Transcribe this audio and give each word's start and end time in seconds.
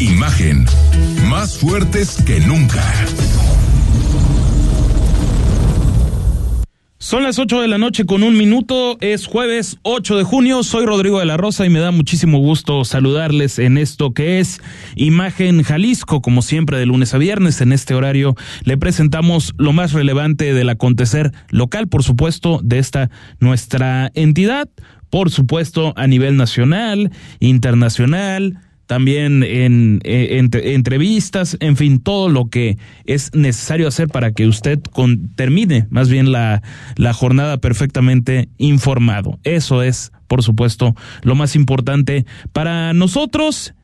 Imagen. 0.00 0.64
Más 1.28 1.58
fuertes 1.58 2.22
que 2.24 2.40
nunca. 2.40 2.82
Son 6.96 7.22
las 7.22 7.38
8 7.38 7.60
de 7.60 7.68
la 7.68 7.76
noche 7.76 8.06
con 8.06 8.22
un 8.22 8.34
minuto, 8.38 8.96
es 9.02 9.26
jueves 9.26 9.76
8 9.82 10.16
de 10.16 10.24
junio, 10.24 10.62
soy 10.62 10.86
Rodrigo 10.86 11.18
de 11.18 11.26
la 11.26 11.36
Rosa 11.36 11.66
y 11.66 11.68
me 11.68 11.80
da 11.80 11.90
muchísimo 11.90 12.38
gusto 12.38 12.84
saludarles 12.86 13.58
en 13.58 13.76
esto 13.76 14.14
que 14.14 14.40
es 14.40 14.62
Imagen 14.96 15.62
Jalisco, 15.62 16.22
como 16.22 16.40
siempre 16.40 16.78
de 16.78 16.86
lunes 16.86 17.12
a 17.12 17.18
viernes, 17.18 17.60
en 17.60 17.72
este 17.72 17.94
horario 17.94 18.36
le 18.64 18.78
presentamos 18.78 19.52
lo 19.58 19.74
más 19.74 19.92
relevante 19.92 20.54
del 20.54 20.70
acontecer 20.70 21.32
local, 21.50 21.88
por 21.88 22.04
supuesto, 22.04 22.60
de 22.62 22.78
esta 22.78 23.10
nuestra 23.38 24.10
entidad, 24.14 24.70
por 25.10 25.30
supuesto 25.30 25.92
a 25.96 26.06
nivel 26.06 26.38
nacional, 26.38 27.10
internacional, 27.38 28.60
también 28.90 29.44
en, 29.44 30.00
eh, 30.02 30.44
entrevistas, 30.64 31.56
en 31.60 31.76
fin, 31.76 32.00
todo 32.00 32.28
lo 32.28 32.48
que 32.48 32.76
es 33.04 33.32
necesario 33.36 33.86
hacer 33.86 34.08
para 34.08 34.32
que 34.32 34.48
usted 34.48 34.80
termine 35.36 35.86
más 35.90 36.08
bien 36.08 36.32
la, 36.32 36.60
la 36.96 37.12
jornada 37.12 37.58
perfectamente 37.58 38.48
informado. 38.58 39.38
Eso 39.44 39.84
es, 39.84 40.10
por 40.26 40.42
supuesto, 40.42 40.96
lo 41.22 41.36
más 41.36 41.54
importante 41.54 42.26
para 42.52 42.92
nosotros 42.92 43.74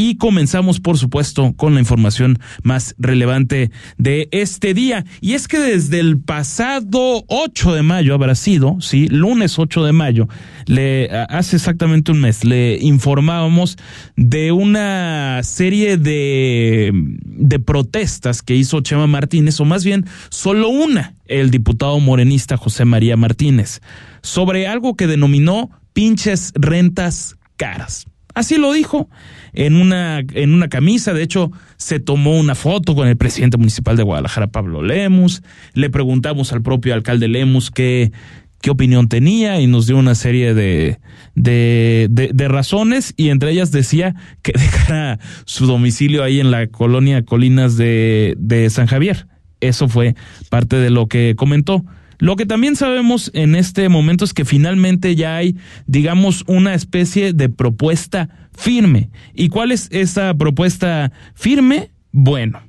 y 0.00 0.14
comenzamos, 0.14 0.78
por 0.78 0.96
supuesto, 0.96 1.54
con 1.56 1.74
la 1.74 1.80
información 1.80 2.38
más 2.62 2.94
relevante 2.98 3.72
de 3.96 4.28
este 4.30 4.72
día. 4.72 5.04
Y 5.20 5.32
es 5.32 5.48
que 5.48 5.58
desde 5.58 5.98
el 5.98 6.20
pasado 6.20 7.24
8 7.26 7.74
de 7.74 7.82
mayo 7.82 8.14
habrá 8.14 8.36
sido, 8.36 8.80
sí, 8.80 9.08
lunes 9.08 9.58
8 9.58 9.84
de 9.84 9.92
mayo, 9.92 10.28
le 10.66 11.10
hace 11.28 11.56
exactamente 11.56 12.12
un 12.12 12.20
mes, 12.20 12.44
le 12.44 12.78
informábamos 12.80 13.76
de 14.16 14.52
una 14.52 15.40
serie 15.42 15.96
de, 15.96 16.92
de 17.24 17.58
protestas 17.58 18.40
que 18.42 18.54
hizo 18.54 18.80
Chema 18.82 19.08
Martínez, 19.08 19.58
o 19.58 19.64
más 19.64 19.84
bien 19.84 20.06
solo 20.30 20.68
una, 20.68 21.14
el 21.26 21.50
diputado 21.50 21.98
morenista 21.98 22.56
José 22.56 22.84
María 22.84 23.16
Martínez, 23.16 23.80
sobre 24.22 24.68
algo 24.68 24.94
que 24.94 25.08
denominó 25.08 25.70
pinches 25.92 26.52
rentas 26.54 27.34
caras. 27.56 28.06
Así 28.38 28.56
lo 28.56 28.72
dijo 28.72 29.10
en 29.52 29.74
una, 29.74 30.20
en 30.20 30.54
una 30.54 30.68
camisa. 30.68 31.12
De 31.12 31.24
hecho, 31.24 31.50
se 31.76 31.98
tomó 31.98 32.38
una 32.38 32.54
foto 32.54 32.94
con 32.94 33.08
el 33.08 33.16
presidente 33.16 33.56
municipal 33.56 33.96
de 33.96 34.04
Guadalajara, 34.04 34.46
Pablo 34.46 34.80
Lemus. 34.80 35.42
Le 35.74 35.90
preguntamos 35.90 36.52
al 36.52 36.62
propio 36.62 36.94
alcalde 36.94 37.26
Lemus 37.26 37.72
qué, 37.72 38.12
qué 38.60 38.70
opinión 38.70 39.08
tenía 39.08 39.60
y 39.60 39.66
nos 39.66 39.88
dio 39.88 39.96
una 39.96 40.14
serie 40.14 40.54
de, 40.54 41.00
de, 41.34 42.06
de, 42.08 42.48
razones 42.48 43.12
y 43.16 43.30
entre 43.30 43.50
ellas 43.50 43.72
decía 43.72 44.14
que 44.42 44.52
dejara 44.56 45.18
su 45.44 45.66
domicilio 45.66 46.22
ahí 46.22 46.38
en 46.38 46.52
la 46.52 46.68
colonia 46.68 47.24
Colinas 47.24 47.76
de, 47.76 48.36
de 48.38 48.70
San 48.70 48.86
Javier. 48.86 49.26
Eso 49.58 49.88
fue 49.88 50.14
parte 50.48 50.76
de 50.76 50.90
lo 50.90 51.08
que 51.08 51.34
comentó. 51.36 51.84
Lo 52.18 52.36
que 52.36 52.46
también 52.46 52.74
sabemos 52.76 53.30
en 53.34 53.54
este 53.54 53.88
momento 53.88 54.24
es 54.24 54.34
que 54.34 54.44
finalmente 54.44 55.14
ya 55.14 55.36
hay, 55.36 55.56
digamos, 55.86 56.44
una 56.46 56.74
especie 56.74 57.32
de 57.32 57.48
propuesta 57.48 58.28
firme. 58.56 59.10
¿Y 59.34 59.48
cuál 59.48 59.70
es 59.70 59.88
esa 59.92 60.34
propuesta 60.34 61.12
firme? 61.34 61.90
Bueno, 62.10 62.60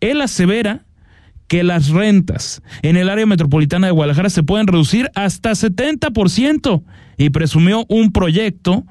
él 0.00 0.20
asevera 0.20 0.84
que 1.48 1.64
las 1.64 1.88
rentas 1.88 2.62
en 2.82 2.96
el 2.96 3.08
área 3.08 3.26
metropolitana 3.26 3.88
de 3.88 3.92
Guadalajara 3.92 4.30
se 4.30 4.42
pueden 4.42 4.66
reducir 4.66 5.10
hasta 5.14 5.50
70% 5.50 6.84
y 7.16 7.30
presumió 7.30 7.86
un 7.88 8.12
proyecto 8.12 8.84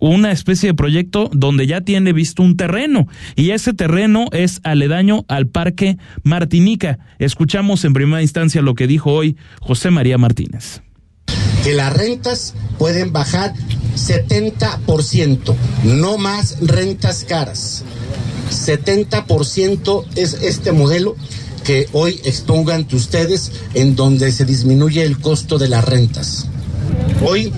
una 0.00 0.32
especie 0.32 0.70
de 0.70 0.74
proyecto 0.74 1.30
donde 1.32 1.66
ya 1.66 1.82
tiene 1.82 2.12
visto 2.12 2.42
un 2.42 2.56
terreno 2.56 3.06
y 3.36 3.50
ese 3.50 3.72
terreno 3.72 4.26
es 4.32 4.60
aledaño 4.64 5.24
al 5.28 5.46
Parque 5.46 5.98
Martinica. 6.22 6.98
Escuchamos 7.18 7.84
en 7.84 7.92
primera 7.92 8.22
instancia 8.22 8.62
lo 8.62 8.74
que 8.74 8.86
dijo 8.86 9.12
hoy 9.12 9.36
José 9.60 9.90
María 9.90 10.18
Martínez. 10.18 10.82
Que 11.62 11.74
las 11.74 11.92
rentas 11.92 12.54
pueden 12.78 13.12
bajar 13.12 13.52
70%, 13.94 15.54
no 15.84 16.16
más 16.16 16.58
rentas 16.60 17.24
caras. 17.24 17.84
70% 18.50 20.04
es 20.16 20.34
este 20.42 20.72
modelo 20.72 21.16
que 21.64 21.86
hoy 21.92 22.20
expongo 22.24 22.72
ante 22.72 22.96
ustedes 22.96 23.52
en 23.74 23.94
donde 23.94 24.32
se 24.32 24.44
disminuye 24.44 25.04
el 25.04 25.18
costo 25.18 25.58
de 25.58 25.68
las 25.68 25.84
rentas. 25.84 26.48
Hoy 27.22 27.52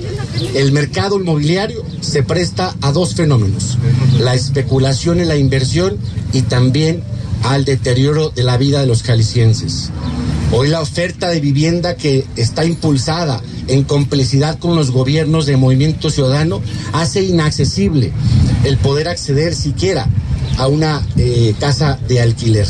el 0.55 0.73
mercado 0.73 1.21
inmobiliario 1.21 1.85
se 2.01 2.23
presta 2.23 2.75
a 2.81 2.91
dos 2.91 3.15
fenómenos, 3.15 3.79
la 4.19 4.35
especulación 4.35 5.21
y 5.21 5.25
la 5.25 5.37
inversión 5.37 5.97
y 6.33 6.43
también 6.43 7.03
al 7.45 7.65
deterioro 7.65 8.31
de 8.31 8.43
la 8.43 8.57
vida 8.57 8.81
de 8.81 8.87
los 8.87 9.03
jaliscienses. 9.03 9.91
Hoy 10.53 10.69
la 10.69 10.81
oferta 10.81 11.29
de 11.29 11.41
vivienda 11.41 11.97
que 11.97 12.27
está 12.37 12.65
impulsada 12.65 13.41
en 13.69 13.85
complicidad 13.85 14.59
con 14.59 14.75
los 14.75 14.91
gobiernos 14.91 15.47
de 15.47 15.57
Movimiento 15.57 16.11
Ciudadano 16.11 16.61
hace 16.93 17.23
inaccesible 17.23 18.13
el 18.65 18.79
poder 18.79 19.09
acceder 19.09 19.55
siquiera 19.55 20.09
a 20.59 20.67
una 20.67 21.03
eh, 21.17 21.55
casa 21.59 21.99
de 22.09 22.21
alquiler. 22.21 22.67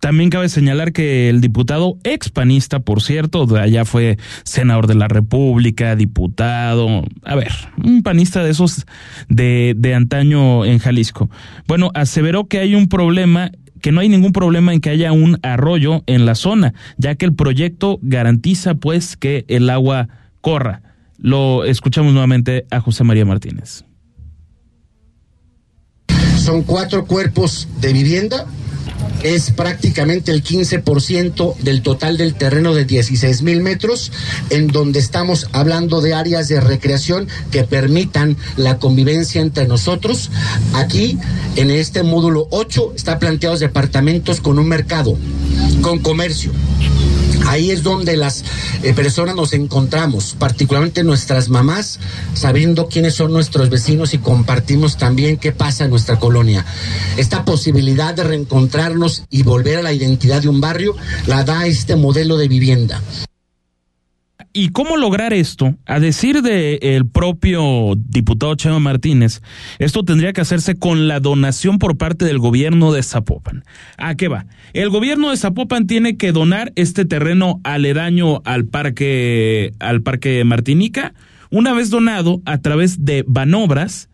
También 0.00 0.30
cabe 0.30 0.48
señalar 0.48 0.92
que 0.92 1.28
el 1.28 1.42
diputado 1.42 1.98
expanista, 2.04 2.80
por 2.80 3.02
cierto, 3.02 3.44
de 3.44 3.60
allá 3.60 3.84
fue 3.84 4.16
senador 4.44 4.86
de 4.86 4.94
la 4.94 5.08
República, 5.08 5.94
diputado, 5.94 7.04
a 7.22 7.34
ver, 7.36 7.52
un 7.84 8.02
panista 8.02 8.42
de 8.42 8.50
esos 8.50 8.86
de, 9.28 9.74
de 9.76 9.94
antaño 9.94 10.64
en 10.64 10.78
Jalisco. 10.78 11.28
Bueno, 11.68 11.90
aseveró 11.94 12.46
que 12.46 12.60
hay 12.60 12.74
un 12.74 12.88
problema 12.88 13.50
que 13.82 13.92
no 13.92 14.00
hay 14.00 14.08
ningún 14.08 14.32
problema 14.32 14.72
en 14.72 14.80
que 14.80 14.90
haya 14.90 15.12
un 15.12 15.38
arroyo 15.42 16.02
en 16.06 16.24
la 16.24 16.34
zona, 16.34 16.74
ya 16.96 17.14
que 17.14 17.26
el 17.26 17.34
proyecto 17.34 17.98
garantiza 18.02 18.74
pues 18.74 19.16
que 19.16 19.44
el 19.48 19.68
agua 19.68 20.08
corra. 20.40 20.82
Lo 21.18 21.64
escuchamos 21.64 22.12
nuevamente 22.12 22.66
a 22.70 22.80
José 22.80 23.04
María 23.04 23.26
Martínez. 23.26 23.84
Son 26.38 26.62
cuatro 26.62 27.04
cuerpos 27.04 27.68
de 27.80 27.92
vivienda 27.92 28.46
es 29.22 29.50
prácticamente 29.50 30.32
el 30.32 30.42
15% 30.42 31.56
del 31.58 31.82
total 31.82 32.16
del 32.16 32.34
terreno 32.34 32.74
de 32.74 32.84
16 32.84 33.42
mil 33.42 33.60
metros, 33.60 34.12
en 34.50 34.68
donde 34.68 34.98
estamos 34.98 35.48
hablando 35.52 36.00
de 36.00 36.14
áreas 36.14 36.48
de 36.48 36.60
recreación 36.60 37.28
que 37.50 37.64
permitan 37.64 38.36
la 38.56 38.78
convivencia 38.78 39.40
entre 39.40 39.66
nosotros. 39.66 40.30
Aquí, 40.74 41.18
en 41.56 41.70
este 41.70 42.02
módulo 42.02 42.48
8, 42.50 42.94
está 42.96 43.18
planteados 43.18 43.60
departamentos 43.60 44.40
con 44.40 44.58
un 44.58 44.68
mercado, 44.68 45.16
con 45.82 45.98
comercio, 45.98 46.52
Ahí 47.50 47.72
es 47.72 47.82
donde 47.82 48.16
las 48.16 48.44
eh, 48.84 48.94
personas 48.94 49.34
nos 49.34 49.52
encontramos, 49.54 50.36
particularmente 50.38 51.02
nuestras 51.02 51.48
mamás, 51.48 51.98
sabiendo 52.32 52.86
quiénes 52.86 53.14
son 53.14 53.32
nuestros 53.32 53.70
vecinos 53.70 54.14
y 54.14 54.18
compartimos 54.18 54.96
también 54.96 55.36
qué 55.36 55.50
pasa 55.50 55.82
en 55.82 55.90
nuestra 55.90 56.20
colonia. 56.20 56.64
Esta 57.16 57.44
posibilidad 57.44 58.14
de 58.14 58.22
reencontrarnos 58.22 59.24
y 59.30 59.42
volver 59.42 59.78
a 59.78 59.82
la 59.82 59.92
identidad 59.92 60.42
de 60.42 60.48
un 60.48 60.60
barrio 60.60 60.94
la 61.26 61.42
da 61.42 61.66
este 61.66 61.96
modelo 61.96 62.36
de 62.36 62.46
vivienda. 62.46 63.02
¿Y 64.52 64.70
cómo 64.70 64.96
lograr 64.96 65.32
esto? 65.32 65.76
A 65.86 66.00
decir 66.00 66.42
del 66.42 67.06
propio 67.06 67.94
diputado 67.96 68.56
Chema 68.56 68.80
Martínez, 68.80 69.42
esto 69.78 70.04
tendría 70.04 70.32
que 70.32 70.40
hacerse 70.40 70.74
con 70.74 71.06
la 71.06 71.20
donación 71.20 71.78
por 71.78 71.96
parte 71.96 72.24
del 72.24 72.40
gobierno 72.40 72.92
de 72.92 73.04
Zapopan. 73.04 73.62
¿A 73.96 74.16
qué 74.16 74.26
va? 74.26 74.46
El 74.72 74.90
gobierno 74.90 75.30
de 75.30 75.36
Zapopan 75.36 75.86
tiene 75.86 76.16
que 76.16 76.32
donar 76.32 76.72
este 76.74 77.04
terreno 77.04 77.60
aledaño 77.62 78.42
al 78.44 78.64
parque, 78.64 79.72
al 79.78 80.02
parque 80.02 80.42
Martinica. 80.42 81.14
Una 81.50 81.72
vez 81.72 81.90
donado 81.90 82.42
a 82.44 82.58
través 82.58 83.04
de 83.04 83.24
Banobras, 83.28 84.08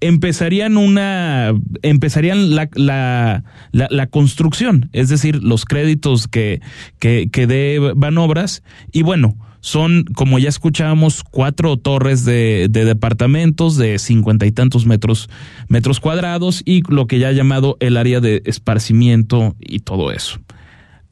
empezarían 0.00 0.78
una 0.78 1.52
empezarían 1.82 2.56
la, 2.56 2.68
la, 2.74 3.44
la, 3.70 4.06
construcción, 4.08 4.90
es 4.92 5.08
decir, 5.08 5.42
los 5.42 5.64
créditos 5.64 6.26
que, 6.26 6.60
que, 6.98 7.28
que 7.30 7.46
deban 7.46 8.18
obras, 8.18 8.62
y 8.92 9.02
bueno, 9.02 9.36
son, 9.66 10.04
como 10.14 10.38
ya 10.38 10.48
escuchábamos, 10.48 11.24
cuatro 11.24 11.76
torres 11.76 12.24
de, 12.24 12.68
de, 12.70 12.84
departamentos 12.84 13.76
de 13.76 13.98
cincuenta 13.98 14.46
y 14.46 14.52
tantos 14.52 14.86
metros, 14.86 15.28
metros 15.66 15.98
cuadrados 15.98 16.62
y 16.64 16.82
lo 16.88 17.08
que 17.08 17.18
ya 17.18 17.28
ha 17.28 17.32
llamado 17.32 17.76
el 17.80 17.96
área 17.96 18.20
de 18.20 18.42
esparcimiento 18.44 19.56
y 19.58 19.80
todo 19.80 20.12
eso. 20.12 20.38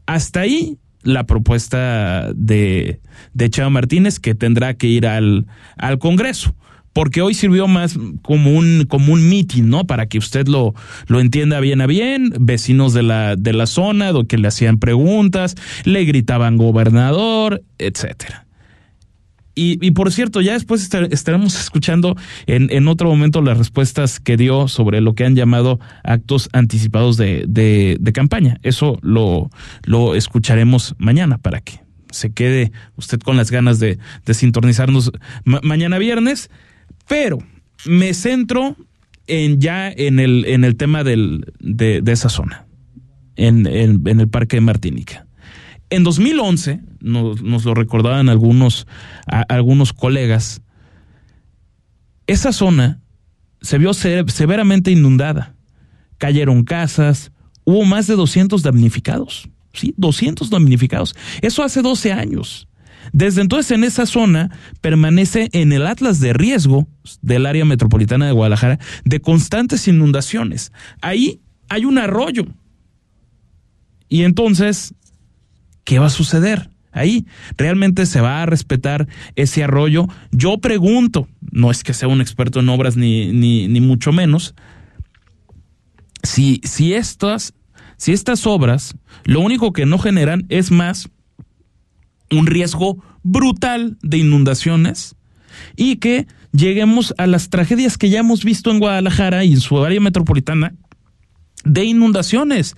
Hasta 0.06 0.42
ahí 0.42 0.78
la 1.02 1.26
propuesta 1.26 2.32
de, 2.32 3.00
de 3.32 3.50
Chava 3.50 3.70
Martínez 3.70 4.20
que 4.20 4.36
tendrá 4.36 4.74
que 4.74 4.86
ir 4.86 5.08
al, 5.08 5.46
al 5.76 5.98
Congreso 5.98 6.54
porque 6.94 7.20
hoy 7.20 7.34
sirvió 7.34 7.68
más 7.68 7.98
como 8.22 8.52
un, 8.52 8.86
como 8.88 9.12
un 9.12 9.28
meeting, 9.28 9.64
¿no? 9.64 9.84
Para 9.84 10.06
que 10.06 10.16
usted 10.16 10.48
lo, 10.48 10.74
lo 11.08 11.20
entienda 11.20 11.60
bien 11.60 11.82
a 11.82 11.86
bien, 11.86 12.32
vecinos 12.40 12.94
de 12.94 13.02
la, 13.02 13.36
de 13.36 13.52
la 13.52 13.66
zona, 13.66 14.12
que 14.26 14.38
le 14.38 14.48
hacían 14.48 14.78
preguntas, 14.78 15.56
le 15.84 16.04
gritaban 16.04 16.56
gobernador, 16.56 17.62
etcétera. 17.78 18.46
Y, 19.56 19.84
y, 19.86 19.92
por 19.92 20.10
cierto, 20.10 20.40
ya 20.40 20.54
después 20.54 20.90
estaremos 21.10 21.60
escuchando 21.60 22.16
en, 22.46 22.68
en, 22.72 22.88
otro 22.88 23.08
momento 23.08 23.40
las 23.40 23.56
respuestas 23.56 24.18
que 24.18 24.36
dio 24.36 24.66
sobre 24.66 25.00
lo 25.00 25.14
que 25.14 25.24
han 25.24 25.36
llamado 25.36 25.78
actos 26.02 26.48
anticipados 26.52 27.16
de, 27.16 27.44
de, 27.46 27.96
de 28.00 28.12
campaña. 28.12 28.58
Eso 28.64 28.98
lo, 29.02 29.50
lo 29.84 30.16
escucharemos 30.16 30.96
mañana 30.98 31.38
para 31.38 31.60
que 31.60 31.80
se 32.10 32.32
quede 32.32 32.72
usted 32.96 33.20
con 33.20 33.36
las 33.36 33.52
ganas 33.52 33.78
de, 33.78 33.98
de 34.24 34.34
sintonizarnos 34.34 35.12
mañana 35.44 35.98
viernes. 35.98 36.50
Pero 37.08 37.38
me 37.86 38.14
centro 38.14 38.76
en 39.26 39.60
ya 39.60 39.90
en 39.90 40.20
el, 40.20 40.44
en 40.46 40.64
el 40.64 40.76
tema 40.76 41.04
del, 41.04 41.52
de, 41.60 42.02
esa 42.06 42.28
zona, 42.28 42.66
en, 43.36 43.66
el 43.66 44.28
Parque 44.28 44.56
de 44.56 44.60
Martinica. 44.60 45.26
En 45.90 46.02
2011, 46.02 46.80
nos, 47.00 47.42
nos 47.42 47.64
lo 47.64 47.74
recordaban 47.74 48.28
algunos, 48.28 48.86
algunos 49.26 49.92
colegas, 49.92 50.62
esa 52.26 52.52
zona 52.52 53.00
se 53.60 53.78
vio 53.78 53.94
severamente 53.94 54.90
inundada. 54.90 55.54
Cayeron 56.18 56.64
casas, 56.64 57.32
hubo 57.64 57.84
más 57.84 58.06
de 58.06 58.14
200 58.14 58.62
damnificados. 58.62 59.48
Sí, 59.72 59.94
200 59.96 60.50
damnificados. 60.50 61.16
Eso 61.42 61.62
hace 61.62 61.82
12 61.82 62.12
años. 62.12 62.68
Desde 63.12 63.40
entonces 63.40 63.70
en 63.72 63.84
esa 63.84 64.06
zona 64.06 64.50
permanece 64.80 65.48
en 65.52 65.72
el 65.72 65.86
atlas 65.86 66.20
de 66.20 66.32
riesgo 66.32 66.88
del 67.22 67.46
área 67.46 67.64
metropolitana 67.64 68.26
de 68.26 68.32
Guadalajara 68.32 68.78
de 69.04 69.20
constantes 69.20 69.86
inundaciones. 69.88 70.72
Ahí 71.00 71.40
hay 71.68 71.84
un 71.84 71.98
arroyo. 71.98 72.46
Y 74.08 74.22
entonces, 74.22 74.94
¿qué 75.84 75.98
va 75.98 76.06
a 76.06 76.10
suceder? 76.10 76.70
Ahí 76.92 77.26
realmente 77.56 78.06
se 78.06 78.20
va 78.20 78.42
a 78.42 78.46
respetar 78.46 79.08
ese 79.34 79.64
arroyo. 79.64 80.06
Yo 80.30 80.58
pregunto, 80.58 81.26
no 81.50 81.70
es 81.72 81.82
que 81.82 81.92
sea 81.92 82.06
un 82.06 82.20
experto 82.20 82.60
en 82.60 82.68
obras 82.68 82.96
ni, 82.96 83.32
ni, 83.32 83.80
mucho 83.80 84.12
menos, 84.12 84.54
si, 86.22 86.60
si, 86.62 86.94
estas, 86.94 87.52
si 87.96 88.12
estas 88.12 88.46
obras 88.46 88.94
lo 89.24 89.40
único 89.40 89.72
que 89.72 89.86
no 89.86 89.98
generan 89.98 90.46
es 90.48 90.70
más 90.70 91.10
un 92.34 92.46
riesgo 92.46 93.02
brutal 93.22 93.96
de 94.02 94.18
inundaciones 94.18 95.16
y 95.76 95.96
que 95.96 96.26
lleguemos 96.52 97.14
a 97.18 97.26
las 97.26 97.50
tragedias 97.50 97.98
que 97.98 98.10
ya 98.10 98.20
hemos 98.20 98.44
visto 98.44 98.70
en 98.70 98.78
Guadalajara 98.78 99.44
y 99.44 99.52
en 99.52 99.60
su 99.60 99.82
área 99.84 100.00
metropolitana 100.00 100.74
de 101.64 101.84
inundaciones. 101.84 102.76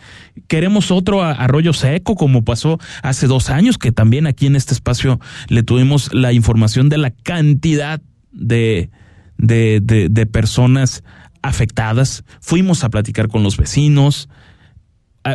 Queremos 0.48 0.90
otro 0.90 1.22
arroyo 1.22 1.72
seco 1.72 2.14
como 2.14 2.44
pasó 2.44 2.78
hace 3.02 3.26
dos 3.26 3.50
años, 3.50 3.78
que 3.78 3.92
también 3.92 4.26
aquí 4.26 4.46
en 4.46 4.56
este 4.56 4.74
espacio 4.74 5.20
le 5.48 5.62
tuvimos 5.62 6.12
la 6.14 6.32
información 6.32 6.88
de 6.88 6.98
la 6.98 7.10
cantidad 7.10 8.00
de, 8.32 8.90
de, 9.38 9.80
de 9.80 10.26
personas 10.26 11.02
afectadas. 11.42 12.24
Fuimos 12.40 12.84
a 12.84 12.90
platicar 12.90 13.28
con 13.28 13.42
los 13.42 13.56
vecinos, 13.56 14.28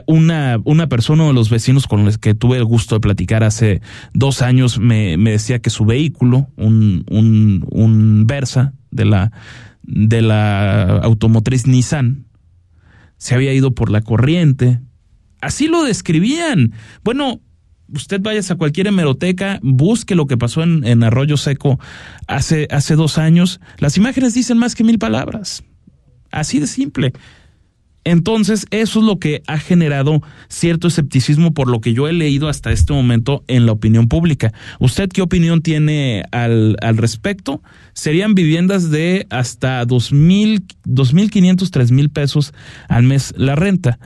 una, 0.05 0.59
una 0.63 0.87
persona 0.87 1.27
de 1.27 1.33
los 1.33 1.49
vecinos 1.49 1.87
con 1.87 2.05
los 2.05 2.17
que 2.17 2.33
tuve 2.33 2.57
el 2.57 2.65
gusto 2.65 2.95
de 2.95 3.01
platicar 3.01 3.43
hace 3.43 3.81
dos 4.13 4.41
años 4.41 4.79
me, 4.79 5.17
me 5.17 5.31
decía 5.31 5.59
que 5.59 5.69
su 5.69 5.85
vehículo, 5.85 6.47
un, 6.55 7.05
un, 7.09 7.65
un 7.69 8.25
Versa 8.27 8.73
de 8.91 9.05
la, 9.05 9.31
de 9.83 10.21
la 10.21 10.99
automotriz 10.99 11.67
Nissan, 11.67 12.25
se 13.17 13.35
había 13.35 13.53
ido 13.53 13.75
por 13.75 13.91
la 13.91 14.01
corriente. 14.01 14.79
Así 15.41 15.67
lo 15.67 15.83
describían. 15.83 16.73
Bueno, 17.03 17.41
usted 17.93 18.21
vaya 18.21 18.41
a 18.49 18.55
cualquier 18.55 18.87
hemeroteca, 18.87 19.59
busque 19.61 20.15
lo 20.15 20.27
que 20.27 20.37
pasó 20.37 20.63
en, 20.63 20.85
en 20.85 21.03
Arroyo 21.03 21.37
Seco 21.37 21.79
hace, 22.27 22.67
hace 22.71 22.95
dos 22.95 23.17
años. 23.17 23.59
Las 23.77 23.97
imágenes 23.97 24.33
dicen 24.33 24.57
más 24.57 24.75
que 24.75 24.83
mil 24.83 24.99
palabras. 24.99 25.63
Así 26.31 26.59
de 26.59 26.67
simple. 26.67 27.13
Entonces, 28.03 28.65
eso 28.71 28.99
es 28.99 29.05
lo 29.05 29.19
que 29.19 29.43
ha 29.45 29.59
generado 29.59 30.21
cierto 30.47 30.87
escepticismo 30.87 31.53
por 31.53 31.69
lo 31.69 31.81
que 31.81 31.93
yo 31.93 32.07
he 32.07 32.13
leído 32.13 32.49
hasta 32.49 32.71
este 32.71 32.93
momento 32.93 33.43
en 33.47 33.65
la 33.65 33.73
opinión 33.73 34.07
pública. 34.07 34.53
¿Usted 34.79 35.09
qué 35.09 35.21
opinión 35.21 35.61
tiene 35.61 36.23
al, 36.31 36.77
al 36.81 36.97
respecto? 36.97 37.61
Serían 37.93 38.33
viviendas 38.33 38.89
de 38.89 39.27
hasta 39.29 39.85
dos 39.85 40.11
mil, 40.11 40.63
dos 40.83 41.13
mil 41.13 41.29
quinientos, 41.29 41.69
tres 41.69 41.91
mil 41.91 42.09
pesos 42.09 42.53
al 42.89 43.03
mes 43.03 43.33
la 43.37 43.55
renta. 43.55 43.99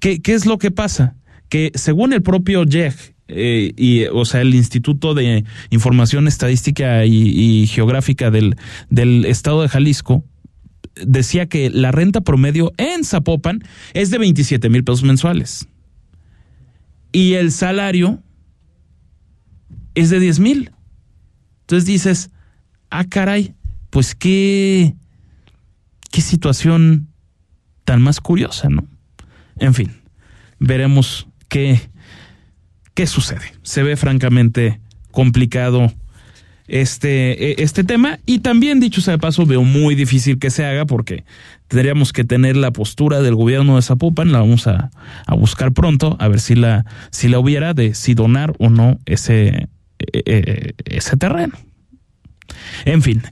¿Qué, 0.00 0.22
¿Qué 0.22 0.32
es 0.32 0.46
lo 0.46 0.56
que 0.56 0.70
pasa? 0.70 1.16
Que 1.50 1.72
según 1.74 2.14
el 2.14 2.22
propio 2.22 2.64
JEG, 2.64 2.94
eh, 3.28 3.72
y, 3.76 4.04
o 4.06 4.24
sea, 4.24 4.40
el 4.40 4.54
Instituto 4.54 5.14
de 5.14 5.44
Información 5.70 6.26
Estadística 6.26 7.04
y, 7.06 7.28
y 7.28 7.66
Geográfica 7.66 8.30
del, 8.30 8.56
del 8.90 9.24
Estado 9.26 9.62
de 9.62 9.68
Jalisco, 9.68 10.24
decía 10.94 11.46
que 11.46 11.70
la 11.70 11.90
renta 11.92 12.20
promedio 12.20 12.72
en 12.76 13.04
Zapopan 13.04 13.62
es 13.94 14.10
de 14.10 14.18
27 14.18 14.68
mil 14.68 14.84
pesos 14.84 15.02
mensuales. 15.02 15.68
Y 17.12 17.34
el 17.34 17.52
salario 17.52 18.22
es 19.94 20.10
de 20.10 20.20
10 20.20 20.40
mil. 20.40 20.70
Entonces 21.60 21.86
dices, 21.86 22.30
ah, 22.90 23.04
caray, 23.04 23.54
pues 23.90 24.14
qué, 24.14 24.94
qué 26.10 26.20
situación 26.20 27.08
tan 27.84 28.00
más 28.00 28.20
curiosa, 28.20 28.68
¿no? 28.68 28.86
En 29.58 29.74
fin, 29.74 29.92
veremos 30.58 31.28
qué, 31.48 31.80
qué 32.94 33.06
sucede. 33.06 33.52
Se 33.62 33.82
ve 33.82 33.96
francamente 33.96 34.80
complicado 35.10 35.92
este, 36.72 37.50
e, 37.50 37.62
este 37.62 37.84
tema. 37.84 38.18
Y 38.26 38.40
también, 38.40 38.80
dicho 38.80 39.00
sea 39.00 39.12
de 39.12 39.18
paso, 39.18 39.46
veo 39.46 39.62
muy 39.62 39.94
difícil 39.94 40.38
que 40.38 40.50
se 40.50 40.64
haga 40.64 40.86
porque 40.86 41.24
tendríamos 41.68 42.12
que 42.12 42.24
tener 42.24 42.56
la 42.56 42.72
postura 42.72 43.20
del 43.20 43.36
gobierno 43.36 43.76
de 43.76 43.82
Zapopan, 43.82 44.32
la 44.32 44.40
vamos 44.40 44.66
a, 44.66 44.90
a 45.26 45.34
buscar 45.34 45.72
pronto, 45.72 46.16
a 46.18 46.28
ver 46.28 46.40
si 46.40 46.54
la, 46.54 46.84
si 47.10 47.28
la 47.28 47.38
hubiera 47.38 47.74
de 47.74 47.94
si 47.94 48.14
donar 48.14 48.54
o 48.58 48.70
no 48.70 48.98
ese, 49.06 49.68
e, 49.98 50.22
e, 50.26 50.74
ese 50.86 51.16
terreno. 51.16 51.54
En 52.84 53.02
fin, 53.02 53.22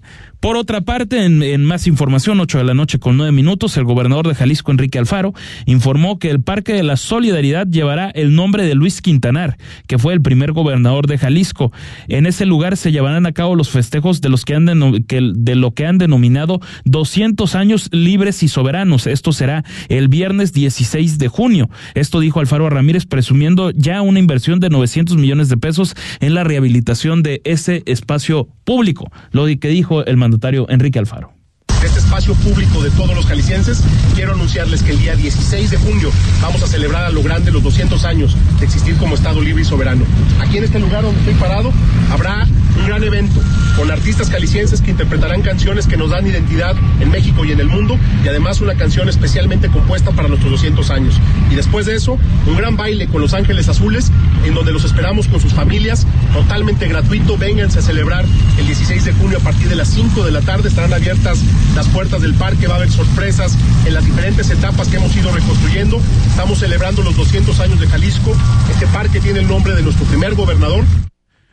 por 0.40 0.56
otra 0.56 0.80
parte, 0.80 1.22
en, 1.24 1.64
más 1.66 1.86
información, 1.86 2.40
8 2.40 2.58
de 2.58 2.64
la 2.64 2.72
noche 2.72 2.98
con 2.98 3.18
9 3.18 3.30
minutos, 3.30 3.76
el 3.76 3.84
gobernador 3.84 4.26
de 4.26 4.34
Jalisco, 4.34 4.72
Enrique 4.72 4.98
Alfaro, 4.98 5.34
informó 5.66 6.18
que 6.18 6.30
el 6.30 6.40
Parque 6.40 6.72
de 6.72 6.82
la 6.82 6.96
Solidaridad 6.96 7.66
llevará 7.66 8.08
el 8.08 8.34
nombre 8.34 8.64
de 8.64 8.74
Luis 8.74 9.02
Quintanar, 9.02 9.58
que 9.86 9.98
fue 9.98 10.14
el 10.14 10.22
primer 10.22 10.52
gobernador 10.52 11.06
de 11.06 11.18
Jalisco. 11.18 11.72
En 12.08 12.24
ese 12.24 12.46
lugar 12.46 12.78
se 12.78 12.90
llevarán 12.90 13.26
a 13.26 13.32
cabo 13.32 13.54
los 13.54 13.68
festejos 13.68 14.22
de, 14.22 14.30
los 14.30 14.46
que 14.46 14.54
han 14.54 14.64
de 14.64 15.54
lo 15.56 15.74
que 15.74 15.86
han 15.86 15.98
denominado 15.98 16.60
200 16.86 17.54
años 17.54 17.90
libres 17.92 18.42
y 18.42 18.48
soberanos. 18.48 19.06
Esto 19.06 19.32
será 19.32 19.62
el 19.90 20.08
viernes 20.08 20.54
16 20.54 21.18
de 21.18 21.28
junio. 21.28 21.68
Esto 21.94 22.18
dijo 22.18 22.40
Alfaro 22.40 22.70
Ramírez, 22.70 23.04
presumiendo 23.04 23.72
ya 23.72 24.00
una 24.00 24.18
inversión 24.18 24.58
de 24.58 24.70
900 24.70 25.18
millones 25.18 25.50
de 25.50 25.58
pesos 25.58 25.94
en 26.20 26.32
la 26.32 26.44
rehabilitación 26.44 27.22
de 27.22 27.42
ese 27.44 27.82
espacio 27.84 28.48
público. 28.64 29.10
Lo 29.32 29.50
que 29.58 29.68
dijo 29.68 30.04
el 30.04 30.16
mandatario 30.16 30.29
Enrique 30.68 30.98
Alfaro 30.98 31.39
este 31.84 31.98
espacio 31.98 32.34
público 32.34 32.82
de 32.82 32.90
todos 32.90 33.14
los 33.14 33.26
jaliscienses, 33.26 33.82
quiero 34.14 34.32
anunciarles 34.32 34.82
que 34.82 34.90
el 34.90 34.98
día 34.98 35.16
16 35.16 35.70
de 35.70 35.76
junio 35.78 36.10
vamos 36.42 36.62
a 36.62 36.66
celebrar 36.66 37.04
a 37.04 37.10
lo 37.10 37.22
grande 37.22 37.50
los 37.50 37.62
200 37.62 38.04
años 38.04 38.36
de 38.58 38.66
existir 38.66 38.96
como 38.96 39.14
Estado 39.14 39.40
libre 39.40 39.62
y 39.62 39.64
soberano. 39.64 40.04
Aquí 40.40 40.58
en 40.58 40.64
este 40.64 40.78
lugar 40.78 41.02
donde 41.02 41.18
estoy 41.20 41.34
parado 41.34 41.72
habrá 42.10 42.46
un 42.78 42.86
gran 42.86 43.02
evento 43.02 43.40
con 43.76 43.90
artistas 43.90 44.30
jaliscienses 44.30 44.80
que 44.80 44.90
interpretarán 44.90 45.42
canciones 45.42 45.86
que 45.86 45.96
nos 45.96 46.10
dan 46.10 46.26
identidad 46.26 46.76
en 47.00 47.10
México 47.10 47.44
y 47.44 47.52
en 47.52 47.60
el 47.60 47.68
mundo 47.68 47.98
y 48.24 48.28
además 48.28 48.60
una 48.60 48.74
canción 48.74 49.08
especialmente 49.08 49.68
compuesta 49.68 50.10
para 50.12 50.28
nuestros 50.28 50.52
200 50.52 50.90
años. 50.90 51.14
Y 51.50 51.54
después 51.54 51.86
de 51.86 51.94
eso, 51.94 52.18
un 52.46 52.56
gran 52.56 52.76
baile 52.76 53.06
con 53.06 53.20
Los 53.20 53.34
Ángeles 53.34 53.68
Azules 53.68 54.10
en 54.44 54.54
donde 54.54 54.72
los 54.72 54.84
esperamos 54.84 55.28
con 55.28 55.40
sus 55.40 55.52
familias, 55.52 56.06
totalmente 56.32 56.88
gratuito. 56.88 57.36
Vénganse 57.36 57.78
a 57.78 57.82
celebrar 57.82 58.24
el 58.58 58.66
16 58.66 59.04
de 59.04 59.12
junio 59.12 59.38
a 59.38 59.40
partir 59.40 59.68
de 59.68 59.76
las 59.76 59.88
5 59.88 60.24
de 60.24 60.30
la 60.30 60.40
tarde. 60.40 60.68
Estarán 60.68 60.92
abiertas 60.92 61.40
las 61.74 61.88
puertas 61.88 62.22
del 62.22 62.34
parque 62.34 62.66
va 62.66 62.74
a 62.74 62.76
haber 62.78 62.90
sorpresas 62.90 63.56
en 63.84 63.94
las 63.94 64.04
diferentes 64.04 64.50
etapas 64.50 64.88
que 64.88 64.96
hemos 64.96 65.14
ido 65.16 65.30
reconstruyendo. 65.30 66.00
Estamos 66.28 66.58
celebrando 66.58 67.02
los 67.02 67.16
200 67.16 67.58
años 67.60 67.80
de 67.80 67.86
Jalisco. 67.86 68.34
Este 68.70 68.86
parque 68.88 69.20
tiene 69.20 69.40
el 69.40 69.48
nombre 69.48 69.74
de 69.74 69.82
nuestro 69.82 70.04
primer 70.06 70.34
gobernador, 70.34 70.84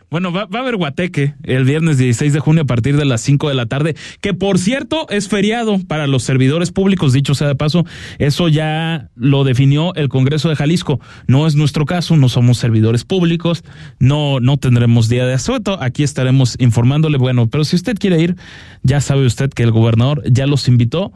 bueno, 0.09 0.31
va, 0.31 0.45
va, 0.45 0.59
a 0.59 0.61
haber 0.61 0.77
guateque 0.77 1.35
el 1.43 1.65
viernes 1.65 1.97
16 1.97 2.31
de 2.31 2.39
junio 2.39 2.63
a 2.63 2.65
partir 2.65 2.95
de 2.95 3.03
las 3.03 3.21
5 3.21 3.49
de 3.49 3.55
la 3.55 3.65
tarde, 3.65 3.95
que 4.21 4.33
por 4.33 4.57
cierto 4.57 5.05
es 5.09 5.27
feriado 5.27 5.79
para 5.85 6.07
los 6.07 6.23
servidores 6.23 6.71
públicos, 6.71 7.11
dicho 7.11 7.35
sea 7.35 7.47
de 7.47 7.55
paso, 7.55 7.85
eso 8.17 8.47
ya 8.47 9.09
lo 9.15 9.43
definió 9.43 9.93
el 9.95 10.07
Congreso 10.07 10.47
de 10.47 10.55
Jalisco. 10.55 11.01
No 11.27 11.45
es 11.45 11.55
nuestro 11.55 11.85
caso, 11.85 12.15
no 12.15 12.29
somos 12.29 12.57
servidores 12.57 13.03
públicos, 13.03 13.63
no, 13.99 14.39
no 14.39 14.57
tendremos 14.57 15.09
día 15.09 15.25
de 15.25 15.33
asueto, 15.33 15.77
aquí 15.81 16.03
estaremos 16.03 16.55
informándole, 16.59 17.17
bueno, 17.17 17.49
pero 17.49 17.65
si 17.65 17.75
usted 17.75 17.97
quiere 17.97 18.21
ir, 18.21 18.35
ya 18.83 19.01
sabe 19.01 19.25
usted 19.25 19.49
que 19.49 19.63
el 19.63 19.71
gobernador 19.71 20.23
ya 20.31 20.47
los 20.47 20.69
invitó. 20.69 21.11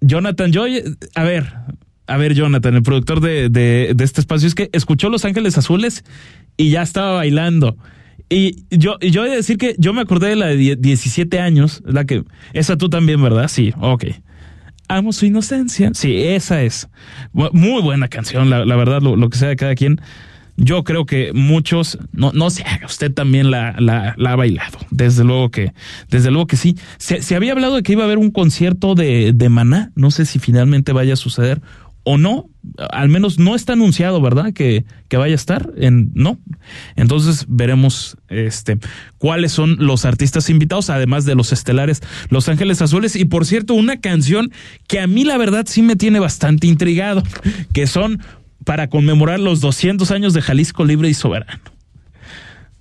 Jonathan 0.00 0.52
Joy, 0.52 0.82
a 1.14 1.22
ver, 1.22 1.52
a 2.08 2.16
ver, 2.16 2.34
Jonathan, 2.34 2.74
el 2.74 2.82
productor 2.82 3.20
de, 3.20 3.48
de, 3.50 3.92
de 3.94 4.04
este 4.04 4.20
espacio, 4.20 4.48
es 4.48 4.56
que 4.56 4.68
escuchó 4.72 5.10
Los 5.10 5.24
Ángeles 5.24 5.56
Azules 5.58 6.04
y 6.56 6.70
ya 6.70 6.82
estaba 6.82 7.12
bailando. 7.12 7.76
Y 8.32 8.64
yo, 8.70 8.96
yo 9.00 9.26
he 9.26 9.30
de 9.30 9.36
decir 9.36 9.58
que 9.58 9.74
yo 9.76 9.92
me 9.92 10.00
acordé 10.00 10.28
de 10.28 10.36
la 10.36 10.46
de 10.46 10.76
17 10.76 11.40
años, 11.40 11.82
la 11.84 12.04
que, 12.04 12.22
esa 12.52 12.78
tú 12.78 12.88
también, 12.88 13.20
¿verdad? 13.20 13.48
Sí, 13.48 13.74
ok. 13.80 14.04
Amo 14.86 15.12
su 15.12 15.26
inocencia. 15.26 15.90
Sí, 15.94 16.16
esa 16.16 16.62
es. 16.62 16.88
Muy 17.32 17.82
buena 17.82 18.06
canción, 18.06 18.48
la, 18.48 18.76
verdad, 18.76 19.02
lo, 19.02 19.28
que 19.28 19.36
sea 19.36 19.48
de 19.48 19.56
cada 19.56 19.74
quien. 19.74 20.00
Yo 20.56 20.84
creo 20.84 21.06
que 21.06 21.32
muchos, 21.32 21.98
no, 22.12 22.30
no 22.32 22.46
haga, 22.46 22.86
usted 22.86 23.12
también 23.12 23.50
la, 23.50 23.74
la, 23.80 24.14
la, 24.16 24.32
ha 24.32 24.36
bailado. 24.36 24.78
Desde 24.90 25.24
luego 25.24 25.50
que, 25.50 25.72
desde 26.08 26.30
luego 26.30 26.46
que 26.46 26.56
sí. 26.56 26.76
Se, 26.98 27.22
se, 27.22 27.34
había 27.34 27.52
hablado 27.52 27.76
de 27.76 27.82
que 27.82 27.92
iba 27.92 28.02
a 28.02 28.04
haber 28.04 28.18
un 28.18 28.30
concierto 28.30 28.94
de, 28.94 29.32
de 29.34 29.48
Maná. 29.48 29.90
No 29.96 30.12
sé 30.12 30.24
si 30.24 30.38
finalmente 30.38 30.92
vaya 30.92 31.14
a 31.14 31.16
suceder 31.16 31.62
o 32.02 32.16
no, 32.16 32.48
al 32.90 33.08
menos 33.08 33.38
no 33.38 33.54
está 33.54 33.74
anunciado, 33.74 34.20
¿verdad? 34.20 34.52
Que, 34.52 34.84
que, 35.08 35.16
vaya 35.16 35.34
a 35.34 35.36
estar 35.36 35.70
en, 35.76 36.10
no. 36.14 36.38
Entonces 36.96 37.44
veremos 37.48 38.16
este 38.28 38.78
cuáles 39.18 39.52
son 39.52 39.76
los 39.78 40.04
artistas 40.04 40.48
invitados, 40.48 40.88
además 40.88 41.24
de 41.26 41.34
los 41.34 41.52
estelares 41.52 42.00
Los 42.30 42.48
Ángeles 42.48 42.80
Azules. 42.80 43.16
Y 43.16 43.26
por 43.26 43.44
cierto, 43.44 43.74
una 43.74 44.00
canción 44.00 44.50
que 44.86 45.00
a 45.00 45.06
mí 45.06 45.24
la 45.24 45.36
verdad 45.36 45.66
sí 45.68 45.82
me 45.82 45.96
tiene 45.96 46.20
bastante 46.20 46.66
intrigado, 46.66 47.22
que 47.72 47.86
son 47.86 48.20
para 48.64 48.88
conmemorar 48.88 49.40
los 49.40 49.60
200 49.60 50.10
años 50.10 50.32
de 50.32 50.42
Jalisco 50.42 50.84
Libre 50.84 51.08
y 51.08 51.14
Soberano. 51.14 51.60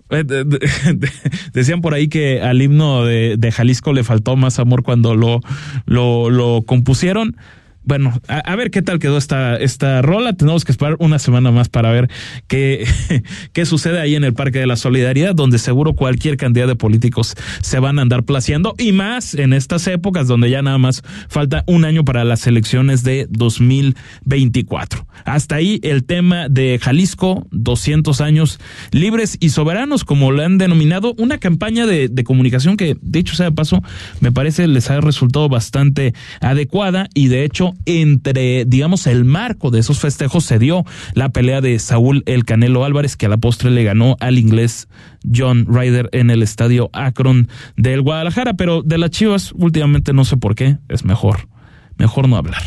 Decían 1.54 1.82
por 1.82 1.94
ahí 1.94 2.08
que 2.08 2.42
al 2.42 2.62
himno 2.62 3.06
de, 3.06 3.54
Jalisco 3.54 3.94
le 3.94 4.04
faltó 4.04 4.36
más 4.36 4.60
amor 4.60 4.82
cuando 4.82 5.16
lo, 5.16 5.42
lo 5.86 6.64
compusieron 6.66 7.36
bueno, 7.84 8.20
a, 8.28 8.56
ver 8.56 8.72
qué 8.72 8.82
tal 8.82 9.00
quedó 9.00 9.18
esta, 9.18 9.56
esta 9.58 10.02
rola. 10.02 10.34
Tenemos 10.34 10.66
que 10.66 10.72
esperar 10.72 10.96
una 11.00 11.18
semana 11.18 11.52
más 11.52 11.70
para 11.70 11.92
ver 11.92 12.10
qué, 12.48 12.86
qué 13.54 13.66
sucede 13.66 14.00
ahí 14.00 14.16
en 14.16 14.24
el 14.24 14.34
Parque 14.34 14.60
de 14.60 14.68
la 14.68 14.76
Solidaridad, 14.76 15.34
donde 15.34 15.58
seguro 15.58 15.94
cualquier 15.94 16.38
cantidad 16.38 16.68
de 16.68 16.76
políticos 16.76 17.36
se 17.62 17.80
van 17.80 18.00
a 18.00 18.02
andar 18.04 18.24
placeando 18.24 18.76
y 18.78 18.92
más 18.92 19.34
en 19.34 19.54
estas 19.54 19.88
épocas 19.88 20.28
donde 20.28 20.50
ya 20.50 20.62
nada 20.62 20.78
más 20.78 21.04
falta 21.30 21.64
un 21.68 21.86
año 21.86 22.04
para 22.04 22.24
las 22.24 22.46
elecciones 22.48 23.04
de 23.04 23.28
2024. 23.30 25.08
Hasta 25.26 25.56
ahí 25.56 25.80
el 25.84 26.04
tema 26.04 26.50
de 26.50 26.80
Jalisco, 26.82 27.48
200 27.52 28.22
años 28.22 28.60
libres 28.92 29.38
y 29.40 29.50
soberanos, 29.50 30.04
como 30.04 30.32
lo 30.32 30.44
han 30.44 30.58
denominado, 30.58 31.16
una 31.18 31.38
campaña 31.38 31.86
de, 31.86 32.08
de 32.10 32.24
comunicación 32.24 32.78
que, 32.78 32.98
de 33.02 33.20
hecho, 33.20 33.36
sea 33.36 33.48
de 33.48 33.52
paso, 33.52 33.82
me 34.20 34.32
parece 34.32 34.68
les 34.68 34.90
ha 34.90 35.02
resultado 35.02 35.50
bastante 35.50 36.14
adecuada 36.42 37.08
y 37.14 37.28
de 37.28 37.44
hecho 37.44 37.69
entre, 37.86 38.66
digamos, 38.66 39.08
el 39.08 39.26
marco 39.26 39.72
de 39.72 39.80
esos 39.80 40.00
festejos 40.00 40.46
se 40.46 40.60
dio 40.60 40.86
la 41.14 41.30
pelea 41.30 41.62
de 41.62 41.78
Saúl 41.80 42.24
El 42.26 42.46
Canelo 42.46 42.86
Álvarez, 42.86 43.16
que 43.16 43.26
a 43.26 43.30
la 43.30 43.38
postre 43.38 43.72
le 43.72 43.84
ganó 43.84 44.18
al 44.20 44.38
inglés 44.38 44.88
John 45.34 45.66
Ryder 45.68 46.10
en 46.12 46.30
el 46.30 46.44
estadio 46.44 46.90
Akron 46.94 47.48
del 47.76 48.02
Guadalajara, 48.02 48.54
pero 48.54 48.82
de 48.82 48.98
las 48.98 49.12
Chivas 49.12 49.52
últimamente 49.56 50.14
no 50.14 50.26
sé 50.26 50.38
por 50.38 50.56
qué, 50.56 50.78
es 50.88 51.06
mejor, 51.06 51.48
mejor 51.98 52.28
no 52.28 52.38
hablar. 52.38 52.64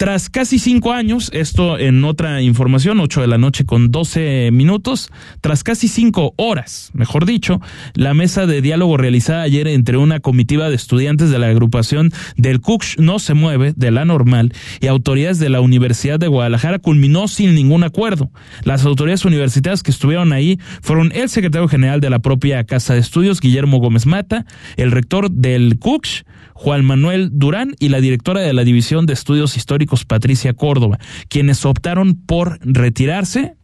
Tras 0.00 0.30
casi 0.30 0.58
cinco 0.58 0.94
años, 0.94 1.28
esto 1.34 1.78
en 1.78 2.02
otra 2.06 2.40
información, 2.40 3.00
ocho 3.00 3.20
de 3.20 3.26
la 3.26 3.36
noche 3.36 3.66
con 3.66 3.90
doce 3.90 4.48
minutos, 4.50 5.10
tras 5.42 5.62
casi 5.62 5.88
cinco 5.88 6.32
horas, 6.38 6.90
mejor 6.94 7.26
dicho, 7.26 7.60
la 7.92 8.14
mesa 8.14 8.46
de 8.46 8.62
diálogo 8.62 8.96
realizada 8.96 9.42
ayer 9.42 9.68
entre 9.68 9.98
una 9.98 10.20
comitiva 10.20 10.70
de 10.70 10.76
estudiantes 10.76 11.28
de 11.28 11.38
la 11.38 11.48
agrupación 11.48 12.12
del 12.38 12.62
CUCH 12.62 12.96
No 12.96 13.18
Se 13.18 13.34
Mueve, 13.34 13.74
de 13.76 13.90
la 13.90 14.06
Normal, 14.06 14.54
y 14.80 14.86
autoridades 14.86 15.38
de 15.38 15.50
la 15.50 15.60
Universidad 15.60 16.18
de 16.18 16.28
Guadalajara 16.28 16.78
culminó 16.78 17.28
sin 17.28 17.54
ningún 17.54 17.84
acuerdo. 17.84 18.30
Las 18.64 18.86
autoridades 18.86 19.26
universitarias 19.26 19.82
que 19.82 19.90
estuvieron 19.90 20.32
ahí 20.32 20.58
fueron 20.80 21.12
el 21.14 21.28
secretario 21.28 21.68
general 21.68 22.00
de 22.00 22.08
la 22.08 22.20
propia 22.20 22.64
Casa 22.64 22.94
de 22.94 23.00
Estudios, 23.00 23.38
Guillermo 23.38 23.80
Gómez 23.80 24.06
Mata, 24.06 24.46
el 24.78 24.92
rector 24.92 25.30
del 25.30 25.78
CUCH, 25.78 26.22
Juan 26.54 26.84
Manuel 26.84 27.30
Durán, 27.32 27.74
y 27.78 27.88
la 27.88 28.00
directora 28.00 28.40
de 28.40 28.52
la 28.52 28.64
División 28.64 29.06
de 29.06 29.14
Estudios 29.14 29.56
Históricos, 29.56 29.89
Patricia 30.06 30.54
Córdoba, 30.54 30.98
quienes 31.28 31.64
optaron 31.64 32.14
por 32.14 32.58
retirarse. 32.62 33.56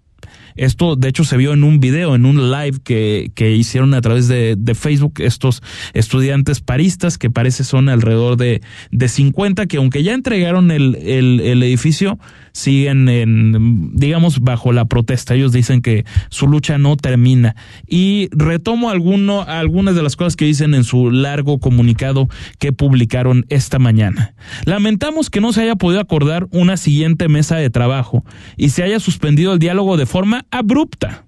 Esto, 0.56 0.96
de 0.96 1.08
hecho, 1.08 1.25
se 1.25 1.36
vio 1.36 1.52
en 1.52 1.64
un 1.64 1.80
video, 1.80 2.14
en 2.14 2.26
un 2.26 2.50
live 2.50 2.78
que, 2.84 3.30
que 3.34 3.52
hicieron 3.52 3.94
a 3.94 4.00
través 4.00 4.28
de, 4.28 4.56
de, 4.56 4.75
Facebook 4.75 5.14
estos 5.20 5.62
estudiantes 5.94 6.60
paristas, 6.60 7.18
que 7.18 7.30
parece 7.30 7.64
son 7.64 7.88
alrededor 7.88 8.36
de, 8.36 8.62
de 8.90 9.08
50, 9.08 9.66
que 9.66 9.78
aunque 9.78 10.02
ya 10.02 10.14
entregaron 10.14 10.70
el, 10.70 10.96
el, 10.96 11.40
el 11.40 11.62
edificio, 11.62 12.18
siguen 12.56 13.08
en, 13.10 13.94
digamos, 13.94 14.40
bajo 14.40 14.72
la 14.72 14.86
protesta. 14.86 15.34
Ellos 15.34 15.52
dicen 15.52 15.82
que 15.82 16.06
su 16.30 16.48
lucha 16.48 16.78
no 16.78 16.96
termina. 16.96 17.54
Y 17.86 18.28
retomo 18.32 18.88
alguno, 18.88 19.42
algunas 19.42 19.94
de 19.94 20.02
las 20.02 20.16
cosas 20.16 20.36
que 20.36 20.46
dicen 20.46 20.72
en 20.72 20.84
su 20.84 21.10
largo 21.10 21.58
comunicado 21.58 22.28
que 22.58 22.72
publicaron 22.72 23.44
esta 23.50 23.78
mañana. 23.78 24.34
Lamentamos 24.64 25.28
que 25.28 25.42
no 25.42 25.52
se 25.52 25.62
haya 25.62 25.76
podido 25.76 26.00
acordar 26.00 26.48
una 26.50 26.78
siguiente 26.78 27.28
mesa 27.28 27.56
de 27.56 27.68
trabajo 27.68 28.25
y 28.56 28.70
se 28.70 28.82
haya 28.82 29.00
suspendido 29.00 29.52
el 29.52 29.58
diálogo 29.58 29.98
de 29.98 30.06
forma 30.06 30.45
abrupta. 30.50 31.26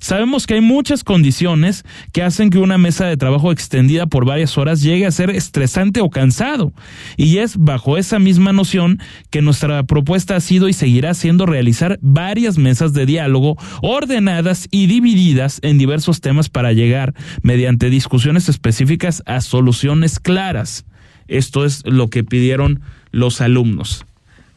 Sabemos 0.00 0.46
que 0.46 0.54
hay 0.54 0.60
muchas 0.62 1.04
condiciones 1.04 1.84
que 2.12 2.22
hacen 2.22 2.48
que 2.48 2.58
una 2.58 2.78
mesa 2.78 3.04
de 3.04 3.18
trabajo 3.18 3.52
extendida 3.52 4.06
por 4.06 4.24
varias 4.24 4.56
horas 4.56 4.80
llegue 4.80 5.04
a 5.04 5.10
ser 5.10 5.28
estresante 5.28 6.00
o 6.00 6.08
cansado. 6.08 6.72
Y 7.18 7.36
es 7.38 7.58
bajo 7.58 7.98
esa 7.98 8.18
misma 8.18 8.54
noción 8.54 8.98
que 9.28 9.42
nuestra 9.42 9.82
propuesta 9.82 10.36
ha 10.36 10.40
sido 10.40 10.70
y 10.70 10.72
seguirá 10.72 11.12
siendo 11.12 11.44
realizar 11.44 11.98
varias 12.00 12.56
mesas 12.56 12.94
de 12.94 13.04
diálogo 13.04 13.58
ordenadas 13.82 14.68
y 14.70 14.86
divididas 14.86 15.60
en 15.62 15.76
diversos 15.76 16.22
temas 16.22 16.48
para 16.48 16.72
llegar, 16.72 17.14
mediante 17.42 17.90
discusiones 17.90 18.48
específicas, 18.48 19.22
a 19.26 19.42
soluciones 19.42 20.18
claras. 20.18 20.86
Esto 21.28 21.66
es 21.66 21.82
lo 21.84 22.08
que 22.08 22.24
pidieron 22.24 22.80
los 23.10 23.42
alumnos. 23.42 24.06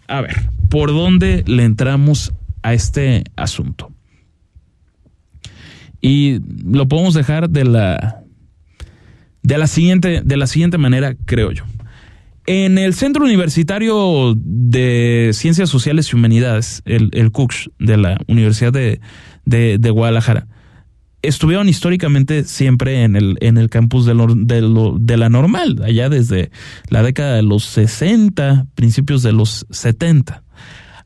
A 0.07 0.21
ver, 0.21 0.41
¿por 0.69 0.91
dónde 0.91 1.43
le 1.47 1.65
entramos 1.65 2.33
a 2.63 2.73
este 2.73 3.23
asunto? 3.35 3.93
y 6.03 6.39
lo 6.65 6.87
podemos 6.87 7.13
dejar 7.13 7.49
de 7.49 7.63
la 7.63 8.23
de 9.41 9.57
la 9.57 9.67
siguiente 9.67 10.21
de 10.23 10.37
la 10.37 10.47
siguiente 10.47 10.77
manera 10.77 11.15
creo 11.25 11.51
yo 11.51 11.63
en 12.45 12.77
el 12.77 12.93
Centro 12.93 13.23
Universitario 13.23 14.33
de 14.35 15.31
Ciencias 15.31 15.69
Sociales 15.69 16.11
y 16.11 16.17
Humanidades, 16.17 16.81
el, 16.83 17.09
el 17.13 17.31
de 17.79 17.95
la 17.95 18.17
Universidad 18.27 18.73
de, 18.73 18.99
de, 19.45 19.89
Guadalajara, 19.89 20.47
estuvieron 21.21 21.69
históricamente 21.69 22.43
siempre 22.43 23.03
en 23.03 23.15
el, 23.15 23.37
en 23.39 23.57
el 23.57 23.69
campus 23.69 24.05
de, 24.05 24.13
lo, 24.13 24.35
de 24.35 25.17
la 25.17 25.29
normal, 25.29 25.81
allá 25.85 26.09
desde 26.09 26.51
la 26.89 27.01
década 27.01 27.35
de 27.35 27.43
los 27.43 27.63
60, 27.63 28.67
principios 28.75 29.23
de 29.23 29.31
los 29.31 29.65
70 29.69 30.42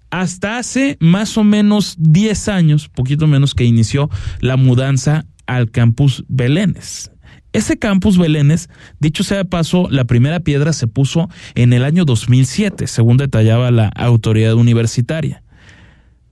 hasta 0.09 0.57
hace 0.57 0.97
más 0.99 1.37
o 1.37 1.43
menos 1.43 1.95
10 1.99 2.47
años, 2.49 2.89
poquito 2.89 3.27
menos 3.27 3.53
que 3.53 3.65
inició 3.65 4.09
la 4.39 4.57
mudanza 4.57 5.25
al 5.45 5.71
campus 5.71 6.23
Belénes. 6.27 7.11
Ese 7.53 7.79
campus 7.79 8.17
Belénes, 8.17 8.69
dicho 8.99 9.23
sea 9.23 9.37
de 9.37 9.45
paso, 9.45 9.87
la 9.89 10.05
primera 10.05 10.41
piedra 10.41 10.73
se 10.73 10.87
puso 10.87 11.29
en 11.55 11.73
el 11.73 11.83
año 11.83 12.05
2007, 12.05 12.87
según 12.87 13.17
detallaba 13.17 13.71
la 13.71 13.87
autoridad 13.89 14.53
universitaria. 14.53 15.43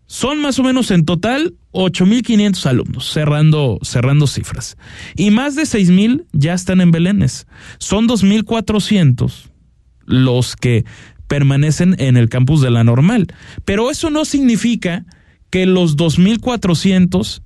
Son 0.07 0.39
más 0.39 0.59
o 0.59 0.63
menos 0.63 0.91
en 0.91 1.03
total 1.03 1.55
8.500 1.71 2.65
alumnos, 2.67 3.11
cerrando, 3.11 3.79
cerrando 3.81 4.27
cifras. 4.27 4.77
Y 5.15 5.31
más 5.31 5.55
de 5.55 5.63
6.000 5.63 6.25
ya 6.31 6.53
están 6.53 6.79
en 6.79 6.91
Belénes. 6.91 7.47
Son 7.79 8.07
2.400 8.07 9.49
los 10.05 10.55
que 10.55 10.85
permanecen 11.27 11.95
en 11.99 12.17
el 12.17 12.29
campus 12.29 12.61
de 12.61 12.71
la 12.71 12.83
normal. 12.83 13.27
Pero 13.63 13.91
eso 13.91 14.09
no 14.09 14.25
significa 14.25 15.05
que 15.49 15.65
los 15.65 15.97
2.400 15.97 17.41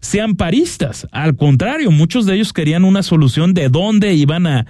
sean 0.00 0.36
paristas. 0.36 1.06
Al 1.12 1.36
contrario, 1.36 1.90
muchos 1.90 2.26
de 2.26 2.34
ellos 2.34 2.52
querían 2.52 2.84
una 2.84 3.02
solución 3.02 3.54
de 3.54 3.68
dónde 3.68 4.14
iban 4.14 4.46
a, 4.46 4.66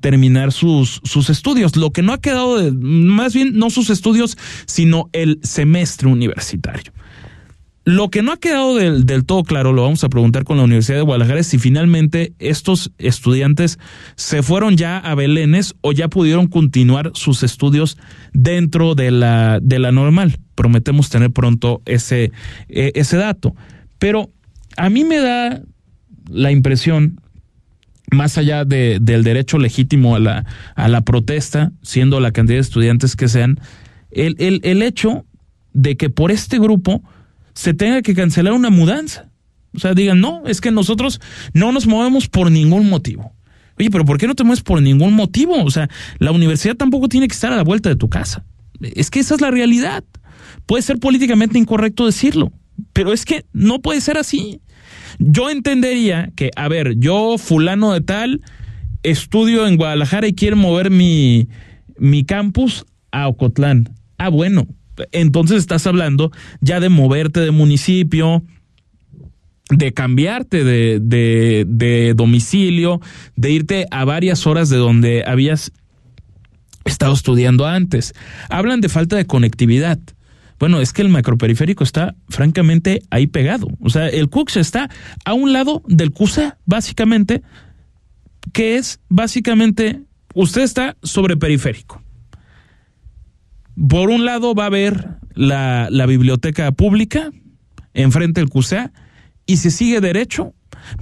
terminar 0.00 0.52
sus, 0.52 1.00
sus 1.04 1.30
estudios. 1.30 1.76
Lo 1.76 1.90
que 1.90 2.02
no 2.02 2.12
ha 2.12 2.20
quedado, 2.20 2.58
de, 2.58 2.72
más 2.72 3.34
bien 3.34 3.56
no 3.56 3.70
sus 3.70 3.90
estudios, 3.90 4.36
sino 4.66 5.08
el 5.12 5.38
semestre 5.42 6.08
universitario. 6.08 6.92
Lo 7.84 8.10
que 8.10 8.22
no 8.22 8.32
ha 8.32 8.36
quedado 8.36 8.76
del, 8.76 9.06
del, 9.06 9.24
todo 9.24 9.42
claro, 9.42 9.72
lo 9.72 9.82
vamos 9.82 10.04
a 10.04 10.10
preguntar 10.10 10.44
con 10.44 10.58
la 10.58 10.64
Universidad 10.64 10.98
de 10.98 11.02
Guadalajara, 11.02 11.40
es 11.40 11.46
si 11.46 11.58
finalmente 11.58 12.34
estos 12.38 12.92
estudiantes 12.98 13.78
se 14.16 14.42
fueron 14.42 14.76
ya 14.76 14.98
a 14.98 15.14
Belénes 15.14 15.74
o 15.80 15.92
ya 15.92 16.08
pudieron 16.08 16.46
continuar 16.46 17.10
sus 17.14 17.42
estudios 17.42 17.96
dentro 18.34 18.94
de 18.94 19.10
la, 19.10 19.60
de 19.62 19.78
la 19.78 19.92
normal. 19.92 20.38
Prometemos 20.54 21.08
tener 21.08 21.30
pronto 21.30 21.80
ese, 21.86 22.32
eh, 22.68 22.92
ese 22.94 23.16
dato. 23.16 23.54
Pero 23.98 24.30
a 24.76 24.90
mí 24.90 25.04
me 25.04 25.18
da 25.18 25.62
la 26.28 26.52
impresión, 26.52 27.18
más 28.12 28.36
allá 28.36 28.66
de, 28.66 28.98
del 29.00 29.24
derecho 29.24 29.58
legítimo 29.58 30.16
a 30.16 30.18
la, 30.18 30.44
a 30.76 30.88
la 30.88 31.00
protesta, 31.00 31.72
siendo 31.80 32.20
la 32.20 32.32
cantidad 32.32 32.58
de 32.58 32.62
estudiantes 32.62 33.16
que 33.16 33.28
sean, 33.28 33.58
el, 34.10 34.36
el, 34.38 34.60
el 34.64 34.82
hecho 34.82 35.24
de 35.72 35.96
que 35.96 36.10
por 36.10 36.30
este 36.30 36.58
grupo 36.58 37.02
se 37.54 37.74
tenga 37.74 38.02
que 38.02 38.14
cancelar 38.14 38.52
una 38.52 38.70
mudanza. 38.70 39.30
O 39.74 39.78
sea, 39.78 39.94
digan, 39.94 40.20
no, 40.20 40.42
es 40.46 40.60
que 40.60 40.70
nosotros 40.70 41.20
no 41.54 41.72
nos 41.72 41.86
movemos 41.86 42.28
por 42.28 42.50
ningún 42.50 42.88
motivo. 42.88 43.32
Oye, 43.78 43.90
pero 43.90 44.04
¿por 44.04 44.18
qué 44.18 44.26
no 44.26 44.34
te 44.34 44.44
mueves 44.44 44.62
por 44.62 44.82
ningún 44.82 45.14
motivo? 45.14 45.62
O 45.62 45.70
sea, 45.70 45.88
la 46.18 46.32
universidad 46.32 46.76
tampoco 46.76 47.08
tiene 47.08 47.28
que 47.28 47.34
estar 47.34 47.52
a 47.52 47.56
la 47.56 47.64
vuelta 47.64 47.88
de 47.88 47.96
tu 47.96 48.08
casa. 48.08 48.44
Es 48.80 49.10
que 49.10 49.20
esa 49.20 49.34
es 49.34 49.40
la 49.40 49.50
realidad. 49.50 50.04
Puede 50.66 50.82
ser 50.82 50.98
políticamente 50.98 51.58
incorrecto 51.58 52.06
decirlo, 52.06 52.52
pero 52.92 53.12
es 53.12 53.24
que 53.24 53.44
no 53.52 53.80
puede 53.80 54.00
ser 54.00 54.18
así. 54.18 54.60
Yo 55.18 55.50
entendería 55.50 56.30
que, 56.36 56.50
a 56.56 56.68
ver, 56.68 56.96
yo 56.98 57.36
fulano 57.38 57.92
de 57.92 58.00
tal, 58.00 58.42
estudio 59.02 59.66
en 59.66 59.76
Guadalajara 59.76 60.26
y 60.28 60.34
quiero 60.34 60.56
mover 60.56 60.90
mi, 60.90 61.48
mi 61.98 62.24
campus 62.24 62.86
a 63.12 63.28
Ocotlán. 63.28 63.94
Ah, 64.18 64.28
bueno, 64.28 64.66
entonces 65.12 65.58
estás 65.58 65.86
hablando 65.86 66.30
ya 66.60 66.80
de 66.80 66.88
moverte 66.88 67.40
de 67.40 67.50
municipio, 67.50 68.42
de 69.70 69.92
cambiarte 69.92 70.64
de, 70.64 70.98
de, 71.00 72.14
domicilio, 72.14 73.00
de 73.36 73.50
irte 73.52 73.86
a 73.90 74.04
varias 74.04 74.46
horas 74.46 74.68
de 74.68 74.76
donde 74.76 75.24
habías 75.26 75.72
estado 76.84 77.12
estudiando 77.12 77.66
antes. 77.66 78.14
Hablan 78.48 78.80
de 78.80 78.88
falta 78.88 79.16
de 79.16 79.26
conectividad. 79.26 79.98
Bueno, 80.58 80.80
es 80.80 80.92
que 80.92 81.02
el 81.02 81.08
macroperiférico 81.08 81.84
está 81.84 82.14
francamente 82.28 83.02
ahí 83.10 83.26
pegado. 83.26 83.68
O 83.80 83.88
sea, 83.88 84.08
el 84.08 84.28
CUX 84.28 84.56
está 84.56 84.90
a 85.24 85.32
un 85.32 85.52
lado 85.52 85.82
del 85.86 86.10
CUSA, 86.10 86.58
básicamente, 86.66 87.42
que 88.52 88.76
es 88.76 89.00
básicamente, 89.08 90.02
usted 90.34 90.62
está 90.62 90.96
sobre 91.02 91.36
periférico. 91.36 92.02
Por 93.88 94.10
un 94.10 94.24
lado 94.24 94.54
va 94.54 94.64
a 94.64 94.66
haber 94.66 95.08
la, 95.34 95.88
biblioteca 96.06 96.70
pública, 96.72 97.30
enfrente 97.94 98.40
del 98.40 98.50
CUSA, 98.50 98.92
y 99.46 99.56
si 99.56 99.70
sigue 99.70 100.00
derecho, 100.00 100.54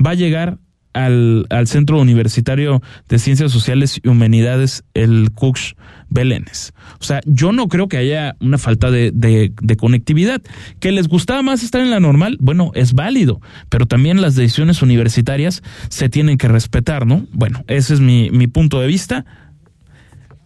va 0.04 0.11
a 0.11 0.14
llegar 0.14 0.58
al, 0.92 1.47
Centro 1.66 2.00
Universitario 2.00 2.80
de 3.08 3.18
Ciencias 3.18 3.52
Sociales 3.52 4.00
y 4.02 4.08
Humanidades, 4.08 4.85
el 4.94 5.30
CUX 5.35 5.75
Belénes. 6.08 6.73
O 7.00 7.04
sea, 7.04 7.20
yo 7.26 7.52
no 7.52 7.68
creo 7.68 7.88
que 7.88 7.99
haya 7.99 8.37
una 8.40 8.58
falta 8.58 8.90
de, 8.90 9.11
de, 9.12 9.76
conectividad. 9.76 10.40
¿Que 10.80 10.92
les 10.92 11.08
gustaba 11.08 11.42
más 11.42 11.62
estar 11.62 11.80
en 11.80 11.90
la 11.90 12.00
normal? 12.00 12.37
Bueno, 12.40 12.70
es 12.75 12.94
válido, 12.94 13.40
pero 13.68 13.87
también 13.87 14.23
las 14.23 14.35
decisiones 14.35 14.82
universitarias 14.82 15.62
se 15.88 16.08
tienen 16.08 16.38
que 16.38 16.49
respetar, 16.49 17.06
¿no? 17.06 17.26
Bueno, 17.32 17.64
ese 17.66 17.94
es 17.94 18.00
mi, 18.00 18.30
mi 18.30 18.47
punto 18.47 18.80
de 18.80 18.87
vista 18.87 19.26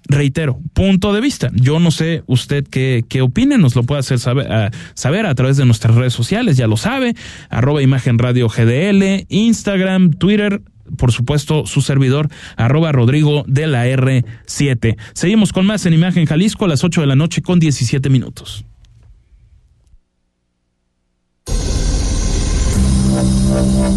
reitero, 0.09 0.61
punto 0.73 1.13
de 1.13 1.21
vista. 1.21 1.51
Yo 1.55 1.81
no 1.81 1.91
sé 1.91 2.23
usted 2.27 2.67
qué, 2.67 3.05
qué 3.09 3.23
opine, 3.23 3.59
nos 3.59 3.77
lo 3.77 3.83
puede 3.83 4.01
hacer 4.01 4.19
saber 4.19 4.51
a, 4.51 4.71
saber 4.95 5.27
a 5.27 5.35
través 5.35 5.57
de 5.57 5.65
nuestras 5.65 5.95
redes 5.95 6.13
sociales, 6.13 6.57
ya 6.57 6.67
lo 6.67 6.77
sabe, 6.77 7.15
arroba 7.51 7.83
imagen 7.83 8.19
radio 8.19 8.49
GDL, 8.49 9.27
Instagram, 9.29 10.13
Twitter, 10.13 10.63
por 10.97 11.13
supuesto, 11.13 11.67
su 11.67 11.81
servidor, 11.81 12.29
arroba 12.57 12.93
Rodrigo 12.93 13.45
de 13.47 13.67
la 13.67 13.87
R7. 13.87 14.97
Seguimos 15.15 15.53
con 15.53 15.67
más 15.67 15.87
en 15.87 15.95
Imagen 15.95 16.27
Jalisco 16.27 16.65
a 16.65 16.69
las 16.69 16.85
8 16.85 17.01
de 17.01 17.07
la 17.07 17.17
noche 17.17 17.43
con 17.43 17.59
17 17.59 18.11
minutos. 18.11 18.65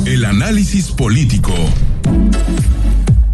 El 0.05 0.25
análisis 0.25 0.91
político 0.91 1.53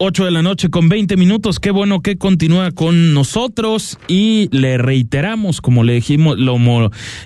8 0.00 0.26
de 0.26 0.30
la 0.30 0.42
noche 0.42 0.70
con 0.70 0.88
20 0.88 1.16
minutos. 1.16 1.58
Qué 1.58 1.72
bueno 1.72 2.02
que 2.02 2.18
continúa 2.18 2.70
con 2.70 3.14
nosotros 3.14 3.98
y 4.06 4.48
le 4.56 4.78
reiteramos, 4.78 5.60
como 5.60 5.82
le 5.82 5.94
dijimos, 5.94 6.38
lo, 6.38 6.56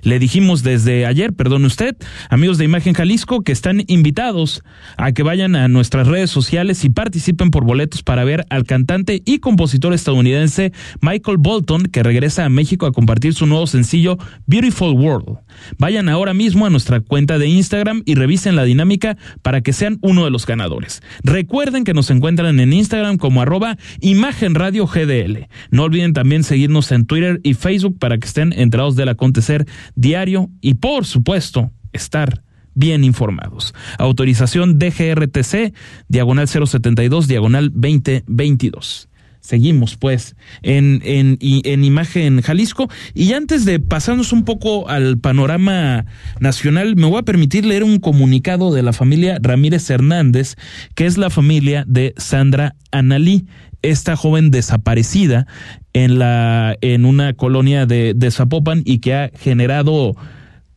le 0.02 0.18
dijimos 0.18 0.62
desde 0.62 1.04
ayer, 1.04 1.34
perdón 1.34 1.66
usted, 1.66 1.94
amigos 2.30 2.56
de 2.56 2.64
Imagen 2.64 2.94
Jalisco, 2.94 3.42
que 3.42 3.52
están 3.52 3.82
invitados 3.88 4.62
a 4.96 5.12
que 5.12 5.22
vayan 5.22 5.54
a 5.54 5.68
nuestras 5.68 6.06
redes 6.06 6.30
sociales 6.30 6.82
y 6.84 6.88
participen 6.88 7.50
por 7.50 7.64
boletos 7.64 8.02
para 8.02 8.24
ver 8.24 8.46
al 8.48 8.64
cantante 8.64 9.20
y 9.26 9.40
compositor 9.40 9.92
estadounidense 9.92 10.72
Michael 11.02 11.36
Bolton, 11.38 11.82
que 11.82 12.02
regresa 12.02 12.46
a 12.46 12.48
México 12.48 12.86
a 12.86 12.92
compartir 12.92 13.34
su 13.34 13.44
nuevo 13.44 13.66
sencillo 13.66 14.16
Beautiful 14.46 14.94
World. 14.94 15.40
Vayan 15.76 16.08
ahora 16.08 16.32
mismo 16.32 16.64
a 16.64 16.70
nuestra 16.70 17.00
cuenta 17.00 17.38
de 17.38 17.48
Instagram 17.48 18.02
y 18.06 18.14
revisen 18.14 18.56
la 18.56 18.64
dinámica 18.64 19.18
para 19.42 19.60
que 19.60 19.74
sean 19.74 19.98
uno 20.00 20.24
de 20.24 20.30
los 20.30 20.46
ganadores. 20.46 21.02
Recuerden 21.22 21.84
que 21.84 21.92
nos 21.92 22.10
encuentran 22.10 22.60
en 22.60 22.61
en 22.62 22.72
Instagram 22.72 23.18
como 23.18 23.42
arroba 23.42 23.76
Imagen 24.00 24.54
Radio 24.54 24.86
GDL. 24.86 25.48
No 25.70 25.84
olviden 25.84 26.12
también 26.12 26.44
seguirnos 26.44 26.92
en 26.92 27.06
Twitter 27.06 27.40
y 27.42 27.54
Facebook 27.54 27.98
para 27.98 28.18
que 28.18 28.26
estén 28.26 28.52
enterados 28.52 28.96
del 28.96 29.08
acontecer 29.08 29.66
diario 29.94 30.50
y 30.60 30.74
por 30.74 31.04
supuesto 31.04 31.70
estar 31.92 32.42
bien 32.74 33.04
informados. 33.04 33.74
Autorización 33.98 34.78
DGRTC, 34.78 35.74
diagonal 36.08 36.48
072, 36.48 37.28
diagonal 37.28 37.70
2022 37.72 39.08
seguimos 39.42 39.96
pues 39.96 40.36
en, 40.62 41.02
en, 41.04 41.36
en 41.40 41.84
Imagen 41.84 42.40
Jalisco. 42.40 42.88
Y 43.12 43.34
antes 43.34 43.66
de 43.66 43.80
pasarnos 43.80 44.32
un 44.32 44.44
poco 44.44 44.88
al 44.88 45.18
panorama 45.18 46.06
nacional, 46.40 46.96
me 46.96 47.06
voy 47.06 47.18
a 47.18 47.24
permitir 47.24 47.66
leer 47.66 47.84
un 47.84 47.98
comunicado 47.98 48.72
de 48.72 48.82
la 48.82 48.94
familia 48.94 49.38
Ramírez 49.42 49.90
Hernández, 49.90 50.56
que 50.94 51.04
es 51.04 51.18
la 51.18 51.28
familia 51.28 51.84
de 51.86 52.14
Sandra 52.16 52.76
Analí 52.90 53.46
esta 53.82 54.14
joven 54.14 54.52
desaparecida 54.52 55.48
en 55.92 56.20
la 56.20 56.76
en 56.82 57.04
una 57.04 57.32
colonia 57.32 57.84
de, 57.84 58.14
de 58.14 58.30
Zapopan 58.30 58.82
y 58.84 58.98
que 59.00 59.14
ha 59.14 59.30
generado 59.36 60.14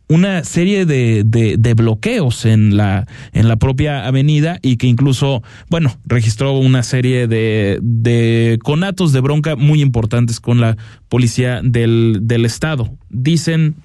una 0.07 0.43
serie 0.43 0.85
de, 0.85 1.23
de, 1.25 1.73
bloqueos 1.73 2.45
en 2.45 2.77
la, 2.77 3.07
en 3.33 3.47
la 3.47 3.55
propia 3.57 4.05
avenida 4.05 4.59
y 4.61 4.77
que 4.77 4.87
incluso, 4.87 5.43
bueno, 5.69 5.97
registró 6.05 6.57
una 6.57 6.83
serie 6.83 7.27
de, 7.27 7.79
de 7.81 8.59
conatos 8.63 9.13
de 9.13 9.21
bronca 9.21 9.55
muy 9.55 9.81
importantes 9.81 10.39
con 10.39 10.61
la 10.61 10.77
policía 11.09 11.61
del, 11.63 12.19
del 12.21 12.45
estado. 12.45 12.91
Dicen 13.09 13.75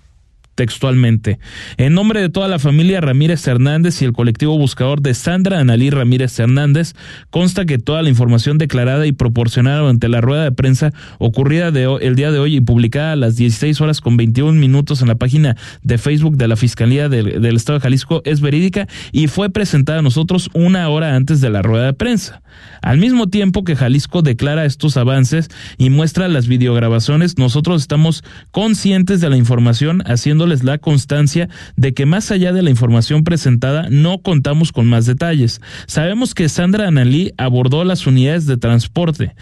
textualmente. 0.61 1.39
En 1.79 1.95
nombre 1.95 2.21
de 2.21 2.29
toda 2.29 2.47
la 2.47 2.59
familia 2.59 3.01
Ramírez 3.01 3.49
Hernández 3.49 4.03
y 4.03 4.05
el 4.05 4.13
colectivo 4.13 4.59
buscador 4.59 5.01
de 5.01 5.15
Sandra 5.15 5.59
Analí 5.59 5.89
Ramírez 5.89 6.39
Hernández, 6.39 6.93
consta 7.31 7.65
que 7.65 7.79
toda 7.79 8.03
la 8.03 8.11
información 8.11 8.59
declarada 8.59 9.07
y 9.07 9.13
proporcionada 9.13 9.79
durante 9.79 10.11
la 10.11 10.21
rueda 10.21 10.45
de 10.45 10.53
prensa 10.53 10.93
ocurrida 11.19 11.71
de, 11.71 11.85
el 12.03 12.15
día 12.15 12.31
de 12.31 12.39
hoy 12.39 12.57
y 12.57 12.61
publicada 12.61 13.13
a 13.13 13.17
las 13.17 13.37
16 13.37 13.81
horas 13.81 14.03
con 14.03 14.19
21 14.19 14.53
minutos 14.61 15.01
en 15.01 15.09
la 15.09 15.15
página 15.15 15.57
de 15.83 15.97
Facebook 15.97 16.37
de 16.37 16.49
la 16.49 16.57
Fiscalía 16.57 17.09
del, 17.09 17.57
Estado 17.57 17.79
de 17.79 17.83
Jalisco 17.85 18.21
es 18.27 18.43
verídica 18.43 18.87
y 19.13 19.29
fue 19.29 19.49
presentada 19.49 20.01
a 20.01 20.03
nosotros 20.03 20.51
una 20.53 20.91
hora 20.91 21.17
antes 21.17 21.41
de 21.41 21.49
la 21.49 21.63
rueda 21.63 21.87
de 21.87 21.95
prensa. 21.95 22.43
Al 22.83 22.99
mismo 22.99 23.29
tiempo 23.29 23.65
que 23.65 23.77
Jalisco 23.77 24.21
declara 24.21 24.67
estos 24.67 24.99
avances 24.99 25.49
y 25.79 25.89
muestra 25.89 26.29
las 26.29 26.49
videograbaciones, 26.49 27.39
nosotros 27.39 27.81
estamos 27.81 28.25
conscientes 28.51 29.23
de 29.23 29.31
la 29.31 29.39
información, 29.39 30.03
haciéndoles 30.51 30.65
la 30.65 30.79
constancia 30.79 31.49
de 31.77 31.95
que 31.95 32.07
más 32.07 32.31
allá 32.31 32.53
de 32.53 32.63
la 32.63 32.71
información 32.71 33.25
presentada, 33.25 33.89
no 33.91 34.19
contamos 34.19 34.73
con 34.73 34.87
más 34.87 35.07
detalles. 35.07 35.61
Sabemos 35.87 36.35
que 36.35 36.49
Sandra 36.49 36.89
Analí 36.89 37.33
abordó 37.37 37.85
las 37.85 38.07
unidades 38.07 38.47
de 38.47 38.57
transporte, 38.57 39.35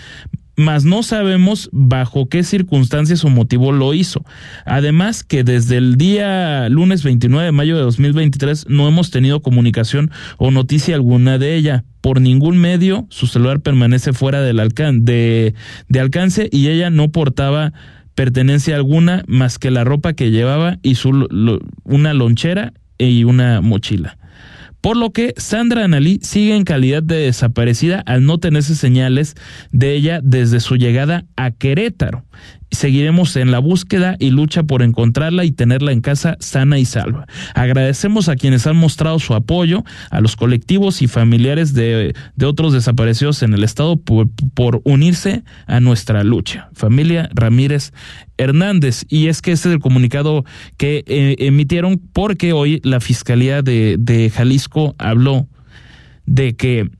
mas 0.57 0.85
no 0.85 1.03
sabemos 1.03 1.71
bajo 1.73 2.29
qué 2.29 2.43
circunstancias 2.43 3.25
o 3.25 3.29
motivo 3.29 3.73
lo 3.73 3.95
hizo. 3.95 4.25
Además 4.67 5.23
que 5.23 5.45
desde 5.45 5.77
el 5.77 5.97
día 5.97 6.69
lunes 6.69 7.05
29 7.05 7.47
de 7.47 7.53
mayo 7.53 7.77
de 7.77 7.83
2023 7.83 8.67
no 8.69 8.89
hemos 8.89 9.11
tenido 9.11 9.41
comunicación 9.41 10.11
o 10.37 10.51
noticia 10.51 10.97
alguna 10.97 11.39
de 11.39 11.55
ella. 11.55 11.85
Por 12.01 12.21
ningún 12.21 12.59
medio 12.59 13.07
su 13.09 13.27
celular 13.27 13.61
permanece 13.61 14.13
fuera 14.13 14.41
del 14.41 14.57
de, 14.59 15.55
de 15.89 16.01
alcance 16.01 16.49
y 16.51 16.69
ella 16.69 16.91
no 16.91 17.11
portaba 17.11 17.73
pertenencia 18.19 18.75
alguna 18.75 19.23
más 19.29 19.61
que 19.61 19.71
la 19.71 19.85
ropa 19.85 20.13
que 20.13 20.33
llevaba 20.33 20.81
y 20.83 20.97
su, 20.97 21.29
una 21.85 22.15
lonchera 22.15 22.73
y 22.99 23.23
una 23.23 23.61
mochila. 23.61 24.19
Por 24.81 24.97
lo 24.97 25.13
que 25.13 25.35
Sandra 25.37 25.85
Analí 25.85 26.19
sigue 26.21 26.57
en 26.57 26.65
calidad 26.65 27.01
de 27.01 27.15
desaparecida 27.15 28.03
al 28.07 28.27
no 28.27 28.39
tenerse 28.39 28.75
señales 28.75 29.37
de 29.71 29.95
ella 29.95 30.19
desde 30.21 30.59
su 30.59 30.75
llegada 30.75 31.27
a 31.37 31.53
Querétaro 31.53 32.25
seguiremos 32.71 33.37
en 33.37 33.51
la 33.51 33.59
búsqueda 33.59 34.17
y 34.19 34.31
lucha 34.31 34.63
por 34.63 34.83
encontrarla 34.83 35.45
y 35.45 35.53
tenerla 35.53 35.93
en 35.93 36.01
casa 36.01 36.37
sana 36.41 36.79
y 36.79 36.85
salva. 36.85 37.27
Agradecemos 37.55 38.29
a 38.29 38.37
quienes 38.37 38.67
han 38.67 38.77
mostrado 38.77 39.19
su 39.19 39.35
apoyo, 39.35 39.85
a 40.11 40.21
los 40.21 40.37
colectivos 40.37 41.03
y 41.03 41.09
familiares 41.09 41.75
de, 41.75 42.15
de 42.37 42.47
otros 42.47 42.73
desaparecidos 42.73 43.43
en 43.43 43.55
el 43.55 43.65
estado 43.65 43.97
por, 43.97 44.29
por, 44.55 44.81
unirse 44.85 45.43
a 45.67 45.81
nuestra 45.81 46.25
lucha. 46.25 46.69
Familia 46.73 47.29
Ramírez 47.33 47.93
Hernández. 48.37 49.05
Y 49.09 49.29
es 49.29 49.43
que 49.43 49.53
este 49.53 49.69
es 49.69 49.75
el 49.75 49.81
comunicado 49.81 50.45
que 50.77 51.05
eh, 51.07 51.37
emitieron 51.39 52.01
porque 52.13 52.53
hoy 52.53 52.81
la 52.85 53.01
Fiscalía 53.01 53.63
de, 53.63 53.97
de 53.99 54.31
Jalisco 54.31 54.95
habló 54.99 55.49
de 56.27 56.55
que 56.55 56.91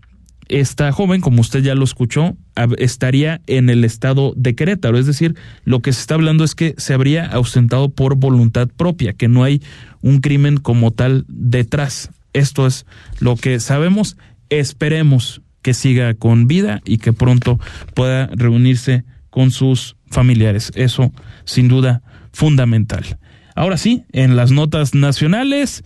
esta 0.49 0.91
joven, 0.93 1.21
como 1.21 1.41
usted 1.41 1.63
ya 1.63 1.75
lo 1.75 1.85
escuchó, 1.85 2.37
estaría 2.79 3.41
en 3.47 3.71
el 3.71 3.85
estado 3.85 4.33
de 4.37 4.55
Querétaro. 4.55 4.99
Es 4.99 5.07
decir, 5.07 5.37
lo 5.65 5.81
que 5.81 5.93
se 5.93 6.01
está 6.01 6.15
hablando 6.15 6.45
es 6.45 6.55
que 6.55 6.75
se 6.79 6.95
habría 6.95 7.27
ausentado 7.27 7.91
por 7.91 8.17
voluntad 8.17 8.69
propia, 8.69 9.13
que 9.13 9.29
no 9.29 9.45
hay 9.45 9.63
un 10.01 10.21
crimen 10.21 10.57
como 10.59 10.91
tal 10.91 11.25
detrás. 11.29 12.11
Esto 12.33 12.67
es 12.67 12.87
lo 13.21 13.37
que 13.37 13.61
sabemos. 13.61 14.17
Esperemos 14.51 15.43
que 15.63 15.75
siga 15.75 16.15
con 16.15 16.47
vida 16.47 16.81
y 16.85 16.99
que 16.99 17.13
pronto 17.13 17.59
pueda 17.95 18.29
reunirse 18.29 19.05
con 19.31 19.51
sus 19.51 19.97
familiares. 20.07 20.73
Eso, 20.75 21.13
sin 21.45 21.69
duda, 21.69 22.03
fundamental. 22.33 23.19
Ahora 23.55 23.77
sí, 23.77 24.05
en 24.13 24.37
las 24.37 24.53
notas 24.53 24.95
nacionales, 24.95 25.83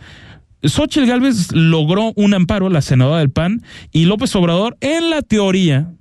Xochitl 0.63 1.07
Gálvez 1.07 1.53
logró 1.53 2.13
un 2.17 2.35
amparo, 2.35 2.69
la 2.69 2.83
senadora 2.83 3.19
del 3.19 3.31
PAN, 3.31 3.63
y 3.91 4.05
López 4.05 4.35
Obrador, 4.37 4.77
en 4.81 5.11
la 5.11 5.23
teoría, 5.23 5.93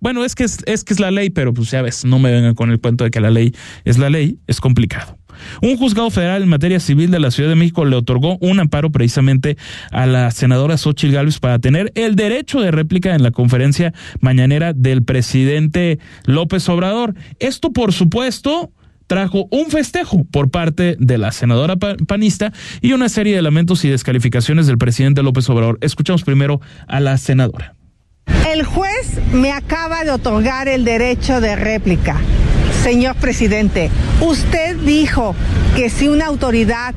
bueno, 0.00 0.24
es 0.24 0.34
que 0.34 0.44
es, 0.44 0.58
es 0.66 0.82
que 0.82 0.94
es 0.94 1.00
la 1.00 1.10
ley, 1.10 1.30
pero 1.30 1.52
pues 1.52 1.70
ya 1.70 1.82
ves, 1.82 2.04
no 2.04 2.18
me 2.18 2.32
vengan 2.32 2.54
con 2.54 2.70
el 2.70 2.80
cuento 2.80 3.04
de 3.04 3.10
que 3.10 3.20
la 3.20 3.30
ley 3.30 3.54
es 3.84 3.98
la 3.98 4.10
ley, 4.10 4.38
es 4.46 4.60
complicado. 4.60 5.18
Un 5.62 5.76
juzgado 5.76 6.10
federal 6.10 6.42
en 6.42 6.48
materia 6.48 6.80
civil 6.80 7.10
de 7.10 7.20
la 7.20 7.30
Ciudad 7.30 7.48
de 7.48 7.54
México 7.54 7.84
le 7.84 7.96
otorgó 7.96 8.36
un 8.40 8.60
amparo 8.60 8.90
precisamente 8.90 9.56
a 9.90 10.06
la 10.06 10.30
senadora 10.30 10.76
Xochitl 10.76 11.14
Gálvez 11.14 11.38
para 11.38 11.58
tener 11.58 11.92
el 11.94 12.16
derecho 12.16 12.60
de 12.60 12.70
réplica 12.70 13.14
en 13.14 13.22
la 13.22 13.30
conferencia 13.30 13.92
mañanera 14.20 14.72
del 14.72 15.02
presidente 15.02 15.98
López 16.24 16.68
Obrador. 16.68 17.14
Esto, 17.38 17.72
por 17.72 17.92
supuesto, 17.92 18.72
trajo 19.10 19.48
un 19.50 19.70
festejo 19.70 20.22
por 20.30 20.52
parte 20.52 20.94
de 21.00 21.18
la 21.18 21.32
senadora 21.32 21.74
panista 22.06 22.52
y 22.80 22.92
una 22.92 23.08
serie 23.08 23.34
de 23.34 23.42
lamentos 23.42 23.84
y 23.84 23.88
descalificaciones 23.88 24.68
del 24.68 24.78
presidente 24.78 25.24
López 25.24 25.50
Obrador. 25.50 25.78
Escuchamos 25.80 26.22
primero 26.22 26.60
a 26.86 27.00
la 27.00 27.18
senadora. 27.18 27.74
El 28.48 28.62
juez 28.62 29.18
me 29.32 29.50
acaba 29.50 30.04
de 30.04 30.12
otorgar 30.12 30.68
el 30.68 30.84
derecho 30.84 31.40
de 31.40 31.56
réplica. 31.56 32.18
Señor 32.84 33.16
presidente, 33.16 33.90
usted 34.20 34.76
dijo 34.76 35.34
que 35.74 35.90
si 35.90 36.06
una 36.06 36.26
autoridad 36.26 36.94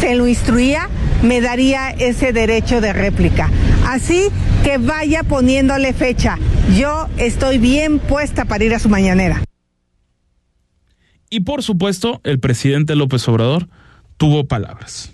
se 0.00 0.16
lo 0.16 0.28
instruía, 0.28 0.90
me 1.22 1.40
daría 1.40 1.92
ese 1.92 2.34
derecho 2.34 2.82
de 2.82 2.92
réplica. 2.92 3.48
Así 3.86 4.28
que 4.64 4.76
vaya 4.76 5.22
poniéndole 5.22 5.94
fecha. 5.94 6.38
Yo 6.76 7.08
estoy 7.16 7.56
bien 7.56 8.00
puesta 8.00 8.44
para 8.44 8.64
ir 8.64 8.74
a 8.74 8.78
su 8.78 8.90
mañanera. 8.90 9.40
Y 11.34 11.40
por 11.40 11.64
supuesto, 11.64 12.20
el 12.22 12.38
presidente 12.38 12.94
López 12.94 13.26
Obrador 13.26 13.68
tuvo 14.18 14.46
palabras. 14.46 15.10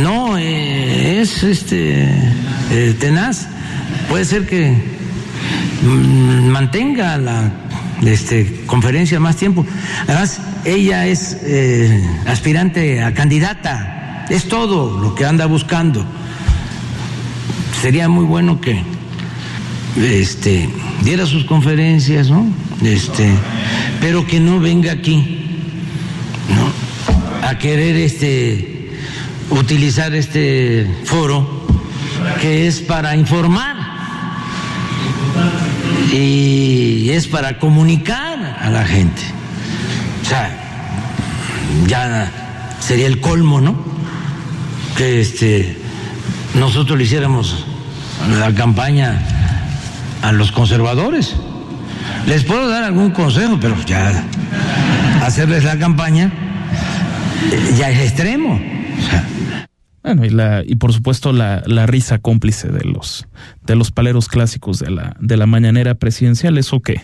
No, 0.00 0.38
eh, 0.38 1.20
es 1.20 1.42
este 1.42 2.04
eh, 2.70 2.94
tenaz. 3.00 3.48
Puede 4.08 4.24
ser 4.24 4.46
que 4.46 4.76
mm, 5.82 6.50
mantenga 6.50 7.18
la 7.18 7.50
este, 8.06 8.62
conferencia 8.66 9.18
más 9.18 9.34
tiempo. 9.34 9.66
Además, 10.06 10.40
ella 10.64 11.08
es 11.08 11.36
eh, 11.42 12.00
aspirante 12.28 13.02
a 13.02 13.12
candidata. 13.12 14.24
Es 14.30 14.46
todo 14.46 15.00
lo 15.00 15.16
que 15.16 15.24
anda 15.26 15.46
buscando. 15.46 16.06
Sería 17.82 18.08
muy 18.08 18.24
bueno 18.24 18.60
que 18.60 18.84
este, 19.96 20.68
diera 21.02 21.26
sus 21.26 21.44
conferencias, 21.44 22.30
¿no? 22.30 22.46
Este, 22.82 23.30
pero 24.00 24.26
que 24.26 24.40
no 24.40 24.60
venga 24.60 24.92
aquí, 24.92 25.44
¿no? 26.54 27.46
A 27.46 27.58
querer 27.58 27.96
este, 27.96 28.90
utilizar 29.50 30.14
este 30.14 30.86
foro 31.04 31.66
que 32.40 32.66
es 32.66 32.80
para 32.80 33.16
informar 33.16 33.76
y 36.12 37.10
es 37.10 37.26
para 37.26 37.58
comunicar 37.58 38.58
a 38.60 38.70
la 38.70 38.84
gente. 38.84 39.22
O 40.22 40.28
sea, 40.28 40.56
ya 41.86 42.30
sería 42.80 43.06
el 43.06 43.20
colmo, 43.20 43.60
¿no? 43.60 43.76
Que 44.96 45.20
este 45.20 45.76
nosotros 46.54 46.98
le 46.98 47.04
hiciéramos 47.04 47.64
la 48.38 48.52
campaña 48.54 49.39
a 50.22 50.32
los 50.32 50.52
conservadores. 50.52 51.36
Les 52.26 52.44
puedo 52.44 52.68
dar 52.68 52.84
algún 52.84 53.10
consejo, 53.10 53.58
pero 53.60 53.76
ya 53.84 54.24
hacerles 55.22 55.64
la 55.64 55.78
campaña 55.78 56.32
eh, 57.52 57.74
ya 57.78 57.90
es 57.90 58.00
extremo. 58.00 58.60
bueno, 60.02 60.24
y, 60.24 60.30
la, 60.30 60.62
y 60.66 60.76
por 60.76 60.92
supuesto 60.92 61.32
la, 61.32 61.62
la, 61.66 61.86
risa 61.86 62.18
cómplice 62.18 62.68
de 62.68 62.84
los, 62.84 63.26
de 63.66 63.76
los 63.76 63.90
paleros 63.90 64.28
clásicos 64.28 64.78
de 64.78 64.90
la, 64.90 65.16
de 65.20 65.36
la 65.36 65.46
mañanera 65.46 65.94
presidencial, 65.94 66.58
eso 66.58 66.80
que, 66.80 67.00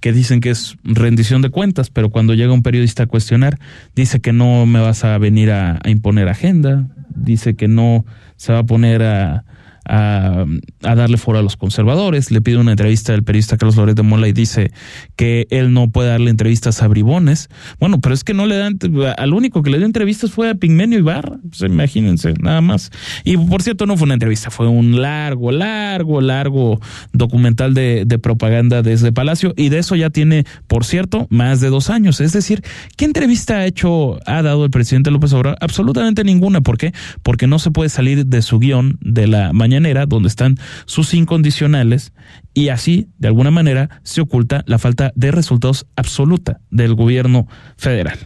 que 0.00 0.12
dicen 0.12 0.40
que 0.40 0.50
es 0.50 0.76
rendición 0.84 1.42
de 1.42 1.50
cuentas, 1.50 1.90
pero 1.90 2.10
cuando 2.10 2.34
llega 2.34 2.52
un 2.52 2.62
periodista 2.62 3.04
a 3.04 3.06
cuestionar, 3.06 3.58
dice 3.94 4.20
que 4.20 4.32
no 4.32 4.66
me 4.66 4.80
vas 4.80 5.04
a 5.04 5.16
venir 5.18 5.50
a, 5.50 5.80
a 5.82 5.90
imponer 5.90 6.28
agenda, 6.28 6.86
dice 7.14 7.56
que 7.56 7.68
no 7.68 8.04
se 8.36 8.52
va 8.52 8.60
a 8.60 8.64
poner 8.64 9.02
a, 9.02 9.44
a, 9.90 10.46
darle 10.80 11.16
foro 11.16 11.38
a 11.38 11.42
los 11.42 11.56
conservadores. 11.56 12.30
Le 12.30 12.40
pide 12.40 12.58
una 12.58 12.70
entrevista 12.70 13.12
del 13.12 13.24
periodista 13.24 13.56
Carlos 13.56 13.76
Loret 13.76 13.96
de 13.96 14.02
Mola 14.02 14.28
y 14.28 14.32
dice 14.32 14.70
que 15.16 15.46
él 15.50 15.72
no 15.72 15.90
puede 15.90 16.10
darle 16.10 16.30
entrevistas 16.30 16.82
a 16.82 16.88
bribones. 16.88 17.48
Bueno, 17.80 18.00
pero 18.00 18.14
es 18.14 18.22
que 18.22 18.32
no 18.32 18.46
le 18.46 18.56
dan, 18.56 18.78
al 19.18 19.34
único 19.34 19.62
que 19.62 19.70
le 19.70 19.78
dio 19.78 19.86
entrevistas 19.86 20.30
fue 20.30 20.48
a 20.48 20.54
Pigmenio 20.54 20.98
Ibarra, 20.98 21.38
pues 21.48 21.62
imagínense, 21.62 22.34
nada 22.40 22.60
más. 22.60 22.90
Y 23.24 23.36
por 23.36 23.62
cierto, 23.62 23.86
no 23.86 23.96
fue 23.96 24.04
una 24.04 24.14
entrevista, 24.14 24.50
fue 24.50 24.68
un 24.68 25.02
largo, 25.02 25.50
largo, 25.50 26.20
largo 26.20 26.80
documental 27.12 27.74
de, 27.74 28.04
de 28.06 28.18
propaganda 28.18 28.82
desde 28.82 29.12
Palacio 29.12 29.54
y 29.56 29.70
de 29.70 29.78
eso 29.78 29.96
ya 29.96 30.10
tiene, 30.10 30.44
por 30.68 30.84
cierto, 30.84 31.26
más 31.30 31.60
de 31.60 31.68
dos 31.68 31.90
años. 31.90 32.20
Es 32.20 32.32
decir, 32.32 32.62
¿qué 32.96 33.06
entrevista 33.06 33.56
ha 33.56 33.66
hecho, 33.66 34.18
ha 34.26 34.42
dado 34.42 34.64
el 34.64 34.70
presidente 34.70 35.10
López 35.10 35.32
Obrador? 35.32 35.58
Absolutamente 35.60 36.22
ninguna. 36.22 36.60
¿Por 36.60 36.78
qué? 36.78 36.92
Porque 37.22 37.48
no 37.48 37.58
se 37.58 37.72
puede 37.72 37.88
salir 37.88 38.26
de 38.26 38.42
su 38.42 38.60
guion 38.60 38.98
de 39.00 39.26
la 39.26 39.52
mañana 39.52 39.79
donde 40.08 40.28
están 40.28 40.56
sus 40.86 41.14
incondicionales, 41.14 42.12
y 42.54 42.68
así, 42.68 43.08
de 43.18 43.28
alguna 43.28 43.50
manera, 43.50 44.00
se 44.02 44.20
oculta 44.20 44.64
la 44.66 44.78
falta 44.78 45.12
de 45.14 45.30
resultados 45.30 45.86
absoluta 45.96 46.60
del 46.70 46.94
gobierno 46.94 47.46
federal. 47.76 48.18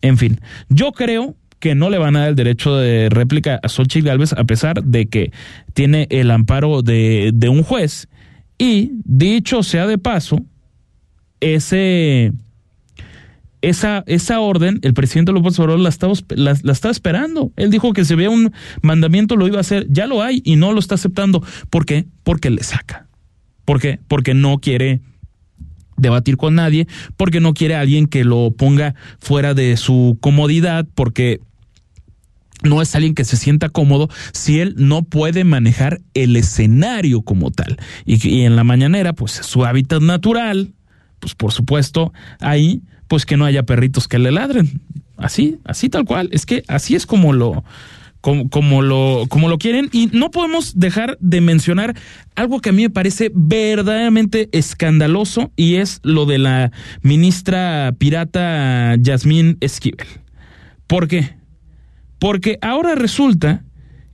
En 0.00 0.16
fin, 0.16 0.40
yo 0.68 0.92
creo 0.92 1.36
que 1.58 1.74
no 1.74 1.90
le 1.90 1.98
van 1.98 2.16
a 2.16 2.20
dar 2.20 2.28
el 2.28 2.36
derecho 2.36 2.76
de 2.76 3.08
réplica 3.08 3.58
a 3.62 3.68
Xochitl 3.68 4.06
Gálvez 4.06 4.32
a 4.32 4.44
pesar 4.44 4.82
de 4.84 5.06
que 5.08 5.32
tiene 5.74 6.06
el 6.10 6.30
amparo 6.30 6.82
de, 6.82 7.32
de 7.34 7.48
un 7.48 7.62
juez. 7.62 8.08
Y, 8.58 8.92
dicho 9.04 9.62
sea 9.62 9.86
de 9.86 9.98
paso, 9.98 10.38
ese 11.40 12.32
esa, 13.62 14.04
esa 14.06 14.40
orden, 14.40 14.78
el 14.82 14.94
presidente 14.94 15.32
López 15.32 15.58
Obrador 15.58 15.80
la 15.80 15.88
estaba, 15.88 16.14
la, 16.28 16.52
estaba 16.52 16.92
esperando. 16.92 17.52
Él 17.56 17.70
dijo 17.70 17.92
que 17.92 18.04
si 18.04 18.12
había 18.12 18.30
un 18.30 18.52
mandamiento 18.82 19.36
lo 19.36 19.46
iba 19.46 19.58
a 19.58 19.62
hacer. 19.62 19.86
Ya 19.90 20.06
lo 20.06 20.22
hay 20.22 20.42
y 20.44 20.56
no 20.56 20.72
lo 20.72 20.78
está 20.78 20.94
aceptando. 20.94 21.42
¿Por 21.70 21.84
qué? 21.84 22.06
Porque 22.22 22.50
le 22.50 22.62
saca. 22.62 23.06
¿Por 23.64 23.80
qué? 23.80 23.98
Porque 24.08 24.34
no 24.34 24.58
quiere 24.58 25.00
debatir 25.96 26.36
con 26.36 26.54
nadie, 26.54 26.86
porque 27.16 27.40
no 27.40 27.54
quiere 27.54 27.74
a 27.74 27.80
alguien 27.80 28.06
que 28.06 28.24
lo 28.24 28.52
ponga 28.52 28.94
fuera 29.18 29.52
de 29.54 29.76
su 29.76 30.16
comodidad, 30.20 30.86
porque 30.94 31.40
no 32.62 32.82
es 32.82 32.94
alguien 32.94 33.14
que 33.14 33.24
se 33.24 33.36
sienta 33.36 33.68
cómodo 33.68 34.08
si 34.32 34.60
él 34.60 34.74
no 34.78 35.02
puede 35.02 35.44
manejar 35.44 36.00
el 36.14 36.36
escenario 36.36 37.22
como 37.22 37.50
tal. 37.50 37.78
Y, 38.04 38.26
y 38.28 38.42
en 38.42 38.54
la 38.54 38.64
mañanera, 38.64 39.12
pues 39.12 39.32
su 39.32 39.64
hábitat 39.64 40.00
natural, 40.00 40.72
pues 41.18 41.34
por 41.34 41.52
supuesto, 41.52 42.12
ahí 42.40 42.82
pues 43.08 43.26
que 43.26 43.36
no 43.36 43.44
haya 43.44 43.64
perritos 43.64 44.06
que 44.06 44.18
le 44.18 44.30
ladren. 44.30 44.80
Así, 45.16 45.58
así 45.64 45.88
tal 45.88 46.04
cual. 46.04 46.28
Es 46.30 46.46
que 46.46 46.62
así 46.68 46.94
es 46.94 47.06
como 47.06 47.32
lo, 47.32 47.64
como, 48.20 48.48
como, 48.50 48.82
lo, 48.82 49.24
como 49.28 49.48
lo 49.48 49.58
quieren. 49.58 49.88
Y 49.92 50.08
no 50.12 50.30
podemos 50.30 50.78
dejar 50.78 51.18
de 51.20 51.40
mencionar 51.40 51.96
algo 52.36 52.60
que 52.60 52.68
a 52.68 52.72
mí 52.72 52.82
me 52.82 52.90
parece 52.90 53.32
verdaderamente 53.34 54.48
escandaloso 54.52 55.50
y 55.56 55.76
es 55.76 56.00
lo 56.04 56.26
de 56.26 56.38
la 56.38 56.70
ministra 57.02 57.94
pirata 57.98 58.94
Yasmín 59.00 59.56
Esquivel. 59.60 60.06
¿Por 60.86 61.08
qué? 61.08 61.36
Porque 62.18 62.58
ahora 62.62 62.94
resulta 62.94 63.64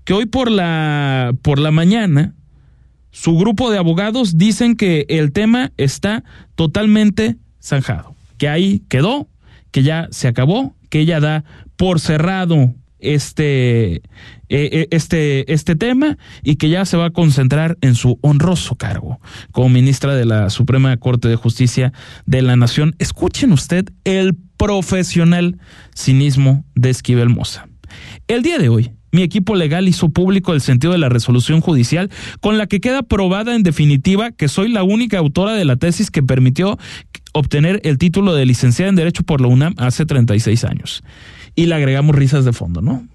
que 0.04 0.14
hoy 0.14 0.26
por 0.26 0.50
la, 0.50 1.34
por 1.42 1.58
la 1.58 1.70
mañana 1.70 2.34
su 3.10 3.36
grupo 3.36 3.70
de 3.70 3.78
abogados 3.78 4.38
dicen 4.38 4.74
que 4.74 5.06
el 5.08 5.32
tema 5.32 5.72
está 5.76 6.24
totalmente 6.56 7.36
zanjado 7.62 8.13
que 8.44 8.50
ahí 8.50 8.82
quedó, 8.90 9.26
que 9.70 9.82
ya 9.82 10.06
se 10.10 10.28
acabó, 10.28 10.76
que 10.90 11.00
ella 11.00 11.18
da 11.18 11.44
por 11.76 11.98
cerrado 11.98 12.74
este, 12.98 13.94
eh, 13.94 14.02
eh, 14.50 14.88
este, 14.90 15.50
este 15.50 15.76
tema 15.76 16.18
y 16.42 16.56
que 16.56 16.68
ya 16.68 16.84
se 16.84 16.98
va 16.98 17.06
a 17.06 17.10
concentrar 17.10 17.78
en 17.80 17.94
su 17.94 18.18
honroso 18.20 18.74
cargo 18.74 19.18
como 19.50 19.70
ministra 19.70 20.14
de 20.14 20.26
la 20.26 20.50
Suprema 20.50 20.94
Corte 20.98 21.28
de 21.28 21.36
Justicia 21.36 21.94
de 22.26 22.42
la 22.42 22.54
Nación. 22.54 22.94
Escuchen 22.98 23.50
usted 23.50 23.86
el 24.04 24.36
profesional 24.58 25.58
cinismo 25.96 26.66
de 26.74 26.90
Esquivel 26.90 27.30
Moza. 27.30 27.66
El 28.28 28.42
día 28.42 28.58
de 28.58 28.68
hoy, 28.68 28.92
mi 29.10 29.22
equipo 29.22 29.54
legal 29.54 29.88
hizo 29.88 30.10
público 30.10 30.52
el 30.52 30.60
sentido 30.60 30.92
de 30.92 30.98
la 30.98 31.08
resolución 31.08 31.62
judicial 31.62 32.10
con 32.40 32.58
la 32.58 32.66
que 32.66 32.80
queda 32.80 33.02
probada 33.04 33.54
en 33.54 33.62
definitiva 33.62 34.32
que 34.32 34.48
soy 34.48 34.68
la 34.68 34.82
única 34.82 35.16
autora 35.16 35.52
de 35.52 35.64
la 35.64 35.76
tesis 35.76 36.10
que 36.10 36.22
permitió 36.22 36.78
obtener 37.34 37.80
el 37.84 37.98
título 37.98 38.34
de 38.34 38.46
licenciada 38.46 38.88
en 38.88 38.96
Derecho 38.96 39.24
por 39.24 39.40
la 39.40 39.48
UNAM 39.48 39.74
hace 39.76 40.06
36 40.06 40.64
años. 40.64 41.02
Y 41.54 41.66
le 41.66 41.74
agregamos 41.74 42.16
risas 42.16 42.44
de 42.44 42.52
fondo, 42.52 42.80
¿no? 42.80 43.06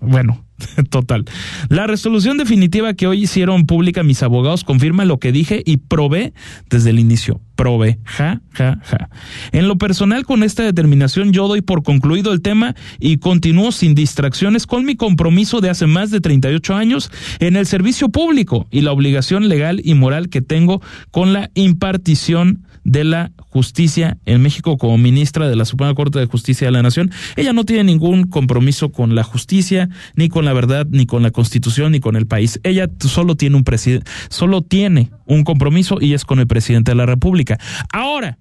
Bueno, 0.00 0.44
total. 0.90 1.24
La 1.68 1.86
resolución 1.86 2.36
definitiva 2.36 2.94
que 2.94 3.06
hoy 3.06 3.22
hicieron 3.22 3.66
pública 3.66 4.02
mis 4.02 4.22
abogados 4.22 4.64
confirma 4.64 5.04
lo 5.04 5.18
que 5.18 5.32
dije 5.32 5.62
y 5.64 5.78
probé 5.78 6.32
desde 6.68 6.90
el 6.90 6.98
inicio. 6.98 7.40
Probé. 7.54 7.98
Ja, 8.04 8.40
ja, 8.52 8.78
ja. 8.84 9.08
En 9.50 9.66
lo 9.66 9.78
personal, 9.78 10.24
con 10.24 10.44
esta 10.44 10.62
determinación, 10.62 11.32
yo 11.32 11.48
doy 11.48 11.60
por 11.60 11.82
concluido 11.82 12.32
el 12.32 12.40
tema 12.40 12.76
y 13.00 13.18
continúo 13.18 13.72
sin 13.72 13.96
distracciones 13.96 14.66
con 14.66 14.84
mi 14.84 14.94
compromiso 14.94 15.60
de 15.60 15.70
hace 15.70 15.86
más 15.86 16.10
de 16.10 16.20
38 16.20 16.74
años 16.76 17.10
en 17.40 17.56
el 17.56 17.66
servicio 17.66 18.10
público 18.10 18.68
y 18.70 18.82
la 18.82 18.92
obligación 18.92 19.48
legal 19.48 19.80
y 19.82 19.94
moral 19.94 20.28
que 20.28 20.40
tengo 20.40 20.80
con 21.10 21.32
la 21.32 21.50
impartición 21.54 22.64
de 22.84 23.04
la 23.04 23.32
Justicia 23.50 24.18
en 24.24 24.40
México 24.40 24.78
como 24.78 24.98
ministra 24.98 25.48
de 25.48 25.56
la 25.56 25.64
Suprema 25.64 25.94
Corte 25.94 26.18
de 26.18 26.26
Justicia 26.26 26.66
de 26.66 26.70
la 26.70 26.82
Nación. 26.82 27.10
Ella 27.36 27.52
no 27.52 27.64
tiene 27.64 27.84
ningún 27.84 28.24
compromiso 28.24 28.92
con 28.92 29.14
la 29.14 29.24
justicia, 29.24 29.88
ni 30.14 30.28
con 30.28 30.44
la 30.48 30.54
verdad, 30.54 30.86
ni 30.90 31.04
con 31.04 31.22
la 31.22 31.30
Constitución, 31.30 31.92
ni 31.92 32.00
con 32.00 32.16
el 32.16 32.26
país. 32.26 32.58
Ella 32.62 32.88
solo 33.00 33.36
tiene 33.36 33.56
un 33.56 33.64
presidente, 33.64 34.10
solo 34.30 34.62
tiene 34.62 35.10
un 35.26 35.44
compromiso 35.44 35.98
y 36.00 36.14
es 36.14 36.24
con 36.24 36.38
el 36.38 36.46
presidente 36.46 36.92
de 36.92 36.94
la 36.94 37.04
República. 37.04 37.58
Ahora, 37.92 38.38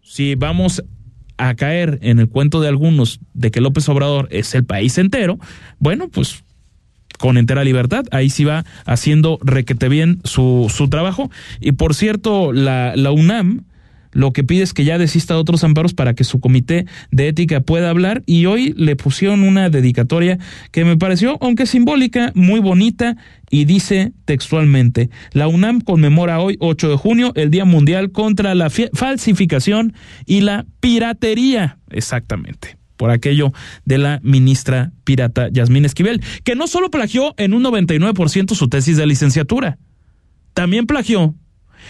si 0.00 0.36
vamos 0.36 0.84
a 1.36 1.56
caer 1.56 1.98
en 2.02 2.20
el 2.20 2.28
cuento 2.28 2.60
de 2.60 2.68
algunos 2.68 3.18
de 3.34 3.50
que 3.50 3.60
López 3.60 3.88
Obrador 3.88 4.28
es 4.30 4.54
el 4.54 4.64
país 4.64 4.96
entero, 4.96 5.40
bueno, 5.80 6.08
pues 6.08 6.44
con 7.18 7.36
entera 7.36 7.64
libertad. 7.64 8.04
Ahí 8.12 8.30
sí 8.30 8.44
va 8.44 8.64
haciendo 8.86 9.40
requete 9.42 9.88
bien 9.88 10.20
su, 10.22 10.72
su 10.72 10.88
trabajo. 10.88 11.32
Y 11.60 11.72
por 11.72 11.96
cierto, 11.96 12.52
la, 12.52 12.94
la 12.94 13.10
UNAM 13.10 13.64
lo 14.18 14.32
que 14.32 14.42
pide 14.42 14.64
es 14.64 14.74
que 14.74 14.84
ya 14.84 14.98
desista 14.98 15.34
de 15.34 15.40
otros 15.40 15.62
amparos 15.62 15.94
para 15.94 16.12
que 16.12 16.24
su 16.24 16.40
comité 16.40 16.86
de 17.12 17.28
ética 17.28 17.60
pueda 17.60 17.88
hablar 17.88 18.24
y 18.26 18.46
hoy 18.46 18.74
le 18.76 18.96
pusieron 18.96 19.44
una 19.44 19.70
dedicatoria 19.70 20.38
que 20.72 20.84
me 20.84 20.96
pareció, 20.96 21.38
aunque 21.40 21.66
simbólica, 21.66 22.32
muy 22.34 22.58
bonita 22.58 23.16
y 23.48 23.64
dice 23.64 24.12
textualmente, 24.24 25.08
la 25.32 25.46
UNAM 25.46 25.82
conmemora 25.82 26.40
hoy 26.40 26.56
8 26.58 26.90
de 26.90 26.96
junio 26.96 27.32
el 27.36 27.52
Día 27.52 27.64
Mundial 27.64 28.10
contra 28.10 28.56
la 28.56 28.70
falsificación 28.70 29.94
y 30.26 30.40
la 30.40 30.66
piratería. 30.80 31.78
Exactamente 31.88 32.76
por 32.96 33.12
aquello 33.12 33.52
de 33.84 33.98
la 33.98 34.18
ministra 34.24 34.90
pirata 35.04 35.48
Yasmín 35.52 35.84
Esquivel, 35.84 36.20
que 36.42 36.56
no 36.56 36.66
solo 36.66 36.90
plagió 36.90 37.34
en 37.36 37.54
un 37.54 37.62
99% 37.62 38.56
su 38.56 38.68
tesis 38.68 38.96
de 38.96 39.06
licenciatura, 39.06 39.78
también 40.54 40.86
plagió 40.86 41.36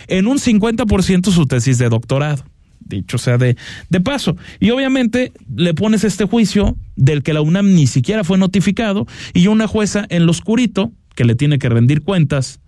en 0.07 0.27
un 0.27 0.39
50% 0.39 1.31
su 1.31 1.47
tesis 1.47 1.79
de 1.79 1.89
doctorado, 1.89 2.45
dicho 2.81 3.19
sea 3.19 3.39
de, 3.39 3.57
de 3.89 4.01
paso. 4.01 4.37
Y 4.61 4.71
obviamente 4.71 5.33
le 5.55 5.75
pones 5.75 6.05
este 6.05 6.25
juicio 6.25 6.77
del 6.97 7.23
que 7.23 7.33
la 7.33 7.41
UNAM 7.41 7.75
ni 7.75 7.87
siquiera 7.87 8.25
fue 8.25 8.39
notificado 8.39 9.07
y 9.35 9.47
una 9.47 9.67
jueza 9.67 10.07
en 10.09 10.27
lo 10.27 10.33
oscurito 10.33 10.93
que 11.15 11.25
le 11.25 11.35
tiene 11.35 11.59
que 11.59 11.69
rendir 11.69 12.03
cuentas 12.03 12.61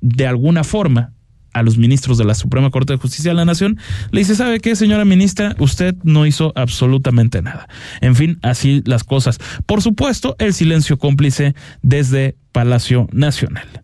de 0.00 0.26
alguna 0.26 0.64
forma 0.64 1.12
a 1.52 1.62
los 1.62 1.78
ministros 1.78 2.18
de 2.18 2.24
la 2.24 2.34
Suprema 2.34 2.70
Corte 2.70 2.92
de 2.92 2.98
Justicia 2.98 3.30
de 3.30 3.36
la 3.36 3.44
Nación, 3.44 3.78
le 4.10 4.20
dice, 4.20 4.34
¿sabe 4.34 4.60
qué, 4.60 4.76
señora 4.76 5.04
ministra? 5.04 5.54
Usted 5.58 5.96
no 6.02 6.26
hizo 6.26 6.52
absolutamente 6.54 7.42
nada. 7.42 7.68
En 8.00 8.14
fin, 8.14 8.38
así 8.42 8.82
las 8.84 9.04
cosas. 9.04 9.38
Por 9.66 9.82
supuesto, 9.82 10.36
el 10.38 10.54
silencio 10.54 10.98
cómplice 10.98 11.54
desde 11.82 12.36
Palacio 12.52 13.08
Nacional. 13.12 13.82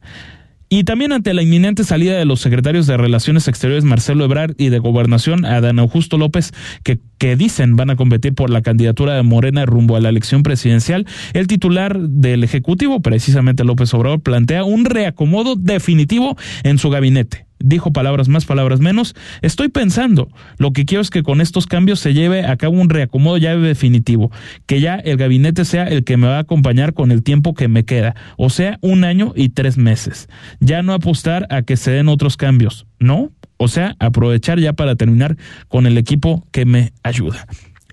Y 0.77 0.83
también 0.83 1.13
ante 1.13 1.33
la 1.35 1.43
inminente 1.43 1.85
salida 1.85 2.19
de 2.19 2.25
los 2.25 2.41
secretarios 2.41 2.89
de 2.89 2.97
Relaciones 2.97 3.47
Exteriores 3.47 3.85
Marcelo 3.85 4.25
Ebrard 4.25 4.57
y 4.59 4.71
de 4.71 4.81
Gobernación 4.81 5.45
Adán 5.45 5.79
Augusto 5.79 6.19
López, 6.19 6.51
que, 6.83 6.99
que 7.17 7.37
dicen 7.37 7.77
van 7.77 7.91
a 7.91 7.95
competir 7.95 8.35
por 8.35 8.51
la 8.51 8.61
candidatura 8.61 9.15
de 9.15 9.23
Morena 9.23 9.67
rumbo 9.67 9.95
a 9.95 10.01
la 10.01 10.09
elección 10.09 10.43
presidencial, 10.43 11.07
el 11.33 11.47
titular 11.47 11.97
del 11.97 12.43
Ejecutivo, 12.43 12.99
precisamente 12.99 13.63
López 13.63 13.95
Obrador, 13.95 14.21
plantea 14.21 14.65
un 14.65 14.85
reacomodo 14.85 15.55
definitivo 15.55 16.37
en 16.65 16.79
su 16.79 16.91
gabinete 16.91 17.47
dijo 17.59 17.93
palabras 17.93 18.29
más, 18.29 18.45
palabras 18.45 18.81
menos. 18.81 19.15
Estoy 19.43 19.69
pensando, 19.69 20.29
lo 20.59 20.73
que 20.73 20.85
quiero 20.85 21.03
es 21.03 21.11
que 21.11 21.23
con 21.23 21.41
estos 21.41 21.67
cambios 21.67 22.01
se 22.01 22.15
lleve 22.15 22.47
a 22.47 22.57
cabo 22.57 22.81
un 22.81 22.91
reacomodo 22.91 23.37
ya 23.37 23.57
definitivo, 23.57 24.31
que 24.67 24.81
ya 24.81 24.97
el 24.97 25.17
gabinete 25.17 25.65
sea 25.65 25.85
el 25.85 26.05
que 26.05 26.17
me 26.17 26.27
va 26.27 26.37
a 26.37 26.41
acompañar 26.41 26.95
con 26.95 27.11
el 27.11 27.23
tiempo 27.23 27.55
que 27.55 27.69
me 27.69 27.85
queda, 27.85 28.15
o 28.37 28.51
sea, 28.51 28.79
un 28.81 29.05
año 29.05 29.33
y 29.37 29.51
tres 29.51 29.77
meses. 29.77 30.29
Ya 30.61 30.83
no 30.83 30.93
apostar 30.93 31.47
a 31.51 31.63
que 31.63 31.77
se 31.77 31.91
den 31.91 32.09
otros 32.09 32.37
cambios, 32.37 32.87
¿no? 32.99 33.31
O 33.57 33.69
sea, 33.69 33.95
aprovechar 33.99 34.59
ya 34.59 34.73
para 34.73 34.97
terminar 34.97 35.37
con 35.69 35.87
el 35.87 35.97
equipo 35.97 36.47
que 36.51 36.65
me 36.65 36.93
ayuda. 37.03 37.47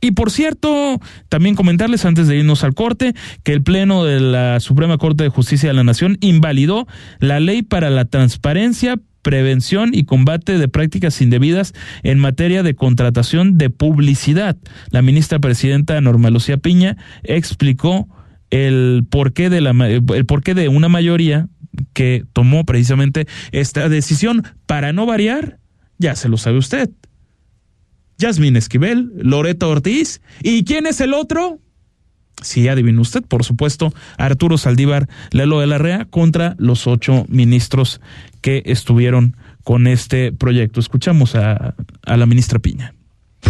Y 0.03 0.11
por 0.11 0.31
cierto, 0.31 0.99
también 1.29 1.55
comentarles 1.55 2.05
antes 2.05 2.27
de 2.27 2.35
irnos 2.35 2.63
al 2.63 2.73
corte 2.73 3.13
que 3.43 3.53
el 3.53 3.61
Pleno 3.61 4.03
de 4.03 4.19
la 4.19 4.59
Suprema 4.59 4.97
Corte 4.97 5.23
de 5.23 5.29
Justicia 5.29 5.69
de 5.69 5.75
la 5.75 5.83
Nación 5.83 6.17
invalidó 6.21 6.87
la 7.19 7.39
ley 7.39 7.61
para 7.61 7.91
la 7.91 8.05
transparencia, 8.05 8.97
prevención 9.21 9.91
y 9.93 10.05
combate 10.05 10.57
de 10.57 10.67
prácticas 10.67 11.21
indebidas 11.21 11.73
en 12.03 12.19
materia 12.19 12.63
de 12.63 12.75
contratación 12.75 13.57
de 13.57 13.69
publicidad. 13.69 14.57
La 14.89 15.01
ministra 15.01 15.39
presidenta 15.39 15.99
Norma 16.01 16.29
Lucía 16.29 16.57
Piña 16.57 16.97
explicó 17.23 18.07
el 18.49 19.05
porqué 19.09 19.49
de 19.49 19.61
la 19.61 19.71
el 19.71 20.25
porqué 20.25 20.53
de 20.53 20.67
una 20.67 20.89
mayoría 20.89 21.47
que 21.93 22.25
tomó 22.33 22.65
precisamente 22.65 23.27
esta 23.51 23.89
decisión 23.89 24.43
para 24.65 24.93
no 24.93 25.05
variar, 25.05 25.59
ya 25.97 26.15
se 26.15 26.29
lo 26.29 26.37
sabe 26.37 26.57
usted. 26.57 26.89
Yasmín 28.17 28.55
Esquivel, 28.55 29.11
Loreta 29.15 29.67
Ortiz, 29.67 30.21
¿y 30.43 30.63
quién 30.63 30.85
es 30.85 31.01
el 31.01 31.13
otro? 31.13 31.59
Si 32.41 32.67
adivina 32.67 33.01
usted, 33.01 33.23
por 33.23 33.43
supuesto, 33.43 33.93
Arturo 34.17 34.57
Saldívar 34.57 35.07
Lelo 35.31 35.59
de 35.59 35.67
la 35.67 35.77
Rea 35.77 36.05
contra 36.05 36.55
los 36.57 36.87
ocho 36.87 37.25
ministros 37.29 38.01
que 38.41 38.63
estuvieron 38.65 39.35
con 39.63 39.87
este 39.87 40.31
proyecto. 40.31 40.79
Escuchamos 40.79 41.35
a, 41.35 41.75
a 42.05 42.17
la 42.17 42.25
ministra 42.25 42.59
Piña. 42.59 42.93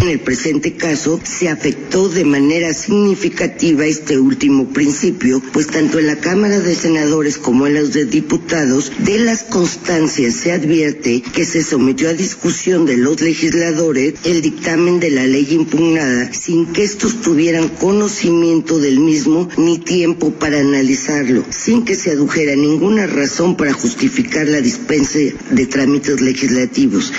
En 0.01 0.07
el 0.07 0.19
presente 0.19 0.75
caso, 0.75 1.19
se 1.23 1.47
afectó 1.47 2.09
de 2.09 2.25
manera 2.25 2.73
significativa 2.73 3.85
este 3.85 4.17
último 4.17 4.69
principio, 4.69 5.41
pues 5.53 5.67
tanto 5.67 5.99
en 5.99 6.07
la 6.07 6.15
Cámara 6.15 6.59
de 6.59 6.73
Senadores 6.73 7.37
como 7.37 7.67
en 7.67 7.75
los 7.75 7.93
de 7.93 8.05
Diputados, 8.05 8.91
de 8.99 9.19
las 9.19 9.43
constancias 9.43 10.33
se 10.33 10.53
advierte 10.53 11.21
que 11.21 11.45
se 11.45 11.61
sometió 11.61 12.09
a 12.09 12.13
discusión 12.13 12.87
de 12.87 12.97
los 12.97 13.21
legisladores 13.21 14.15
el 14.23 14.41
dictamen 14.41 14.99
de 14.99 15.11
la 15.11 15.27
ley 15.27 15.47
impugnada 15.51 16.33
sin 16.33 16.65
que 16.73 16.83
estos 16.83 17.21
tuvieran 17.21 17.69
conocimiento 17.69 18.79
del 18.79 18.99
mismo 18.99 19.49
ni 19.57 19.77
tiempo 19.77 20.31
para 20.31 20.61
analizarlo, 20.61 21.45
sin 21.51 21.85
que 21.85 21.93
se 21.93 22.11
adujera 22.11 22.55
ninguna 22.55 23.05
razón 23.05 23.55
para 23.55 23.73
justificar 23.73 24.47
la 24.47 24.61
dispensa 24.61 25.19
de 25.51 25.65
trámites 25.67 26.21
legislativos 26.21 27.13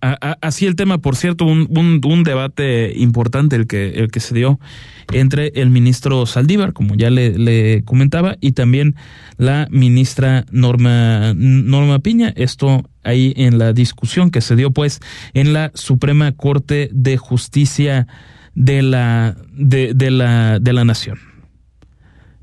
así 0.00 0.66
el 0.66 0.76
tema, 0.76 0.98
por 0.98 1.16
cierto, 1.16 1.44
un, 1.44 1.68
un, 2.04 2.22
debate 2.24 2.92
importante 2.96 3.56
el 3.56 3.66
que, 3.66 3.90
el 3.90 4.10
que 4.10 4.20
se 4.20 4.34
dio 4.34 4.60
entre 5.12 5.48
el 5.54 5.70
ministro 5.70 6.26
Saldívar, 6.26 6.72
como 6.72 6.94
ya 6.94 7.10
le, 7.10 7.82
comentaba, 7.84 8.36
y 8.40 8.52
también 8.52 8.96
la 9.36 9.68
ministra 9.70 10.44
Norma, 10.50 11.32
Norma 11.34 11.98
Piña. 12.00 12.32
Esto 12.36 12.88
ahí 13.04 13.32
en 13.36 13.58
la 13.58 13.72
discusión 13.72 14.30
que 14.30 14.40
se 14.40 14.56
dio 14.56 14.70
pues 14.70 15.00
en 15.34 15.52
la 15.52 15.70
Suprema 15.74 16.32
Corte 16.32 16.90
de 16.92 17.16
Justicia 17.16 18.06
de 18.54 18.82
la, 18.82 19.36
de, 19.52 19.94
de 19.94 20.10
la, 20.10 20.58
de 20.58 20.72
la 20.72 20.84
Nación. 20.84 21.18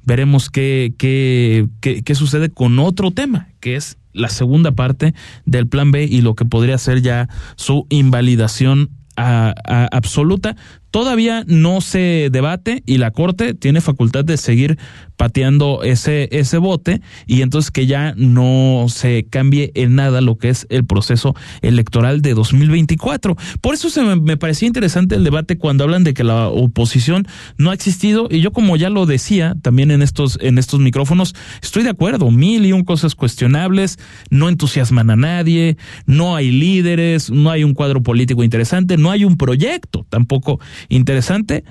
Veremos 0.05 0.49
qué, 0.49 0.93
qué, 0.97 1.67
qué, 1.79 2.03
qué 2.03 2.15
sucede 2.15 2.49
con 2.49 2.77
otro 2.79 3.11
tema, 3.11 3.49
que 3.61 3.75
es 3.75 3.97
la 4.13 4.29
segunda 4.29 4.71
parte 4.71 5.13
del 5.45 5.67
plan 5.67 5.91
B 5.91 6.05
y 6.05 6.21
lo 6.21 6.35
que 6.35 6.45
podría 6.45 6.77
ser 6.77 7.01
ya 7.01 7.29
su 7.55 7.85
invalidación 7.89 8.89
absoluta. 9.15 10.55
Todavía 10.89 11.43
no 11.47 11.81
se 11.81 12.29
debate 12.31 12.83
y 12.85 12.97
la 12.97 13.11
Corte 13.11 13.53
tiene 13.53 13.81
facultad 13.81 14.25
de 14.25 14.37
seguir 14.37 14.77
pateando 15.15 15.83
ese, 15.83 16.29
ese 16.31 16.57
bote 16.57 17.01
y 17.27 17.41
entonces 17.41 17.71
que 17.71 17.85
ya 17.85 18.13
no 18.17 18.85
se 18.89 19.25
cambie 19.29 19.71
en 19.75 19.95
nada 19.95 20.21
lo 20.21 20.37
que 20.37 20.49
es 20.49 20.67
el 20.69 20.85
proceso 20.85 21.35
electoral 21.61 22.21
de 22.21 22.33
2024. 22.33 23.35
Por 23.61 23.73
eso 23.73 23.89
se 23.89 24.03
me, 24.03 24.37
parecía 24.37 24.67
interesante 24.67 25.15
el 25.15 25.23
debate 25.23 25.57
cuando 25.57 25.83
hablan 25.83 26.03
de 26.03 26.13
que 26.13 26.23
la 26.23 26.47
oposición 26.47 27.27
no 27.57 27.71
ha 27.71 27.73
existido 27.73 28.27
y 28.29 28.41
yo 28.41 28.51
como 28.51 28.75
ya 28.75 28.89
lo 28.89 29.05
decía 29.05 29.55
también 29.61 29.91
en 29.91 30.01
estos, 30.01 30.37
en 30.41 30.57
estos 30.57 30.79
micrófonos, 30.79 31.35
estoy 31.61 31.83
de 31.83 31.89
acuerdo, 31.89 32.31
mil 32.31 32.65
y 32.65 32.71
un 32.71 32.83
cosas 32.83 33.15
cuestionables, 33.15 33.99
no 34.29 34.49
entusiasman 34.49 35.09
a 35.09 35.15
nadie, 35.15 35.77
no 36.05 36.35
hay 36.35 36.51
líderes, 36.51 37.29
no 37.29 37.49
hay 37.49 37.63
un 37.63 37.73
cuadro 37.73 38.01
político 38.03 38.43
interesante, 38.43 38.97
no 38.97 39.11
hay 39.11 39.25
un 39.25 39.37
proyecto 39.37 40.05
tampoco 40.09 40.59
interesante, 40.89 41.63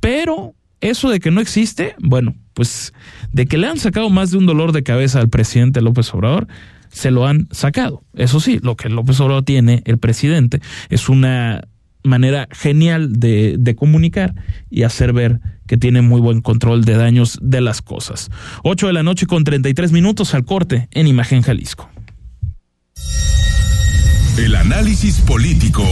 pero 0.00 0.54
eso 0.80 1.10
de 1.10 1.20
que 1.20 1.30
no 1.30 1.40
existe, 1.40 1.94
bueno, 1.98 2.34
pues 2.58 2.92
de 3.32 3.46
que 3.46 3.56
le 3.56 3.68
han 3.68 3.78
sacado 3.78 4.10
más 4.10 4.32
de 4.32 4.36
un 4.36 4.44
dolor 4.44 4.72
de 4.72 4.82
cabeza 4.82 5.20
al 5.20 5.28
presidente 5.28 5.80
López 5.80 6.12
Obrador, 6.12 6.48
se 6.90 7.12
lo 7.12 7.24
han 7.24 7.46
sacado. 7.52 8.02
Eso 8.14 8.40
sí, 8.40 8.58
lo 8.60 8.74
que 8.74 8.88
López 8.88 9.20
Obrador 9.20 9.44
tiene, 9.44 9.84
el 9.84 9.98
presidente, 9.98 10.60
es 10.88 11.08
una 11.08 11.68
manera 12.02 12.48
genial 12.50 13.20
de, 13.20 13.74
comunicar 13.78 14.34
y 14.70 14.82
hacer 14.82 15.12
ver 15.12 15.38
que 15.68 15.76
tiene 15.76 16.02
muy 16.02 16.20
buen 16.20 16.40
control 16.40 16.84
de 16.84 16.96
daños 16.96 17.38
de 17.40 17.60
las 17.60 17.80
cosas. 17.80 18.28
8 18.64 18.88
de 18.88 18.92
la 18.92 19.04
noche 19.04 19.26
con 19.26 19.44
33 19.44 19.92
minutos 19.92 20.34
al 20.34 20.44
corte 20.44 20.88
en 20.90 21.06
Imagen 21.06 21.42
Jalisco. 21.42 21.88
El 24.36 24.56
análisis 24.56 25.20
político 25.20 25.84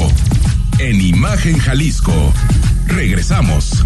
en 0.81 1.01
Imagen 1.01 1.59
Jalisco. 1.59 2.35
Regresamos. 2.89 3.85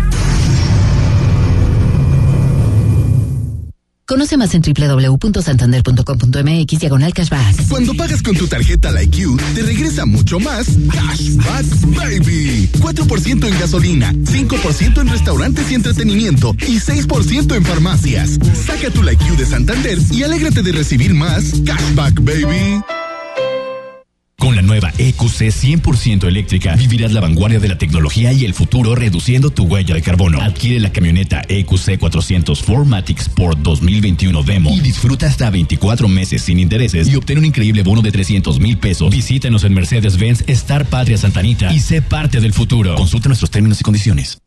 Conoce 4.10 4.36
más 4.36 4.52
en 4.54 4.62
www.santander.com.mx 4.62 6.80
diagonal 6.80 7.14
cashback. 7.14 7.68
Cuando 7.68 7.94
pagas 7.94 8.20
con 8.22 8.34
tu 8.34 8.48
tarjeta 8.48 8.90
IQ, 9.00 9.40
te 9.54 9.62
regresa 9.62 10.04
mucho 10.04 10.40
más 10.40 10.66
Cashback 10.92 11.64
Baby. 11.94 12.68
4% 12.80 13.46
en 13.46 13.60
gasolina, 13.60 14.12
5% 14.12 15.00
en 15.00 15.08
restaurantes 15.10 15.70
y 15.70 15.74
entretenimiento 15.74 16.56
y 16.66 16.80
6% 16.80 17.54
en 17.54 17.64
farmacias. 17.64 18.40
Saca 18.66 18.90
tu 18.90 19.08
IQ 19.08 19.36
de 19.36 19.46
Santander 19.46 19.96
y 20.10 20.24
alégrate 20.24 20.64
de 20.64 20.72
recibir 20.72 21.14
más 21.14 21.52
Cashback 21.64 22.20
Baby. 22.20 22.82
Con 24.40 24.56
la 24.56 24.62
nueva 24.62 24.90
EQC 24.96 25.52
100% 25.52 26.26
eléctrica, 26.26 26.74
vivirás 26.74 27.12
la 27.12 27.20
vanguardia 27.20 27.60
de 27.60 27.68
la 27.68 27.76
tecnología 27.76 28.32
y 28.32 28.46
el 28.46 28.54
futuro 28.54 28.94
reduciendo 28.94 29.50
tu 29.50 29.64
huella 29.64 29.94
de 29.94 30.00
carbono. 30.00 30.40
Adquiere 30.40 30.80
la 30.80 30.90
camioneta 30.90 31.42
EQC 31.46 31.98
400 31.98 32.62
Formatic 32.62 33.20
Sport 33.20 33.58
2021 33.58 34.42
Demo 34.42 34.70
y 34.74 34.80
disfruta 34.80 35.26
hasta 35.26 35.50
24 35.50 36.08
meses 36.08 36.40
sin 36.40 36.58
intereses 36.58 37.06
y 37.06 37.16
obtén 37.16 37.36
un 37.36 37.44
increíble 37.44 37.82
bono 37.82 38.00
de 38.00 38.12
300 38.12 38.60
mil 38.60 38.78
pesos. 38.78 39.10
Visítanos 39.10 39.62
en 39.64 39.74
Mercedes-Benz 39.74 40.44
Star 40.46 40.86
Patria 40.86 41.18
Santanita 41.18 41.70
y 41.70 41.78
sé 41.78 42.00
parte 42.00 42.40
del 42.40 42.54
futuro. 42.54 42.94
Consulta 42.94 43.28
nuestros 43.28 43.50
términos 43.50 43.78
y 43.82 43.84
condiciones. 43.84 44.38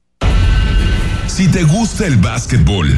Si 1.28 1.48
te 1.50 1.64
gusta 1.66 2.08
el 2.08 2.18
básquetbol, 2.18 2.98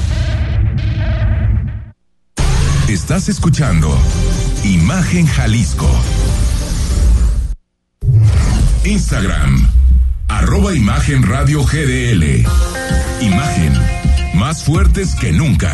Estás 2.91 3.29
escuchando 3.29 3.97
Imagen 4.65 5.25
Jalisco. 5.25 5.89
Instagram, 8.83 9.65
arroba 10.27 10.75
Imagen 10.75 11.23
Radio 11.23 11.63
GDL. 11.63 12.45
Imagen, 13.21 13.73
más 14.33 14.65
fuertes 14.65 15.15
que 15.15 15.31
nunca. 15.31 15.71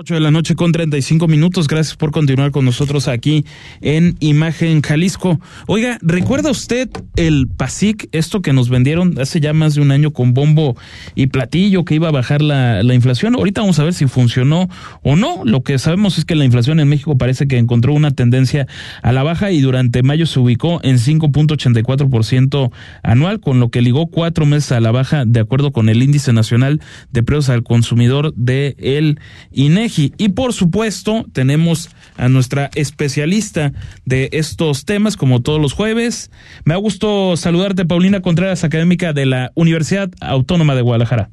8 0.00 0.14
de 0.14 0.20
la 0.20 0.30
noche 0.30 0.54
con 0.54 0.70
35 0.70 1.26
minutos. 1.26 1.66
Gracias 1.66 1.96
por 1.96 2.12
continuar 2.12 2.52
con 2.52 2.64
nosotros 2.64 3.08
aquí 3.08 3.44
en 3.80 4.14
Imagen 4.20 4.80
Jalisco. 4.80 5.40
Oiga, 5.66 5.98
¿recuerda 6.02 6.52
usted 6.52 6.88
el 7.16 7.48
PASIC, 7.48 8.08
esto 8.12 8.40
que 8.40 8.52
nos 8.52 8.68
vendieron 8.68 9.20
hace 9.20 9.40
ya 9.40 9.52
más 9.52 9.74
de 9.74 9.80
un 9.80 9.90
año 9.90 10.12
con 10.12 10.34
bombo 10.34 10.76
y 11.16 11.26
platillo 11.26 11.84
que 11.84 11.96
iba 11.96 12.06
a 12.06 12.12
bajar 12.12 12.42
la, 12.42 12.84
la 12.84 12.94
inflación? 12.94 13.34
Ahorita 13.34 13.60
vamos 13.60 13.80
a 13.80 13.82
ver 13.82 13.92
si 13.92 14.06
funcionó 14.06 14.68
o 15.02 15.16
no. 15.16 15.42
Lo 15.44 15.64
que 15.64 15.76
sabemos 15.80 16.16
es 16.16 16.24
que 16.24 16.36
la 16.36 16.44
inflación 16.44 16.78
en 16.78 16.86
México 16.86 17.18
parece 17.18 17.48
que 17.48 17.58
encontró 17.58 17.92
una 17.92 18.12
tendencia 18.12 18.68
a 19.02 19.10
la 19.10 19.24
baja 19.24 19.50
y 19.50 19.60
durante 19.60 20.04
mayo 20.04 20.26
se 20.26 20.38
ubicó 20.38 20.78
en 20.84 20.98
5.84% 20.98 22.70
anual, 23.02 23.40
con 23.40 23.58
lo 23.58 23.70
que 23.70 23.82
ligó 23.82 24.06
cuatro 24.06 24.46
meses 24.46 24.70
a 24.70 24.78
la 24.78 24.92
baja 24.92 25.24
de 25.24 25.40
acuerdo 25.40 25.72
con 25.72 25.88
el 25.88 26.04
Índice 26.04 26.32
Nacional 26.32 26.80
de 27.10 27.24
Precios 27.24 27.48
al 27.48 27.64
Consumidor 27.64 28.32
de 28.36 28.76
el 28.78 29.18
INE. 29.50 29.87
Y 29.96 30.28
por 30.30 30.52
supuesto, 30.52 31.26
tenemos 31.32 31.90
a 32.16 32.28
nuestra 32.28 32.70
especialista 32.74 33.72
de 34.04 34.28
estos 34.32 34.84
temas, 34.84 35.16
como 35.16 35.40
todos 35.40 35.60
los 35.60 35.72
jueves. 35.72 36.30
Me 36.64 36.74
ha 36.74 36.76
gusto 36.76 37.36
saludarte, 37.36 37.84
Paulina 37.84 38.20
Contreras, 38.20 38.64
académica 38.64 39.12
de 39.12 39.26
la 39.26 39.52
Universidad 39.54 40.10
Autónoma 40.20 40.74
de 40.74 40.82
Guadalajara. 40.82 41.30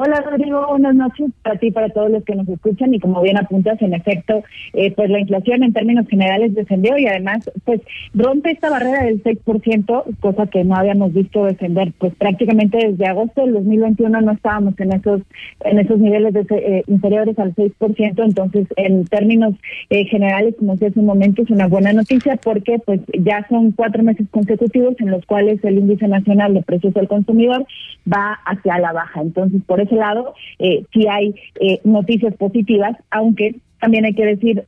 Hola 0.00 0.20
Rodrigo, 0.20 0.64
buenas 0.68 0.94
noches 0.94 1.26
para 1.42 1.58
ti 1.58 1.66
y 1.66 1.70
para 1.72 1.88
todos 1.88 2.08
los 2.08 2.22
que 2.22 2.36
nos 2.36 2.48
escuchan. 2.48 2.94
Y 2.94 3.00
como 3.00 3.20
bien 3.20 3.36
apuntas, 3.36 3.82
en 3.82 3.94
efecto, 3.94 4.44
eh, 4.72 4.92
pues 4.92 5.10
la 5.10 5.18
inflación 5.18 5.64
en 5.64 5.72
términos 5.72 6.06
generales 6.06 6.54
descendió 6.54 6.96
y 6.96 7.08
además 7.08 7.50
pues 7.64 7.80
rompe 8.14 8.52
esta 8.52 8.70
barrera 8.70 9.02
del 9.02 9.20
6%, 9.24 10.04
cosa 10.20 10.46
que 10.46 10.62
no 10.62 10.76
habíamos 10.76 11.12
visto 11.12 11.46
descender. 11.46 11.92
Pues 11.98 12.14
prácticamente 12.14 12.78
desde 12.78 13.06
agosto 13.06 13.40
del 13.40 13.54
2021 13.54 14.20
no 14.20 14.30
estábamos 14.30 14.78
en 14.78 14.92
esos 14.92 15.22
en 15.64 15.80
esos 15.80 15.98
niveles 15.98 16.32
de, 16.32 16.46
eh, 16.48 16.84
inferiores 16.86 17.36
al 17.40 17.56
6%, 17.56 18.22
entonces 18.22 18.68
en 18.76 19.04
términos 19.04 19.54
eh, 19.90 20.04
generales, 20.04 20.54
como 20.60 20.74
decía 20.74 20.90
hace 20.90 21.00
un 21.00 21.06
momento, 21.06 21.42
es 21.42 21.50
una 21.50 21.66
buena 21.66 21.92
noticia 21.92 22.36
porque 22.36 22.78
pues 22.86 23.00
ya 23.18 23.44
son 23.48 23.72
cuatro 23.72 24.04
meses 24.04 24.28
consecutivos 24.30 24.94
en 25.00 25.10
los 25.10 25.26
cuales 25.26 25.58
el 25.64 25.76
índice 25.78 26.06
nacional 26.06 26.54
de 26.54 26.62
precios 26.62 26.94
del 26.94 27.08
consumidor 27.08 27.66
va 28.06 28.38
hacia 28.46 28.78
la 28.78 28.92
baja. 28.92 29.22
Entonces, 29.22 29.60
por 29.66 29.80
ese 29.88 29.96
lado, 29.96 30.34
eh, 30.58 30.84
hay 31.08 31.34
eh, 31.60 31.80
noticias 31.84 32.34
positivas, 32.36 32.96
aunque 33.10 33.56
también 33.80 34.04
hay 34.04 34.14
que 34.14 34.26
decir 34.26 34.64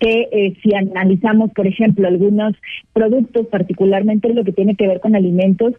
que 0.00 0.28
eh, 0.32 0.54
si 0.62 0.74
analizamos, 0.74 1.50
por 1.52 1.66
ejemplo, 1.66 2.06
algunos 2.06 2.54
productos, 2.92 3.46
particularmente 3.46 4.32
lo 4.32 4.44
que 4.44 4.52
tiene 4.52 4.76
que 4.76 4.86
ver 4.86 5.00
con 5.00 5.16
alimentos, 5.16 5.74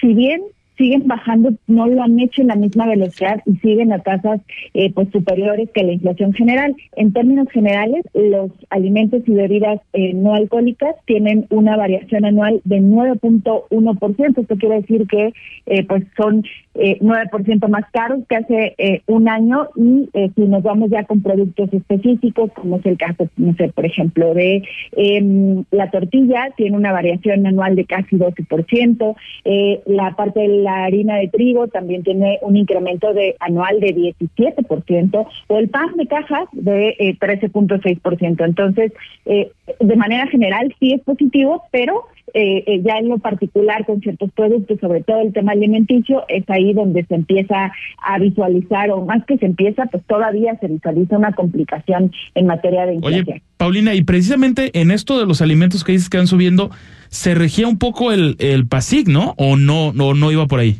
si 0.00 0.12
bien 0.12 0.42
siguen 0.76 1.06
bajando, 1.06 1.50
no 1.66 1.86
lo 1.86 2.02
han 2.02 2.18
hecho 2.20 2.42
en 2.42 2.48
la 2.48 2.56
misma 2.56 2.86
velocidad 2.86 3.40
y 3.46 3.56
siguen 3.56 3.92
a 3.92 3.98
tasas 4.00 4.40
eh, 4.74 4.92
pues 4.92 5.08
superiores 5.10 5.70
que 5.70 5.84
la 5.84 5.92
inflación 5.92 6.32
general. 6.32 6.74
En 6.96 7.12
términos 7.12 7.48
generales, 7.50 8.04
los 8.14 8.50
alimentos 8.70 9.22
y 9.26 9.34
bebidas 9.34 9.80
eh, 9.92 10.12
no 10.14 10.34
alcohólicas 10.34 10.96
tienen 11.06 11.46
una 11.50 11.76
variación 11.76 12.24
anual 12.24 12.60
de 12.64 12.80
9.1%. 12.80 14.38
Esto 14.40 14.56
quiere 14.56 14.80
decir 14.80 15.06
que 15.06 15.32
eh, 15.66 15.84
pues 15.84 16.04
son 16.16 16.44
eh, 16.74 16.98
9% 17.00 17.68
más 17.68 17.84
caros 17.92 18.20
que 18.28 18.36
hace 18.36 18.74
eh, 18.78 19.02
un 19.06 19.28
año 19.28 19.68
y 19.76 20.08
eh, 20.12 20.30
si 20.34 20.42
nos 20.42 20.62
vamos 20.62 20.90
ya 20.90 21.04
con 21.04 21.22
productos 21.22 21.72
específicos, 21.72 22.50
como 22.52 22.76
es 22.76 22.86
el 22.86 22.98
caso, 22.98 23.28
no 23.36 23.54
sé, 23.54 23.68
por 23.68 23.86
ejemplo, 23.86 24.34
de 24.34 24.62
eh, 24.96 25.64
la 25.70 25.90
tortilla, 25.90 26.50
tiene 26.56 26.76
una 26.76 26.92
variación 26.92 27.46
anual 27.46 27.76
de 27.76 27.84
casi 27.84 28.16
12%, 28.16 29.16
eh, 29.44 29.82
la 29.86 30.16
parte 30.16 30.40
de 30.40 30.48
la 30.64 30.84
harina 30.84 31.16
de 31.16 31.28
trigo 31.28 31.68
también 31.68 32.02
tiene 32.02 32.38
un 32.42 32.56
incremento 32.56 33.12
de 33.12 33.36
anual 33.38 33.78
de 33.80 33.94
17%, 33.94 35.26
o 35.46 35.58
el 35.58 35.68
pan 35.68 35.94
de 35.96 36.06
cajas 36.06 36.48
de 36.52 36.96
eh, 36.98 37.16
13.6%. 37.18 38.44
Entonces, 38.44 38.92
eh, 39.26 39.50
de 39.78 39.96
manera 39.96 40.26
general 40.26 40.74
sí 40.80 40.94
es 40.94 41.02
positivo, 41.02 41.62
pero 41.70 42.04
eh, 42.36 42.64
eh, 42.66 42.82
ya 42.84 42.98
en 42.98 43.10
lo 43.10 43.18
particular 43.18 43.86
con 43.86 44.00
ciertos 44.00 44.28
productos, 44.32 44.80
sobre 44.80 45.02
todo 45.02 45.20
el 45.20 45.32
tema 45.32 45.52
alimenticio, 45.52 46.24
es 46.28 46.42
ahí 46.48 46.72
donde 46.72 47.04
se 47.04 47.14
empieza 47.14 47.70
a 48.02 48.18
visualizar, 48.18 48.90
o 48.90 49.04
más 49.04 49.24
que 49.24 49.38
se 49.38 49.46
empieza, 49.46 49.86
pues 49.86 50.02
todavía 50.04 50.58
se 50.58 50.66
visualiza 50.66 51.16
una 51.16 51.32
complicación 51.32 52.10
en 52.34 52.46
materia 52.46 52.86
de 52.86 52.94
inflación. 52.94 53.24
Oye, 53.28 53.42
Paulina, 53.56 53.94
y 53.94 54.02
precisamente 54.02 54.76
en 54.80 54.90
esto 54.90 55.20
de 55.20 55.26
los 55.26 55.42
alimentos 55.42 55.84
que 55.84 55.92
dices 55.92 56.08
que 56.08 56.16
van 56.16 56.26
subiendo, 56.26 56.70
¿se 57.14 57.34
regía 57.34 57.68
un 57.68 57.78
poco 57.78 58.12
el, 58.12 58.36
el 58.40 58.66
PASIC, 58.66 59.08
no? 59.08 59.34
¿O 59.38 59.56
no, 59.56 59.92
no, 59.92 60.14
no 60.14 60.32
iba 60.32 60.46
por 60.46 60.58
ahí? 60.58 60.78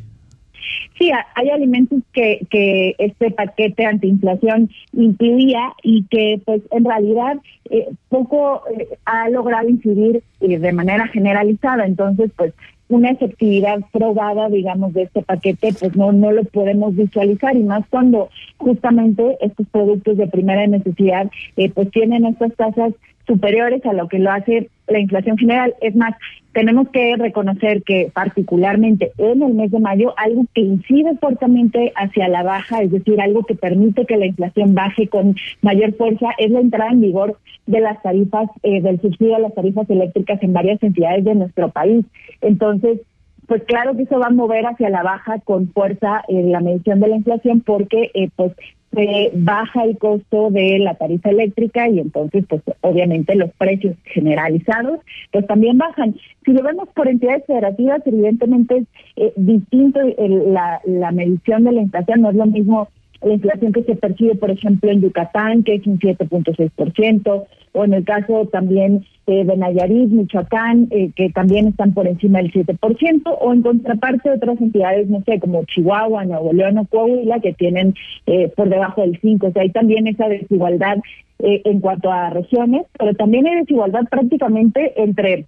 Sí, 0.99 1.11
hay 1.35 1.51
alimentos 1.51 2.01
que, 2.12 2.47
que 2.51 2.95
este 2.99 3.30
paquete 3.30 3.85
antiinflación 3.85 4.70
incluía 4.93 5.72
y 5.82 6.05
que 6.05 6.41
pues 6.45 6.62
en 6.70 6.85
realidad 6.85 7.37
eh, 7.70 7.89
poco 8.09 8.62
eh, 8.78 8.89
ha 9.05 9.28
logrado 9.28 9.68
incidir 9.68 10.22
eh, 10.41 10.59
de 10.59 10.72
manera 10.72 11.09
generalizada. 11.09 11.87
Entonces, 11.87 12.30
pues 12.37 12.53
una 12.89 13.11
efectividad 13.11 13.80
probada, 13.93 14.49
digamos, 14.49 14.93
de 14.93 15.03
este 15.03 15.22
paquete, 15.22 15.72
pues 15.78 15.97
no, 15.97 16.12
no 16.12 16.32
lo 16.32 16.45
podemos 16.45 16.95
visualizar 16.95 17.57
y 17.57 17.62
más 17.62 17.85
cuando 17.89 18.28
justamente 18.59 19.37
estos 19.41 19.66
productos 19.68 20.16
de 20.16 20.26
primera 20.26 20.66
necesidad 20.66 21.30
eh, 21.57 21.70
pues 21.70 21.91
tienen 21.91 22.26
estas 22.26 22.55
tasas 22.57 22.93
superiores 23.26 23.84
a 23.86 23.92
lo 23.92 24.08
que 24.08 24.18
lo 24.18 24.30
hace 24.30 24.68
la 24.86 24.98
inflación 24.98 25.38
general. 25.38 25.74
Es 25.80 25.96
más, 25.96 26.14
tenemos 26.52 26.88
que 26.90 27.16
reconocer 27.16 27.82
que 27.82 28.10
particularmente 28.12 29.12
en 29.18 29.42
el 29.42 29.54
mes 29.54 29.70
de 29.70 29.80
mayo, 29.80 30.14
algo 30.16 30.44
que 30.54 30.60
incide 30.60 31.16
fuertemente 31.16 31.92
hacia 31.96 32.28
la 32.28 32.42
baja, 32.42 32.82
es 32.82 32.90
decir, 32.90 33.20
algo 33.20 33.44
que 33.44 33.54
permite 33.54 34.06
que 34.06 34.16
la 34.16 34.26
inflación 34.26 34.74
baje 34.74 35.08
con 35.08 35.36
mayor 35.62 35.94
fuerza, 35.94 36.30
es 36.38 36.50
la 36.50 36.60
entrada 36.60 36.90
en 36.90 37.00
vigor 37.00 37.38
de 37.66 37.80
las 37.80 38.00
tarifas, 38.02 38.50
eh, 38.62 38.82
del 38.82 39.00
subsidio 39.00 39.36
a 39.36 39.40
las 39.40 39.54
tarifas 39.54 39.88
eléctricas 39.88 40.42
en 40.42 40.52
varias 40.52 40.82
entidades 40.82 41.24
de 41.24 41.34
nuestro 41.34 41.70
país. 41.70 42.04
Entonces, 42.40 43.00
pues 43.47 43.62
claro 43.64 43.97
que 43.97 44.03
eso 44.03 44.18
va 44.18 44.26
a 44.26 44.30
mover 44.30 44.66
hacia 44.66 44.90
la 44.90 45.03
baja 45.03 45.38
con 45.40 45.68
fuerza 45.68 46.22
en 46.28 46.53
la 46.53 46.61
medición 46.61 47.01
de 47.01 47.09
la 47.09 47.16
inflación 47.16 47.61
porque 47.61 48.11
eh, 48.14 48.30
pues 48.36 48.53
se 48.95 49.32
baja 49.34 49.84
el 49.84 49.99
costo 49.99 50.51
de 50.51 50.78
la 50.78 50.95
tarifa 50.95 51.30
eléctrica 51.30 51.88
y 51.88 51.99
entonces 51.99 52.45
pues 52.49 52.62
obviamente 52.80 53.34
los 53.34 53.51
precios 53.55 53.97
generalizados 54.05 55.01
pues 55.32 55.47
también 55.47 55.78
bajan. 55.78 56.14
Si 56.45 56.53
lo 56.53 56.62
vemos 56.62 56.88
por 56.95 57.09
entidades 57.09 57.45
federativas 57.47 58.03
evidentemente 58.07 58.76
es 58.78 58.86
eh, 59.16 59.32
distinto 59.36 60.01
el, 60.01 60.53
la, 60.53 60.80
la 60.84 61.11
medición 61.11 61.64
de 61.64 61.72
la 61.72 61.82
inflación, 61.82 62.22
no 62.22 62.30
es 62.30 62.36
lo 62.36 62.47
mismo 62.47 62.88
la 63.24 63.34
inflación 63.34 63.72
que 63.72 63.82
se 63.84 63.96
percibe, 63.96 64.34
por 64.34 64.50
ejemplo, 64.50 64.90
en 64.90 65.00
Yucatán, 65.00 65.62
que 65.62 65.76
es 65.76 65.86
un 65.86 65.98
7.6%, 65.98 67.44
o 67.72 67.84
en 67.84 67.94
el 67.94 68.04
caso 68.04 68.46
también 68.52 69.04
de 69.26 69.56
Nayarit, 69.56 70.10
Michoacán, 70.10 70.88
eh, 70.90 71.10
que 71.16 71.30
también 71.30 71.68
están 71.68 71.94
por 71.94 72.06
encima 72.06 72.38
del 72.38 72.52
7%, 72.52 73.36
o 73.40 73.52
en 73.52 73.62
contraparte 73.62 74.30
otras 74.30 74.60
entidades, 74.60 75.08
no 75.08 75.22
sé, 75.22 75.40
como 75.40 75.64
Chihuahua, 75.64 76.24
Nuevo 76.24 76.52
León 76.52 76.78
o 76.78 76.84
Coahuila, 76.84 77.40
que 77.40 77.54
tienen 77.54 77.94
eh, 78.26 78.52
por 78.54 78.68
debajo 78.68 79.00
del 79.00 79.20
5%. 79.20 79.48
O 79.48 79.52
sea, 79.52 79.62
hay 79.62 79.70
también 79.70 80.06
esa 80.06 80.28
desigualdad 80.28 80.98
eh, 81.38 81.62
en 81.64 81.80
cuanto 81.80 82.12
a 82.12 82.30
regiones, 82.30 82.82
pero 82.98 83.14
también 83.14 83.46
hay 83.46 83.56
desigualdad 83.56 84.02
prácticamente 84.10 84.92
entre 85.02 85.46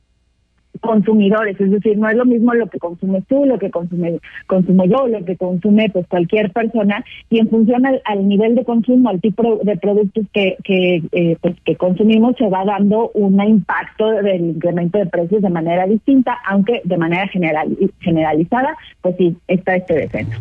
consumidores, 0.80 1.60
es 1.60 1.70
decir, 1.70 1.98
no 1.98 2.08
es 2.08 2.16
lo 2.16 2.24
mismo 2.24 2.54
lo 2.54 2.68
que 2.68 2.78
consumes 2.78 3.24
tú, 3.28 3.44
lo 3.44 3.58
que 3.58 3.70
consume, 3.70 4.18
consumo 4.46 4.84
yo, 4.84 5.06
lo 5.08 5.24
que 5.24 5.36
consume 5.36 5.90
pues 5.90 6.06
cualquier 6.06 6.52
persona 6.52 7.04
y 7.30 7.38
en 7.38 7.48
función 7.48 7.84
al, 7.86 8.28
nivel 8.28 8.54
de 8.54 8.64
consumo, 8.64 9.10
al 9.10 9.20
tipo 9.20 9.60
de 9.62 9.76
productos 9.76 10.24
que 10.32 10.56
que, 10.64 11.02
eh, 11.12 11.36
pues, 11.40 11.56
que 11.64 11.76
consumimos 11.76 12.36
se 12.36 12.48
va 12.48 12.64
dando 12.64 13.10
un 13.14 13.40
impacto 13.40 14.10
del 14.10 14.40
incremento 14.40 14.98
de 14.98 15.06
precios 15.06 15.42
de 15.42 15.50
manera 15.50 15.86
distinta, 15.86 16.38
aunque 16.46 16.80
de 16.84 16.96
manera 16.96 17.28
general 17.28 17.76
generalizada, 18.00 18.76
pues 19.00 19.16
sí 19.16 19.36
está 19.48 19.76
este 19.76 19.94
descenso. 19.94 20.40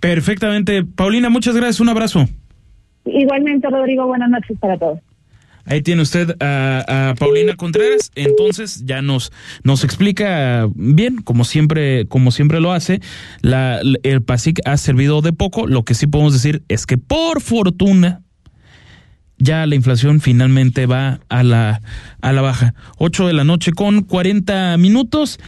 Perfectamente, 0.00 0.82
Paulina, 0.84 1.28
muchas 1.28 1.54
gracias, 1.54 1.80
un 1.80 1.90
abrazo. 1.90 2.24
Igualmente, 3.04 3.68
Rodrigo, 3.68 4.06
buenas 4.06 4.30
noches 4.30 4.58
para 4.58 4.78
todos. 4.78 5.00
Ahí 5.70 5.82
tiene 5.82 6.02
usted 6.02 6.34
a, 6.40 7.14
Paulina 7.16 7.54
Contreras. 7.54 8.10
Entonces 8.16 8.82
ya 8.84 9.02
nos, 9.02 9.30
nos 9.62 9.84
explica 9.84 10.68
bien, 10.74 11.18
como 11.22 11.44
siempre, 11.44 12.06
como 12.08 12.32
siempre 12.32 12.60
lo 12.60 12.72
hace. 12.72 13.00
La, 13.40 13.80
el 14.02 14.22
PASIC 14.22 14.60
ha 14.64 14.76
servido 14.76 15.22
de 15.22 15.32
poco. 15.32 15.68
Lo 15.68 15.84
que 15.84 15.94
sí 15.94 16.08
podemos 16.08 16.32
decir 16.32 16.64
es 16.68 16.86
que 16.86 16.98
por 16.98 17.40
fortuna 17.40 18.22
ya 19.38 19.64
la 19.64 19.76
inflación 19.76 20.20
finalmente 20.20 20.86
va 20.86 21.20
a 21.28 21.44
la, 21.44 21.80
a 22.20 22.32
la 22.32 22.42
baja. 22.42 22.74
8 22.98 23.28
de 23.28 23.32
la 23.32 23.44
noche 23.44 23.70
con 23.70 24.02
40 24.02 24.76
minutos. 24.76 25.38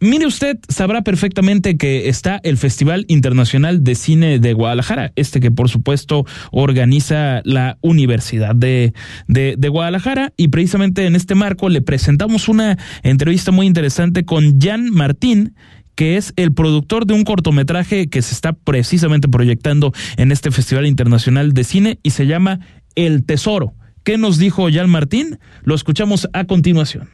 Mire 0.00 0.26
usted, 0.26 0.58
sabrá 0.68 1.02
perfectamente 1.02 1.76
que 1.76 2.08
está 2.08 2.40
el 2.42 2.58
Festival 2.58 3.04
Internacional 3.08 3.84
de 3.84 3.94
Cine 3.94 4.38
de 4.38 4.52
Guadalajara, 4.52 5.12
este 5.16 5.40
que 5.40 5.50
por 5.50 5.70
supuesto 5.70 6.26
organiza 6.50 7.40
la 7.44 7.78
Universidad 7.80 8.54
de, 8.54 8.92
de, 9.28 9.68
Guadalajara 9.68 10.32
y 10.36 10.48
precisamente 10.48 11.06
en 11.06 11.16
este 11.16 11.34
marco 11.34 11.68
le 11.68 11.80
presentamos 11.80 12.48
una 12.48 12.76
entrevista 13.02 13.52
muy 13.52 13.66
interesante 13.66 14.24
con 14.24 14.60
Jan 14.60 14.90
Martín, 14.90 15.54
que 15.94 16.16
es 16.16 16.32
el 16.36 16.52
productor 16.52 17.06
de 17.06 17.14
un 17.14 17.24
cortometraje 17.24 18.08
que 18.08 18.20
se 18.20 18.34
está 18.34 18.52
precisamente 18.52 19.28
proyectando 19.28 19.92
en 20.16 20.32
este 20.32 20.50
Festival 20.50 20.86
Internacional 20.86 21.52
de 21.54 21.64
Cine 21.64 21.98
y 22.02 22.10
se 22.10 22.26
llama 22.26 22.60
El 22.94 23.24
Tesoro. 23.24 23.74
¿Qué 24.02 24.18
nos 24.18 24.38
dijo 24.38 24.68
Jan 24.70 24.90
Martín? 24.90 25.38
Lo 25.62 25.74
escuchamos 25.74 26.28
a 26.32 26.44
continuación. 26.44 27.08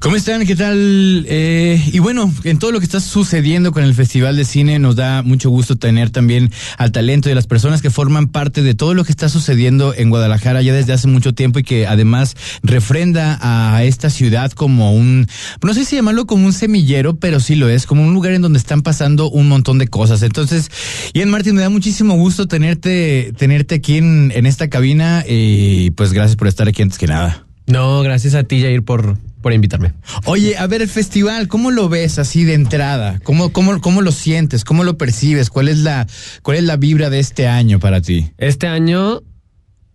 ¿Cómo 0.00 0.14
están? 0.14 0.46
¿Qué 0.46 0.54
tal? 0.54 1.26
Eh, 1.28 1.82
y 1.92 1.98
bueno, 1.98 2.32
en 2.44 2.60
todo 2.60 2.70
lo 2.70 2.78
que 2.78 2.84
está 2.84 3.00
sucediendo 3.00 3.72
con 3.72 3.82
el 3.82 3.94
Festival 3.94 4.36
de 4.36 4.44
Cine, 4.44 4.78
nos 4.78 4.94
da 4.94 5.22
mucho 5.22 5.50
gusto 5.50 5.74
tener 5.74 6.10
también 6.10 6.52
al 6.76 6.92
talento 6.92 7.28
de 7.28 7.34
las 7.34 7.48
personas 7.48 7.82
que 7.82 7.90
forman 7.90 8.28
parte 8.28 8.62
de 8.62 8.74
todo 8.74 8.94
lo 8.94 9.02
que 9.02 9.10
está 9.10 9.28
sucediendo 9.28 9.92
en 9.92 10.10
Guadalajara 10.10 10.62
ya 10.62 10.72
desde 10.72 10.92
hace 10.92 11.08
mucho 11.08 11.34
tiempo 11.34 11.58
y 11.58 11.64
que 11.64 11.88
además 11.88 12.36
refrenda 12.62 13.40
a 13.42 13.82
esta 13.82 14.08
ciudad 14.08 14.52
como 14.52 14.92
un, 14.94 15.26
no 15.64 15.74
sé 15.74 15.84
si 15.84 15.96
llamarlo 15.96 16.26
como 16.26 16.46
un 16.46 16.52
semillero, 16.52 17.16
pero 17.16 17.40
sí 17.40 17.56
lo 17.56 17.68
es, 17.68 17.84
como 17.84 18.04
un 18.04 18.14
lugar 18.14 18.34
en 18.34 18.42
donde 18.42 18.60
están 18.60 18.82
pasando 18.82 19.28
un 19.28 19.48
montón 19.48 19.78
de 19.78 19.88
cosas. 19.88 20.22
Entonces, 20.22 20.70
Ian 21.12 21.28
Martín, 21.28 21.56
me 21.56 21.62
da 21.62 21.70
muchísimo 21.70 22.14
gusto 22.14 22.46
tenerte, 22.46 23.32
tenerte 23.36 23.74
aquí 23.74 23.96
en, 23.96 24.30
en 24.32 24.46
esta 24.46 24.68
cabina 24.68 25.24
y 25.28 25.90
pues 25.90 26.12
gracias 26.12 26.36
por 26.36 26.46
estar 26.46 26.68
aquí 26.68 26.82
antes 26.82 26.98
que 26.98 27.08
nada. 27.08 27.44
No, 27.66 28.00
gracias 28.02 28.34
a 28.34 28.44
ti, 28.44 28.62
Jair, 28.62 28.82
por, 28.82 29.18
por 29.40 29.52
invitarme. 29.52 29.92
Oye, 30.24 30.56
a 30.56 30.66
ver, 30.66 30.82
el 30.82 30.88
festival, 30.88 31.48
¿cómo 31.48 31.70
lo 31.70 31.88
ves 31.88 32.18
así 32.18 32.44
de 32.44 32.54
entrada? 32.54 33.20
¿Cómo, 33.22 33.52
cómo, 33.52 33.80
cómo 33.80 34.02
lo 34.02 34.12
sientes? 34.12 34.64
¿Cómo 34.64 34.84
lo 34.84 34.98
percibes? 34.98 35.50
¿Cuál 35.50 35.68
es, 35.68 35.78
la, 35.78 36.06
¿Cuál 36.42 36.58
es 36.58 36.64
la 36.64 36.76
vibra 36.76 37.10
de 37.10 37.20
este 37.20 37.46
año 37.46 37.78
para 37.78 38.00
ti? 38.00 38.30
Este 38.38 38.66
año, 38.66 39.22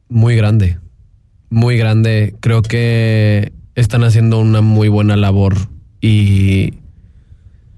muy 0.09 0.35
grande. 0.35 0.77
Muy 1.49 1.77
grande. 1.77 2.35
Creo 2.39 2.61
que 2.61 3.51
están 3.75 4.03
haciendo 4.03 4.39
una 4.39 4.61
muy 4.61 4.87
buena 4.87 5.15
labor 5.17 5.55
y 6.01 6.73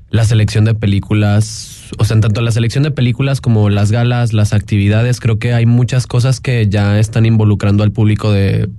la 0.09 0.23
selección 0.23 0.65
de 0.65 0.73
películas, 0.73 1.89
o 1.97 2.05
sea, 2.05 2.15
en 2.15 2.21
tanto 2.21 2.41
la 2.41 2.51
selección 2.51 2.83
de 2.83 2.91
películas 2.91 3.41
como 3.41 3.69
las 3.69 3.91
galas, 3.91 4.33
las 4.33 4.53
actividades, 4.53 5.19
creo 5.19 5.39
que 5.39 5.53
hay 5.53 5.65
muchas 5.65 6.07
cosas 6.07 6.39
que 6.39 6.67
ya 6.69 6.99
están 6.99 7.25
involucrando 7.25 7.83
al 7.83 7.91
público 7.91 8.31
de 8.31 8.69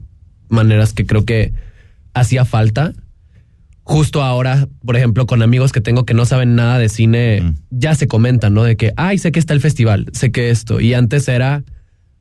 maneras 0.49 0.93
que 0.93 1.05
creo 1.05 1.24
que 1.24 1.53
hacía 2.17 2.45
falta. 2.45 2.93
Justo 3.83 4.23
ahora, 4.23 4.67
por 4.85 4.97
ejemplo, 4.97 5.27
con 5.27 5.43
amigos 5.43 5.71
que 5.71 5.81
tengo 5.81 6.05
que 6.05 6.14
no 6.14 6.27
saben 6.27 6.57
nada 6.57 6.79
de 6.79 6.89
cine, 6.89 7.55
ya 7.71 7.95
se 7.95 8.09
comentan, 8.09 8.53
¿no? 8.53 8.64
De 8.64 8.77
que, 8.77 8.93
ay, 8.97 9.19
sé 9.19 9.31
que 9.31 9.39
está 9.39 9.55
el 9.55 9.61
festival, 9.61 10.07
sé 10.12 10.33
que 10.33 10.51
esto. 10.51 10.81
Y 10.81 10.95
antes 10.95 11.29
era, 11.29 11.62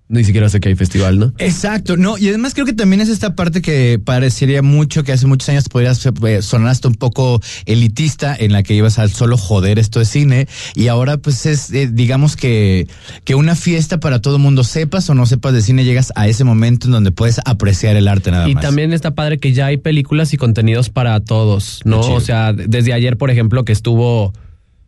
ni 0.08 0.24
siquiera 0.24 0.50
sé 0.50 0.60
que 0.60 0.70
hay 0.70 0.76
festival, 0.76 1.18
¿no? 1.18 1.34
Exacto, 1.40 1.98
no, 1.98 2.18
y 2.18 2.28
además 2.30 2.54
creo 2.54 2.66
que 2.68 2.74
también 2.74 3.02
es 3.02 3.10
esta 3.10 3.36
parte 3.36 3.62
que 3.64 4.00
parecería 4.04 4.62
mucho 4.62 5.04
que 5.04 5.12
hace 5.12 5.26
muchos 5.26 5.50
años 5.50 5.68
podrías 5.68 6.06
eh, 6.06 6.42
sonar 6.44 6.70
hasta 6.70 6.88
un 6.88 6.94
poco 6.94 7.42
elitista 7.66 8.36
en 8.38 8.52
la 8.52 8.62
que 8.62 8.76
ibas 8.76 9.00
al 9.00 9.10
solo 9.10 9.36
joder 9.36 9.80
esto 9.80 10.00
de 10.00 10.06
cine 10.06 10.48
y 10.76 10.90
ahora 10.90 11.18
pues 11.18 11.48
es 11.48 11.72
eh, 11.72 11.90
digamos 11.92 12.36
que 12.36 12.88
que 13.24 13.34
una 13.34 13.56
fiesta 13.56 14.00
para 14.00 14.22
todo 14.22 14.36
el 14.36 14.42
mundo 14.44 14.64
sepas 14.64 15.10
o 15.10 15.16
no 15.16 15.26
sepas 15.26 15.54
de 15.54 15.62
cine 15.62 15.84
llegas 15.84 16.14
a 16.16 16.28
ese 16.28 16.44
momento 16.44 16.86
en 16.86 16.92
donde 16.92 17.12
puedes 17.12 17.40
apreciar 17.44 17.96
el 17.96 18.08
arte 18.08 18.30
nada 18.30 18.48
más. 18.48 18.52
Y 18.52 18.56
también 18.56 18.94
está 18.94 19.16
padre 19.16 19.40
que 19.40 19.54
ya 19.54 19.68
hay 19.68 19.78
películas 19.78 20.34
y 20.34 20.38
contenidos 20.38 20.92
para 20.92 21.20
todos, 21.20 21.82
¿no? 21.84 22.02
O 22.02 22.20
sea, 22.20 22.54
desde 22.54 22.94
ayer 22.94 23.18
por 23.18 23.32
ejemplo 23.32 23.66
que 23.66 23.72
estuvo 23.72 24.34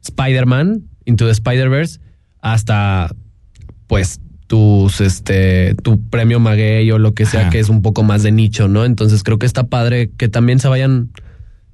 Spider-Man 0.04 0.84
Into 1.06 1.26
the 1.26 1.32
Spider-Verse 1.32 2.00
hasta 2.42 3.10
pues 3.88 4.20
tus 4.48 5.02
este 5.02 5.76
tu 5.76 6.02
premio 6.10 6.40
maguey 6.40 6.90
o 6.92 6.98
lo 6.98 7.14
que 7.14 7.26
sea 7.26 7.50
que 7.50 7.60
es 7.60 7.70
un 7.70 7.82
poco 7.82 8.04
más 8.04 8.24
de 8.24 8.32
nicho, 8.32 8.68
¿no? 8.68 8.86
Entonces 8.86 9.24
creo 9.24 9.38
que 9.38 9.46
está 9.46 9.68
padre 9.68 10.10
que 10.18 10.30
también 10.30 10.60
se 10.60 10.68
vayan 10.68 11.10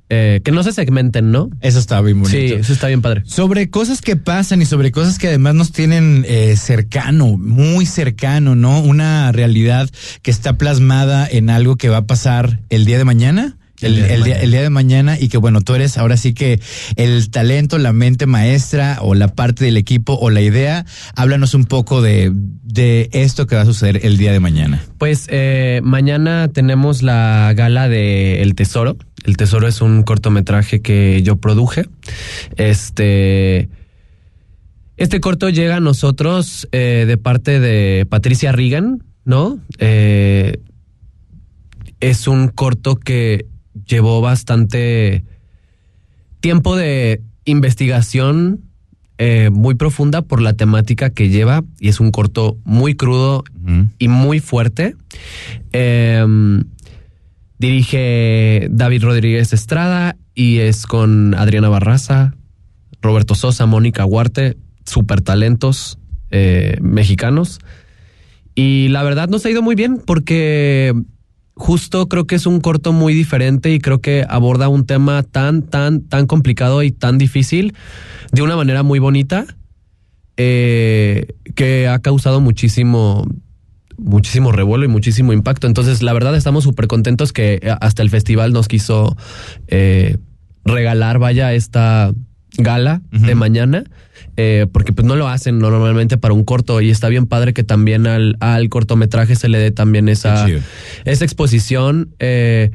eh, 0.09 0.41
que 0.43 0.51
no 0.51 0.61
se 0.61 0.73
segmenten, 0.73 1.31
¿no? 1.31 1.49
Eso 1.61 1.79
está 1.79 1.99
bien 2.01 2.21
bonito. 2.21 2.37
Sí, 2.37 2.53
eso 2.53 2.73
está 2.73 2.87
bien 2.87 3.01
padre. 3.01 3.23
Sobre 3.25 3.69
cosas 3.71 4.01
que 4.01 4.15
pasan 4.15 4.61
y 4.61 4.65
sobre 4.65 4.91
cosas 4.91 5.17
que 5.17 5.29
además 5.29 5.55
nos 5.55 5.71
tienen 5.71 6.25
eh, 6.27 6.55
cercano, 6.55 7.37
muy 7.37 7.85
cercano, 7.85 8.55
¿no? 8.55 8.79
Una 8.81 9.31
realidad 9.31 9.89
que 10.21 10.29
está 10.29 10.57
plasmada 10.57 11.27
en 11.27 11.49
algo 11.49 11.77
que 11.77 11.89
va 11.89 11.97
a 11.97 12.05
pasar 12.05 12.59
el 12.69 12.85
día 12.85 12.97
de 12.97 13.05
mañana. 13.05 13.57
El, 13.83 13.95
día, 14.23 14.39
el, 14.41 14.51
día, 14.51 14.61
de 14.61 14.69
mañana 14.69 15.19
y 15.19 15.27
que 15.29 15.37
bueno, 15.37 15.61
tú 15.61 15.75
eres 15.75 15.97
ahora 15.97 16.17
sí 16.17 16.33
que 16.33 16.59
el 16.95 17.29
talento, 17.29 17.77
la 17.77 17.93
mente 17.93 18.25
maestra 18.25 18.97
o 19.01 19.15
la 19.15 19.27
parte 19.27 19.65
del 19.65 19.77
equipo 19.77 20.13
o 20.13 20.29
la 20.29 20.41
idea. 20.41 20.85
Háblanos 21.15 21.53
un 21.53 21.65
poco 21.65 22.01
de, 22.01 22.31
de 22.63 23.09
esto 23.13 23.47
que 23.47 23.55
va 23.55 23.61
a 23.61 23.65
suceder 23.65 24.05
el 24.05 24.17
día 24.17 24.31
de 24.31 24.39
mañana. 24.39 24.83
Pues 24.97 25.27
eh, 25.29 25.81
mañana 25.83 26.47
tenemos 26.47 27.03
la 27.03 27.53
gala 27.55 27.89
de 27.89 28.41
El 28.41 28.55
Tesoro. 28.55 28.97
El 29.23 29.37
Tesoro 29.37 29.67
es 29.67 29.81
un 29.81 30.03
cortometraje 30.03 30.81
que 30.81 31.21
yo 31.23 31.37
produje. 31.37 31.87
Este... 32.57 33.69
Este 34.95 35.19
corto 35.19 35.49
llega 35.49 35.77
a 35.77 35.79
nosotros 35.79 36.67
eh, 36.71 37.05
de 37.07 37.17
parte 37.17 37.59
de 37.59 38.05
Patricia 38.05 38.51
Regan, 38.51 39.03
¿no? 39.25 39.59
Eh, 39.79 40.59
es 41.99 42.27
un 42.27 42.47
corto 42.49 42.95
que 42.95 43.47
llevó 43.85 44.21
bastante 44.21 45.23
tiempo 46.39 46.75
de 46.75 47.21
investigación 47.45 48.61
eh, 49.17 49.49
muy 49.51 49.75
profunda 49.75 50.23
por 50.23 50.41
la 50.41 50.53
temática 50.53 51.11
que 51.11 51.29
lleva 51.29 51.63
y 51.79 51.89
es 51.89 51.99
un 51.99 52.11
corto 52.11 52.57
muy 52.65 52.95
crudo 52.95 53.43
y 53.97 54.07
muy 54.07 54.39
fuerte. 54.39 54.95
Em, 55.71 56.63
dirige 57.59 58.67
David 58.71 59.03
Rodríguez 59.03 59.53
Estrada 59.53 60.17
y 60.35 60.57
es 60.59 60.85
con 60.85 61.35
Adriana 61.35 61.69
Barraza, 61.69 62.33
Roberto 63.01 63.35
Sosa, 63.35 63.65
Mónica 63.65 64.03
Huarte, 64.05 64.57
super 64.85 65.21
talentos 65.21 65.99
eh, 66.31 66.77
mexicanos. 66.81 67.59
Y 68.55 68.87
la 68.89 69.03
verdad 69.03 69.29
nos 69.29 69.45
ha 69.45 69.49
ido 69.49 69.61
muy 69.61 69.75
bien 69.75 70.01
porque 70.05 70.93
justo 71.55 72.07
creo 72.07 72.25
que 72.25 72.35
es 72.35 72.45
un 72.45 72.59
corto 72.61 72.93
muy 72.93 73.13
diferente 73.13 73.71
y 73.71 73.79
creo 73.79 74.01
que 74.01 74.25
aborda 74.27 74.69
un 74.69 74.85
tema 74.85 75.23
tan, 75.23 75.63
tan, 75.63 76.01
tan 76.01 76.25
complicado 76.27 76.83
y 76.83 76.91
tan 76.91 77.17
difícil 77.17 77.73
de 78.31 78.41
una 78.41 78.55
manera 78.55 78.83
muy 78.83 78.99
bonita 78.99 79.45
eh, 80.37 81.27
que 81.55 81.87
ha 81.87 81.99
causado 81.99 82.41
muchísimo 82.41 83.25
muchísimo 83.95 84.51
revuelo 84.51 84.85
y 84.85 84.87
muchísimo 84.87 85.33
impacto. 85.33 85.67
Entonces, 85.67 86.01
la 86.01 86.13
verdad, 86.13 86.35
estamos 86.35 86.63
súper 86.63 86.87
contentos 86.87 87.31
que 87.31 87.61
hasta 87.79 88.01
el 88.01 88.09
festival 88.09 88.51
nos 88.51 88.67
quiso 88.67 89.15
eh, 89.67 90.17
regalar, 90.65 91.19
vaya, 91.19 91.53
esta, 91.53 92.11
gala 92.57 93.01
de 93.11 93.35
mañana, 93.35 93.83
eh, 94.37 94.67
porque 94.71 94.93
pues 94.93 95.05
no 95.05 95.15
lo 95.15 95.27
hacen 95.27 95.59
normalmente 95.59 96.17
para 96.17 96.33
un 96.33 96.43
corto 96.43 96.81
y 96.81 96.89
está 96.89 97.09
bien 97.09 97.27
padre 97.27 97.53
que 97.53 97.63
también 97.63 98.07
al, 98.07 98.35
al 98.39 98.69
cortometraje 98.69 99.35
se 99.35 99.49
le 99.49 99.59
dé 99.59 99.71
también 99.71 100.09
esa, 100.09 100.47
esa 101.05 101.25
exposición. 101.25 102.09
Eh, 102.19 102.71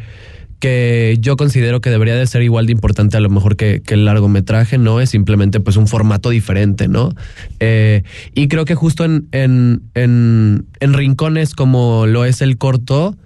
que 0.59 1.17
yo 1.21 1.37
considero 1.37 1.81
que 1.81 1.89
debería 1.89 2.17
de 2.17 2.27
ser 2.27 2.43
igual 2.43 2.67
de 2.67 2.73
importante 2.73 3.17
a 3.17 3.21
lo 3.21 3.31
mejor 3.31 3.57
que, 3.57 3.81
el 3.87 4.05
largometraje, 4.05 4.77
¿no? 4.77 5.01
Es 5.01 5.11
simplemente 5.11 5.61
pues 5.61 5.77
un 5.77 5.87
formato 5.87 6.31
diferente, 6.31 6.89
¿no? 6.89 7.13
Eh, 7.61 8.03
y 8.35 8.49
creo 8.49 8.65
que 8.65 8.75
justo 8.75 9.05
en, 9.05 9.29
en, 9.31 9.83
en, 9.95 10.67
en 10.81 10.95
rincones 10.95 11.55
como 11.55 12.07
lo 12.07 12.25
es 12.25 12.43
el 12.43 12.59
corto, 12.59 13.17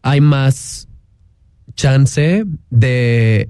hay 0.00 0.22
más 0.22 0.88
chance 1.74 2.44
de 2.70 3.48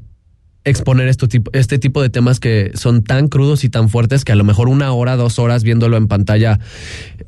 exponer 0.65 1.09
esto, 1.09 1.27
este 1.53 1.79
tipo 1.79 2.03
de 2.03 2.11
temas 2.11 2.41
que 2.41 2.73
son 2.75 3.03
tan 3.03 3.29
crudos 3.29 3.65
y 3.65 3.69
tan 3.69 3.89
fuertes 3.89 4.25
que 4.25 4.33
a 4.33 4.37
lo 4.37 4.45
mejor 4.45 4.69
una 4.69 4.93
hora, 4.93 5.17
dos 5.17 5.39
horas 5.39 5.63
viéndolo 5.63 5.97
en 5.97 6.09
pantalla 6.09 6.61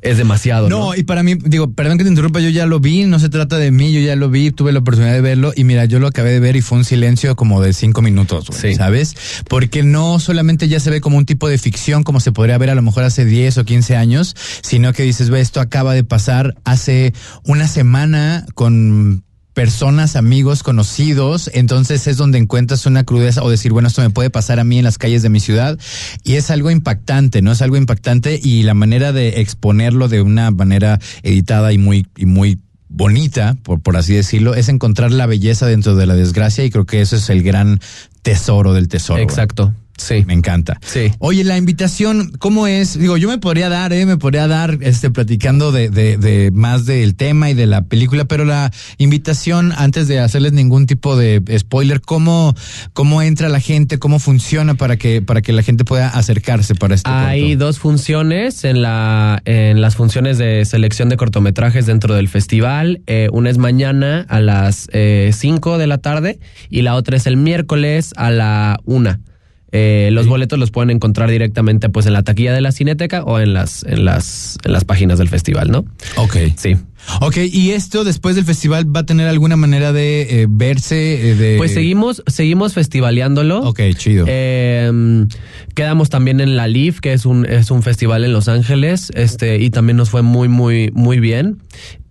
es 0.01 0.17
demasiado. 0.17 0.69
No, 0.69 0.95
y 0.95 1.03
para 1.03 1.23
mí, 1.23 1.35
digo, 1.35 1.71
perdón 1.71 1.97
que 1.97 2.03
te 2.03 2.09
interrumpa, 2.09 2.39
yo 2.39 2.49
ya 2.49 2.65
lo 2.65 2.79
vi, 2.79 3.05
no 3.05 3.19
se 3.19 3.29
trata 3.29 3.57
de 3.57 3.71
mí, 3.71 3.91
yo 3.91 3.99
ya 3.99 4.15
lo 4.15 4.29
vi, 4.29 4.51
tuve 4.51 4.71
la 4.71 4.79
oportunidad 4.79 5.13
de 5.13 5.21
verlo 5.21 5.51
y 5.55 5.63
mira, 5.63 5.85
yo 5.85 5.99
lo 5.99 6.07
acabé 6.07 6.31
de 6.31 6.39
ver 6.39 6.55
y 6.55 6.61
fue 6.61 6.77
un 6.77 6.85
silencio 6.85 7.35
como 7.35 7.61
de 7.61 7.73
cinco 7.73 8.01
minutos, 8.01 8.47
¿sabes? 8.77 9.15
Porque 9.49 9.83
no 9.83 10.19
solamente 10.19 10.67
ya 10.67 10.79
se 10.79 10.89
ve 10.89 11.01
como 11.01 11.17
un 11.17 11.25
tipo 11.25 11.49
de 11.49 11.57
ficción 11.57 12.03
como 12.03 12.19
se 12.19 12.31
podría 12.31 12.57
ver 12.57 12.69
a 12.69 12.75
lo 12.75 12.81
mejor 12.81 13.03
hace 13.03 13.25
10 13.25 13.57
o 13.57 13.65
15 13.65 13.95
años, 13.95 14.35
sino 14.61 14.93
que 14.93 15.03
dices, 15.03 15.29
ve, 15.29 15.41
esto 15.41 15.59
acaba 15.59 15.93
de 15.93 16.03
pasar 16.03 16.55
hace 16.63 17.13
una 17.43 17.67
semana 17.67 18.45
con 18.53 19.24
personas, 19.55 20.17
amigos, 20.17 20.63
conocidos, 20.63 21.49
entonces 21.53 22.05
es 22.07 22.17
donde 22.17 22.37
encuentras 22.37 22.85
una 22.85 23.05
crudeza 23.05 23.41
o 23.41 23.49
decir, 23.49 23.71
bueno, 23.71 23.87
esto 23.87 24.01
me 24.01 24.09
puede 24.09 24.29
pasar 24.29 24.59
a 24.59 24.65
mí 24.65 24.77
en 24.77 24.83
las 24.83 24.97
calles 24.97 25.23
de 25.23 25.29
mi 25.29 25.39
ciudad 25.39 25.79
y 26.23 26.33
es 26.33 26.51
algo 26.51 26.69
impactante, 26.69 27.41
¿no? 27.41 27.53
Es 27.53 27.61
algo 27.61 27.77
impactante 27.77 28.39
y 28.43 28.63
la 28.63 28.73
manera 28.73 29.13
de 29.13 29.39
exponerlo 29.39 30.09
de 30.09 30.21
una 30.21 30.51
manera 30.51 30.99
editada 31.23 31.71
y 31.71 31.77
muy, 31.77 32.05
y 32.17 32.25
muy 32.25 32.59
bonita, 32.89 33.55
por, 33.63 33.79
por 33.79 33.95
así 33.95 34.13
decirlo, 34.13 34.55
es 34.55 34.67
encontrar 34.67 35.11
la 35.11 35.25
belleza 35.25 35.65
dentro 35.65 35.95
de 35.95 36.05
la 36.05 36.15
desgracia 36.15 36.65
y 36.65 36.69
creo 36.69 36.85
que 36.85 36.99
eso 36.99 37.15
es 37.15 37.29
el 37.29 37.41
gran 37.41 37.79
tesoro 38.23 38.73
del 38.73 38.89
tesoro. 38.89 39.21
Exacto. 39.21 39.73
Sí. 39.97 40.23
Me 40.25 40.33
encanta. 40.33 40.79
Sí. 40.85 41.11
Oye, 41.19 41.43
la 41.43 41.57
invitación, 41.57 42.31
¿cómo 42.39 42.67
es? 42.67 42.97
Digo, 42.99 43.17
yo 43.17 43.29
me 43.29 43.37
podría 43.37 43.69
dar, 43.69 43.93
¿eh? 43.93 44.05
Me 44.05 44.17
podría 44.17 44.47
dar, 44.47 44.77
este, 44.81 45.09
platicando 45.09 45.71
de, 45.71 45.89
de, 45.89 46.17
de 46.17 46.51
más 46.51 46.85
del 46.85 47.15
tema 47.15 47.49
y 47.49 47.53
de 47.53 47.65
la 47.65 47.83
película, 47.83 48.25
pero 48.25 48.45
la 48.45 48.71
invitación, 48.97 49.73
antes 49.77 50.07
de 50.07 50.19
hacerles 50.19 50.53
ningún 50.53 50.85
tipo 50.85 51.15
de 51.15 51.41
spoiler, 51.57 52.01
¿cómo, 52.01 52.55
cómo 52.93 53.21
entra 53.21 53.49
la 53.49 53.59
gente? 53.59 53.99
¿Cómo 53.99 54.19
funciona 54.19 54.75
para 54.75 54.97
que, 54.97 55.21
para 55.21 55.41
que 55.41 55.53
la 55.53 55.63
gente 55.63 55.85
pueda 55.85 56.09
acercarse 56.09 56.75
para 56.75 56.95
esto? 56.95 57.09
Hay 57.09 57.55
dos 57.55 57.79
funciones 57.79 58.63
en 58.63 58.81
la, 58.81 59.41
en 59.45 59.81
las 59.81 59.95
funciones 59.95 60.37
de 60.37 60.65
selección 60.65 61.09
de 61.09 61.17
cortometrajes 61.17 61.85
dentro 61.85 62.15
del 62.15 62.27
festival. 62.27 63.01
Eh, 63.07 63.29
una 63.31 63.49
es 63.49 63.57
mañana 63.57 64.25
a 64.29 64.39
las 64.39 64.87
5 64.91 64.91
eh, 64.91 65.79
de 65.79 65.87
la 65.87 65.97
tarde 65.99 66.39
y 66.69 66.81
la 66.81 66.95
otra 66.95 67.17
es 67.17 67.27
el 67.27 67.37
miércoles 67.37 68.13
a 68.17 68.31
la 68.31 68.79
1. 68.85 69.19
Eh, 69.77 70.09
los 70.13 70.25
boletos 70.27 70.57
los 70.57 70.71
pueden 70.71 70.89
encontrar 70.89 71.29
directamente 71.29 71.89
pues 71.89 72.05
en 72.05 72.13
la 72.13 72.23
taquilla 72.23 72.53
de 72.53 72.61
la 72.61 72.71
Cineteca 72.71 73.25
o 73.25 73.41
en 73.41 73.53
las, 73.53 73.83
en 73.83 74.05
las, 74.05 74.57
en 74.63 74.71
las 74.71 74.85
páginas 74.85 75.19
del 75.19 75.27
festival, 75.27 75.69
¿no? 75.69 75.83
Ok. 76.15 76.37
Sí. 76.55 76.77
Ok, 77.19 77.35
y 77.51 77.71
esto 77.71 78.05
después 78.05 78.37
del 78.37 78.45
festival 78.45 78.95
va 78.95 79.01
a 79.01 79.05
tener 79.05 79.27
alguna 79.27 79.57
manera 79.57 79.91
de 79.91 80.43
eh, 80.43 80.47
verse, 80.49 81.31
eh, 81.31 81.35
de... 81.35 81.57
Pues 81.57 81.73
seguimos, 81.73 82.23
seguimos 82.25 82.73
festivaleándolo. 82.73 83.59
Ok, 83.63 83.81
chido. 83.97 84.25
Em, 84.29 85.27
quedamos 85.73 86.09
también 86.09 86.39
en 86.39 86.55
la 86.55 86.69
LIF, 86.69 87.01
que 87.01 87.11
es 87.11 87.25
un, 87.25 87.45
es 87.45 87.69
un 87.69 87.83
festival 87.83 88.23
en 88.23 88.31
Los 88.31 88.47
Ángeles, 88.47 89.11
este, 89.13 89.57
y 89.57 89.71
también 89.71 89.97
nos 89.97 90.09
fue 90.09 90.21
muy, 90.21 90.47
muy, 90.47 90.89
muy 90.93 91.19
bien. 91.19 91.57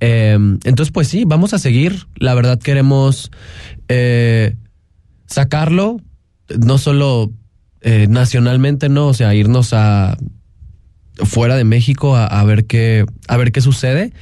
Em, 0.01 0.59
entonces, 0.65 0.93
pues 0.93 1.09
sí, 1.09 1.25
vamos 1.27 1.55
a 1.55 1.59
seguir. 1.59 2.07
La 2.17 2.35
verdad 2.35 2.59
queremos 2.61 3.31
sacarlo, 5.27 5.97
no 6.59 6.77
solo 6.77 7.33
eh, 7.85 8.07
nacionalmente 8.09 8.89
no, 8.89 9.09
o 9.09 9.15
sea, 9.15 9.35
irnos 9.35 9.73
a 9.73 10.17
fuera 11.23 11.57
de 11.57 11.63
México 11.63 12.17
a, 12.17 12.43
ver 12.43 12.65
qué 12.65 13.05
a 13.29 13.37
ver 13.37 13.53
qué 13.53 13.61
sucede 13.61 14.13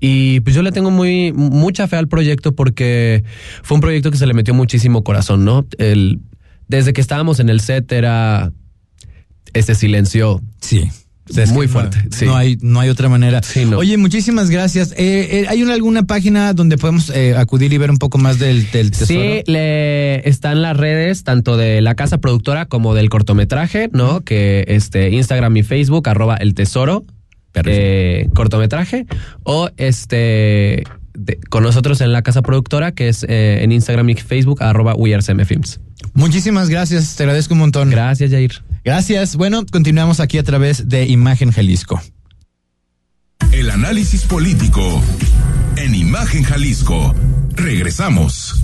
y 0.00 0.40
pues 0.40 0.56
yo 0.56 0.62
le 0.62 0.72
tengo 0.72 0.90
muy 0.90 1.32
mucha 1.32 1.86
fe 1.86 1.94
al 1.94 2.08
proyecto 2.08 2.56
porque 2.56 3.22
fue 3.62 3.76
un 3.76 3.80
proyecto 3.80 4.10
que 4.10 4.16
se 4.16 4.26
le 4.26 4.34
metió 4.34 4.52
muchísimo 4.52 5.04
corazón, 5.04 5.44
¿no? 5.44 5.64
El 5.78 6.18
desde 6.66 6.92
que 6.92 7.00
estábamos 7.00 7.38
en 7.38 7.50
el 7.50 7.60
set 7.60 7.92
era 7.92 8.52
ese 9.52 9.76
silencio. 9.76 10.40
Sí 10.60 10.90
muy 11.52 11.68
fuerte. 11.68 11.98
No, 12.24 12.36
hay, 12.36 12.58
no 12.60 12.80
hay 12.80 12.88
otra 12.88 13.08
manera. 13.08 13.40
Oye, 13.76 13.96
muchísimas 13.96 14.50
gracias. 14.50 14.92
Eh, 14.92 15.40
eh, 15.40 15.46
¿Hay 15.48 15.62
una, 15.62 15.74
alguna 15.74 16.04
página 16.04 16.52
donde 16.52 16.76
podemos 16.76 17.10
eh, 17.10 17.34
acudir 17.36 17.72
y 17.72 17.78
ver 17.78 17.90
un 17.90 17.98
poco 17.98 18.18
más 18.18 18.38
del, 18.38 18.70
del 18.70 18.90
tesoro? 18.90 19.20
Sí, 19.20 19.42
le, 19.46 20.28
están 20.28 20.62
las 20.62 20.76
redes 20.76 21.24
tanto 21.24 21.56
de 21.56 21.80
la 21.80 21.94
casa 21.94 22.18
productora 22.18 22.66
como 22.66 22.94
del 22.94 23.08
cortometraje, 23.08 23.90
¿no? 23.92 24.20
Que 24.22 24.64
este 24.68 25.10
Instagram 25.10 25.56
y 25.56 25.62
Facebook, 25.62 26.08
arroba 26.08 26.36
el 26.36 26.54
tesoro. 26.54 27.04
cortometraje 28.34 29.06
o 29.42 29.70
este 29.76 30.84
con 31.50 31.64
nosotros 31.64 32.00
en 32.00 32.12
la 32.12 32.22
casa 32.22 32.40
productora 32.40 32.92
que 32.92 33.08
es 33.08 33.26
en 33.28 33.72
Instagram 33.72 34.08
y 34.10 34.14
Facebook 34.14 34.62
arroba 34.62 34.94
Films. 35.44 35.80
Muchísimas 36.14 36.70
gracias, 36.70 37.16
te 37.16 37.24
agradezco 37.24 37.54
un 37.54 37.60
montón. 37.60 37.90
Gracias, 37.90 38.30
Jair. 38.30 38.62
Gracias. 38.84 39.36
Bueno, 39.36 39.64
continuamos 39.70 40.20
aquí 40.20 40.38
a 40.38 40.42
través 40.42 40.88
de 40.88 41.06
Imagen 41.06 41.50
Jalisco. 41.50 42.00
El 43.52 43.70
análisis 43.70 44.22
político 44.24 45.02
en 45.76 45.94
Imagen 45.94 46.44
Jalisco. 46.44 47.14
Regresamos. 47.54 48.62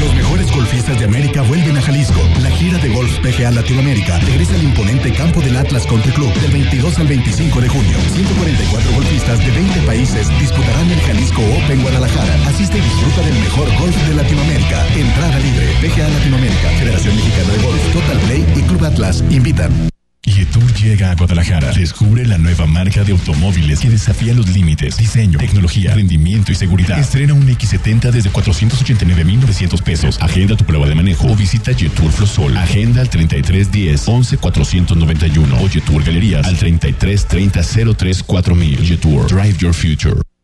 Los 0.00 0.14
mejores 0.14 0.50
golfistas 0.52 0.98
de 0.98 1.04
América 1.04 1.42
vuelven 1.42 1.76
a 1.76 1.82
Jalisco. 1.82 2.20
La 2.40 2.50
gira 2.50 2.78
de 2.78 2.88
Golf 2.88 3.18
PGA 3.20 3.50
Latinoamérica 3.50 4.18
regresa 4.20 4.54
al 4.54 4.62
imponente 4.62 5.12
campo 5.12 5.40
del 5.40 5.56
Atlas 5.56 5.86
Country 5.86 6.12
Club 6.12 6.32
del 6.34 6.52
22 6.52 6.98
al 6.98 7.06
25 7.06 7.60
de 7.60 7.68
junio. 7.68 7.98
144 8.14 8.92
golfistas 8.92 9.38
de 9.38 9.50
20 9.50 9.80
países 9.82 10.28
disputarán 10.40 10.90
el 10.90 11.00
Jalisco 11.00 11.42
Open 11.42 11.82
Guadalajara. 11.82 12.34
Asiste 12.48 12.78
y 12.78 12.80
disfruta 12.80 13.22
del 13.22 13.38
mejor 13.40 13.68
golf 13.78 14.08
de 14.08 14.14
Latinoamérica. 14.14 14.86
Entrada 14.94 15.38
libre. 15.38 15.66
PGA 15.80 16.08
Latinoamérica, 16.08 16.68
Federación 16.78 17.16
Mexicana 17.16 17.52
de 17.52 17.62
Golf, 17.62 17.92
Total 17.92 18.18
Play 18.26 18.46
y 18.56 18.62
Club 18.62 18.84
Atlas 18.84 19.24
invitan. 19.30 19.92
Yetur 20.24 20.72
llega 20.74 21.10
a 21.10 21.14
Guadalajara. 21.16 21.72
Descubre 21.72 22.24
la 22.24 22.38
nueva 22.38 22.64
marca 22.66 23.02
de 23.02 23.10
automóviles 23.10 23.80
que 23.80 23.90
desafía 23.90 24.32
los 24.32 24.48
límites. 24.48 24.96
Diseño, 24.96 25.38
tecnología, 25.38 25.94
rendimiento 25.94 26.52
y 26.52 26.54
seguridad. 26.54 26.98
Estrena 26.98 27.34
un 27.34 27.46
X70 27.48 28.10
desde 28.12 28.30
489,900 28.30 29.82
pesos. 29.82 30.18
Agenda 30.20 30.56
tu 30.56 30.64
prueba 30.64 30.88
de 30.88 30.94
manejo 30.94 31.26
o 31.26 31.34
visita 31.34 31.72
Yetur 31.72 32.12
Flosol. 32.12 32.56
Agenda 32.56 33.00
al 33.00 33.10
3310 33.10 34.08
11491 34.08 35.60
o 35.60 35.68
Yetur 35.68 36.04
Galerías 36.04 36.46
al 36.46 36.56
3330 36.56 37.96
034 37.96 38.56
Yetur. 38.56 39.26
Drive 39.26 39.58
your 39.58 39.74
future. 39.74 40.31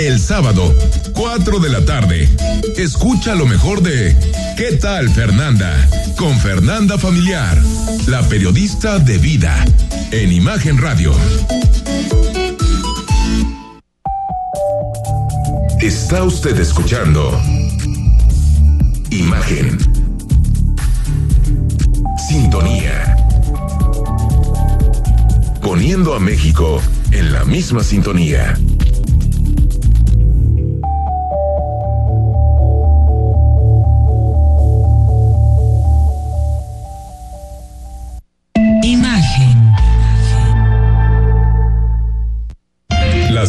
El 0.00 0.18
sábado, 0.18 0.74
4 1.12 1.58
de 1.58 1.68
la 1.68 1.84
tarde. 1.84 2.26
Escucha 2.78 3.34
lo 3.34 3.44
mejor 3.44 3.82
de 3.82 4.16
¿Qué 4.56 4.78
tal 4.78 5.10
Fernanda? 5.10 5.76
Con 6.16 6.40
Fernanda 6.40 6.96
Familiar, 6.96 7.60
la 8.06 8.22
periodista 8.22 8.98
de 8.98 9.18
vida, 9.18 9.62
en 10.10 10.32
Imagen 10.32 10.78
Radio. 10.78 11.14
Está 15.82 16.22
usted 16.22 16.58
escuchando 16.58 17.38
Imagen. 19.10 19.76
Sintonía. 22.26 23.16
Poniendo 25.60 26.14
a 26.14 26.20
México 26.20 26.80
en 27.12 27.34
la 27.34 27.44
misma 27.44 27.84
sintonía. 27.84 28.56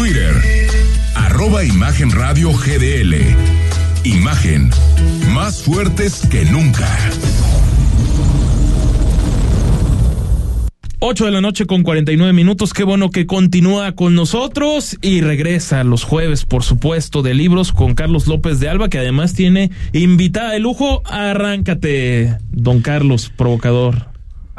Twitter, 0.00 0.34
arroba 1.14 1.62
Imagen 1.62 2.10
Radio 2.10 2.52
GDL. 2.52 3.16
Imagen, 4.04 4.70
más 5.34 5.62
fuertes 5.62 6.26
que 6.30 6.46
nunca. 6.46 6.88
8 11.00 11.26
de 11.26 11.30
la 11.30 11.42
noche 11.42 11.66
con 11.66 11.82
49 11.82 12.32
minutos. 12.32 12.72
Qué 12.72 12.82
bueno 12.82 13.10
que 13.10 13.26
continúa 13.26 13.92
con 13.92 14.14
nosotros 14.14 14.96
y 15.02 15.20
regresa 15.20 15.84
los 15.84 16.04
jueves, 16.04 16.46
por 16.46 16.62
supuesto, 16.62 17.20
de 17.20 17.34
libros 17.34 17.70
con 17.70 17.94
Carlos 17.94 18.26
López 18.26 18.58
de 18.58 18.70
Alba, 18.70 18.88
que 18.88 19.00
además 19.00 19.34
tiene 19.34 19.70
invitada 19.92 20.52
de 20.52 20.60
lujo. 20.60 21.02
Arráncate, 21.04 22.38
don 22.52 22.80
Carlos, 22.80 23.30
provocador. 23.36 24.09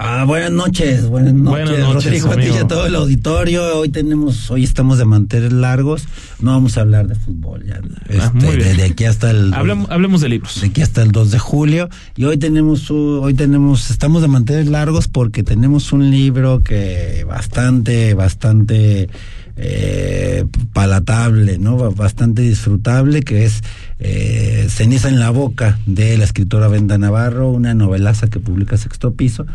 Ah, 0.04 0.24
buenas 0.26 0.50
noches, 0.52 1.08
buenas 1.08 1.32
noches, 1.36 1.70
Buenas 1.70 1.94
noches, 1.94 2.06
Rodrigo, 2.24 2.32
a 2.32 2.36
ti 2.36 2.42
y 2.42 2.46
amigo. 2.50 2.66
a 2.66 2.68
todo 2.68 2.88
el 2.88 2.96
auditorio. 2.96 3.78
Hoy 3.78 3.90
tenemos, 3.90 4.50
hoy 4.50 4.64
estamos 4.64 4.98
de 4.98 5.06
manteles 5.06 5.54
largos. 5.54 6.06
No 6.40 6.54
vamos 6.54 6.76
a 6.80 6.82
hablar 6.82 7.08
de 7.08 7.14
fútbol 7.14 7.64
ya. 7.68 7.80
Este, 8.10 8.20
Ah, 8.20 8.32
bien. 8.34 8.58
de, 8.58 8.74
de 8.78 8.84
aquí 8.84 9.06
hasta 9.06 9.30
el 9.30 9.54
Hablemos, 9.54 9.92
hablemos 9.92 10.22
de 10.22 10.30
libros. 10.30 10.60
de 10.60 10.68
aquí 10.70 10.82
hasta 10.82 11.04
el 11.04 11.12
2 11.12 11.30
de 11.30 11.38
julio 11.38 11.88
y 12.16 12.24
hoy 12.24 12.38
tenemos 12.38 12.90
hoy 12.90 13.36
tenemos 13.36 13.92
estamos 13.92 14.24
de 14.24 14.28
manteles 14.28 14.68
largos 14.70 15.08
porque 15.08 15.44
tenemos 15.44 15.94
un 15.94 16.10
libro 16.10 16.64
que 16.64 17.24
bastante 17.30 18.16
bastante 18.16 19.08
eh, 19.56 20.46
palatable 20.74 21.60
no 21.60 21.78
Ba- 21.78 21.90
bastante 21.92 22.42
disfrutable 22.42 23.22
que 23.22 23.46
es 23.46 23.62
eh, 24.00 24.66
ceniza 24.68 25.10
en 25.10 25.20
la 25.20 25.30
boca 25.30 25.78
de 25.86 26.18
la 26.18 26.24
escritora 26.24 26.68
Brenda 26.70 26.98
Navarro 26.98 27.50
una 27.50 27.76
novelaza 27.76 28.28
que 28.30 28.40
publica 28.40 28.78
Sexto 28.78 29.14
Piso 29.14 29.46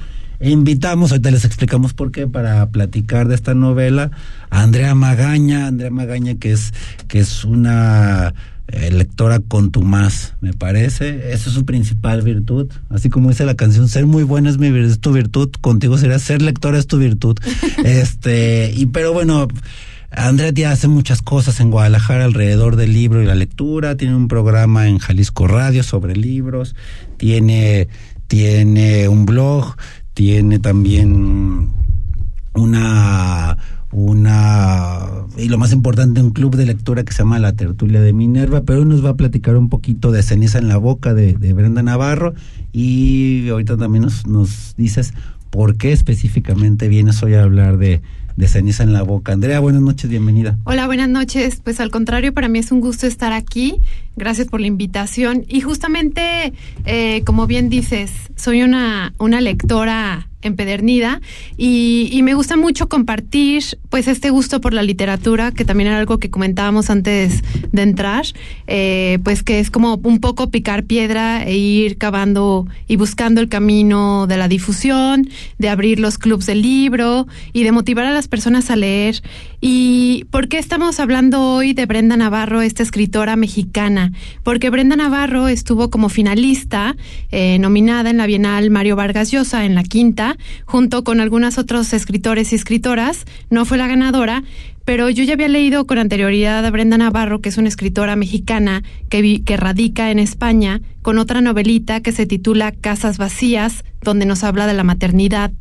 e 0.41 0.51
invitamos, 0.51 1.11
ahorita 1.11 1.30
les 1.30 1.45
explicamos 1.45 1.95
por 1.95 2.12
qué, 2.12 2.26
para 2.26 2.66
platicar 2.70 3.28
de 3.28 3.34
esta 3.34 3.55
novela, 3.55 4.11
a 4.51 4.62
Andrea 4.62 4.95
Magaña, 4.95 5.66
Andrea 5.66 5.91
Magaña 5.91 6.34
que 6.34 6.53
es, 6.53 6.72
que 7.09 7.18
es 7.18 7.45
una 7.45 8.34
eh, 8.68 8.91
lectora 8.91 9.39
contumaz, 9.39 10.34
me 10.41 10.53
parece. 10.53 11.32
Esa 11.32 11.51
es 11.51 11.55
su 11.55 11.64
principal 11.64 12.22
virtud. 12.22 12.68
Así 12.91 13.09
como 13.09 13.28
dice 13.28 13.45
la 13.45 13.55
canción, 13.55 13.89
ser 13.89 14.07
muy 14.07 14.24
buena 14.24 14.51
es, 14.51 14.59
mi, 14.59 14.66
es 14.78 14.99
tu 14.99 15.12
virtud, 15.12 15.51
contigo 15.61 15.99
sería 15.99 16.18
ser 16.18 16.43
lectora 16.43 16.78
es 16.78 16.89
tu 16.89 16.99
virtud. 16.99 17.39
este, 17.84 18.72
y 18.76 18.87
pero 18.87 19.12
bueno, 19.12 19.47
Andrea 20.11 20.51
ya 20.51 20.72
hace 20.72 20.89
muchas 20.89 21.22
cosas 21.22 21.61
en 21.61 21.70
Guadalajara 21.70 22.24
alrededor 22.24 22.74
del 22.74 22.93
libro 22.93 23.22
y 23.22 23.26
la 23.26 23.37
lectura, 23.37 23.97
tiene 23.97 24.16
un 24.16 24.26
programa 24.26 24.89
en 24.89 24.99
Jalisco 24.99 25.47
Radio 25.47 25.84
sobre 25.84 26.16
libros, 26.16 26.74
tiene, 27.18 27.87
tiene 28.26 29.07
un 29.07 29.26
blog, 29.26 29.76
tiene 30.17 30.59
también 30.59 31.69
una 32.55 33.59
una 33.93 35.27
y 35.37 35.51
lo 35.51 35.59
más 35.59 35.75
importante 35.75 36.23
un 36.23 36.31
club 36.31 36.57
de 36.57 36.64
lectura 36.64 37.05
que 37.05 37.12
se 37.12 37.19
llama 37.19 37.39
La 37.39 37.53
Tertulia 37.53 38.01
de 38.01 38.14
Minerva, 38.14 38.62
pero 38.62 38.79
hoy 38.79 38.87
nos 38.87 39.05
va 39.05 39.11
a 39.11 39.17
platicar 39.17 39.59
un 39.59 39.69
poquito 39.69 40.12
de 40.12 40.23
Ceniza 40.23 40.59
en 40.59 40.69
la 40.69 40.79
boca 40.79 41.12
de, 41.12 41.35
de 41.35 41.53
Brenda 41.53 41.83
Navarro 41.83 42.33
y 42.73 43.51
ahorita 43.51 43.77
también 43.77 44.05
nos, 44.05 44.27
nos 44.27 44.75
dices 44.79 45.12
por 45.51 45.77
qué 45.77 45.93
específicamente 45.93 46.89
vienes 46.89 47.23
hoy 47.23 47.35
a 47.35 47.43
hablar 47.43 47.77
de, 47.77 48.01
de 48.37 48.49
Ceniza 48.49 48.82
en 48.82 48.93
la 48.93 49.03
boca. 49.03 49.32
Andrea, 49.32 49.61
buenas 49.61 49.82
noches, 49.82 50.09
bienvenida. 50.09 50.57
Hola, 50.64 50.87
buenas 50.87 51.09
noches. 51.09 51.61
Pues 51.62 51.80
al 51.80 51.91
contrario, 51.91 52.32
para 52.34 52.49
mí 52.49 52.59
es 52.59 52.70
un 52.70 52.80
gusto 52.80 53.07
estar 53.07 53.32
aquí. 53.32 53.80
Gracias 54.16 54.49
por 54.49 54.61
la 54.61 54.66
invitación. 54.66 55.45
Y 55.49 55.61
justamente, 55.62 56.53
eh, 56.84 57.22
como 57.24 57.47
bien 57.47 57.68
dices, 57.68 58.12
soy 58.37 58.62
una, 58.62 59.14
una 59.18 59.41
lectora 59.41 60.28
empedernida 60.47 61.20
y, 61.57 62.20
me 62.26 62.34
gusta 62.34 62.57
mucho 62.57 62.88
compartir 62.88 63.62
pues 63.88 64.09
este 64.09 64.30
gusto 64.30 64.61
por 64.61 64.74
la 64.74 64.82
literatura, 64.82 65.53
que 65.53 65.64
también 65.64 65.88
era 65.88 65.99
algo 65.99 66.18
que 66.18 66.28
comentábamos 66.28 66.90
antes 66.90 67.44
de 67.70 67.82
entrar, 67.82 68.24
eh, 68.66 69.20
pues 69.22 69.44
que 69.44 69.61
es 69.61 69.70
como 69.70 69.94
un 70.03 70.18
poco 70.18 70.51
picar 70.51 70.84
piedra 70.84 71.44
e 71.44 71.57
ir 71.57 71.97
cavando 71.99 72.66
y 72.88 72.97
buscando 72.97 73.40
el 73.40 73.49
camino 73.49 74.26
de 74.26 74.36
la 74.38 74.49
difusión, 74.49 75.28
de 75.59 75.68
abrir 75.68 76.01
los 76.01 76.18
clubs 76.18 76.47
del 76.47 76.62
libro 76.62 77.28
y 77.53 77.62
de 77.62 77.70
motivar 77.70 78.07
a 78.07 78.11
las 78.12 78.26
personas 78.26 78.70
a 78.70 78.76
leer. 78.76 79.22
¿Y 79.61 80.24
por 80.30 80.49
qué 80.49 80.59
estamos 80.59 81.01
hablando 81.01 81.42
hoy 81.42 81.72
de 81.72 81.86
Brenda 81.86 82.16
Navarro, 82.16 82.61
esta 82.61 82.82
escritora 82.82 83.36
mexicana? 83.36 84.12
Porque 84.42 84.70
Brenda 84.70 84.97
Navarro 84.97 85.49
estuvo 85.49 85.90
como 85.90 86.09
finalista, 86.09 86.97
eh, 87.30 87.59
nominada 87.59 88.11
en 88.11 88.18
la 88.18 88.26
Bienal 88.26 88.70
Mario 88.70 88.97
Vargas 88.97 89.30
Llosa 89.30 89.64
en 89.64 89.74
la 89.74 89.82
quinta, 89.82 90.36
junto 90.64 91.05
con 91.05 91.20
algunos 91.20 91.59
otros 91.59 91.93
escritores 91.93 92.53
y 92.53 92.57
escritoras. 92.57 93.24
No 93.51 93.64
fue 93.64 93.78
la 93.78 93.87
ganadora, 93.87 94.43
pero 94.84 95.11
yo 95.11 95.24
ya 95.24 95.34
había 95.34 95.49
leído 95.49 95.87
con 95.87 95.99
anterioridad 95.99 96.64
a 96.64 96.70
Brenda 96.70 96.97
Navarro, 96.97 97.41
que 97.41 97.49
es 97.49 97.59
una 97.59 97.68
escritora 97.68 98.16
mexicana 98.16 98.82
que, 99.09 99.43
que 99.43 99.57
radica 99.57 100.11
en 100.11 100.18
España, 100.18 100.80
con 101.03 101.18
otra 101.18 101.41
novelita 101.41 102.01
que 102.01 102.12
se 102.12 102.26
titula 102.26 102.72
Casas 102.72 103.18
Vacías, 103.18 103.84
donde 104.03 104.26
nos 104.26 104.45
habla 104.45 104.66
de 104.66 104.74
la 104.74 104.84
maternidad, 104.84 105.53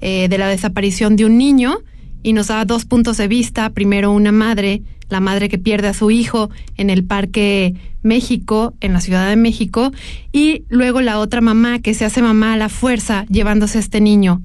eh, 0.00 0.28
de 0.28 0.38
la 0.38 0.48
desaparición 0.48 1.16
de 1.16 1.26
un 1.26 1.36
niño 1.36 1.80
y 2.22 2.32
nos 2.32 2.48
da 2.48 2.64
dos 2.64 2.86
puntos 2.86 3.16
de 3.18 3.28
vista. 3.28 3.70
Primero 3.70 4.12
una 4.12 4.32
madre, 4.32 4.82
la 5.10 5.20
madre 5.20 5.48
que 5.48 5.58
pierde 5.58 5.88
a 5.88 5.94
su 5.94 6.10
hijo 6.10 6.50
en 6.76 6.90
el 6.90 7.04
Parque 7.04 7.74
México, 8.02 8.74
en 8.80 8.92
la 8.92 9.00
Ciudad 9.00 9.28
de 9.28 9.36
México, 9.36 9.92
y 10.32 10.64
luego 10.68 11.00
la 11.00 11.18
otra 11.18 11.40
mamá 11.40 11.80
que 11.80 11.94
se 11.94 12.04
hace 12.04 12.22
mamá 12.22 12.54
a 12.54 12.56
la 12.56 12.68
fuerza 12.68 13.26
llevándose 13.28 13.78
a 13.78 13.80
este 13.80 14.00
niño. 14.00 14.42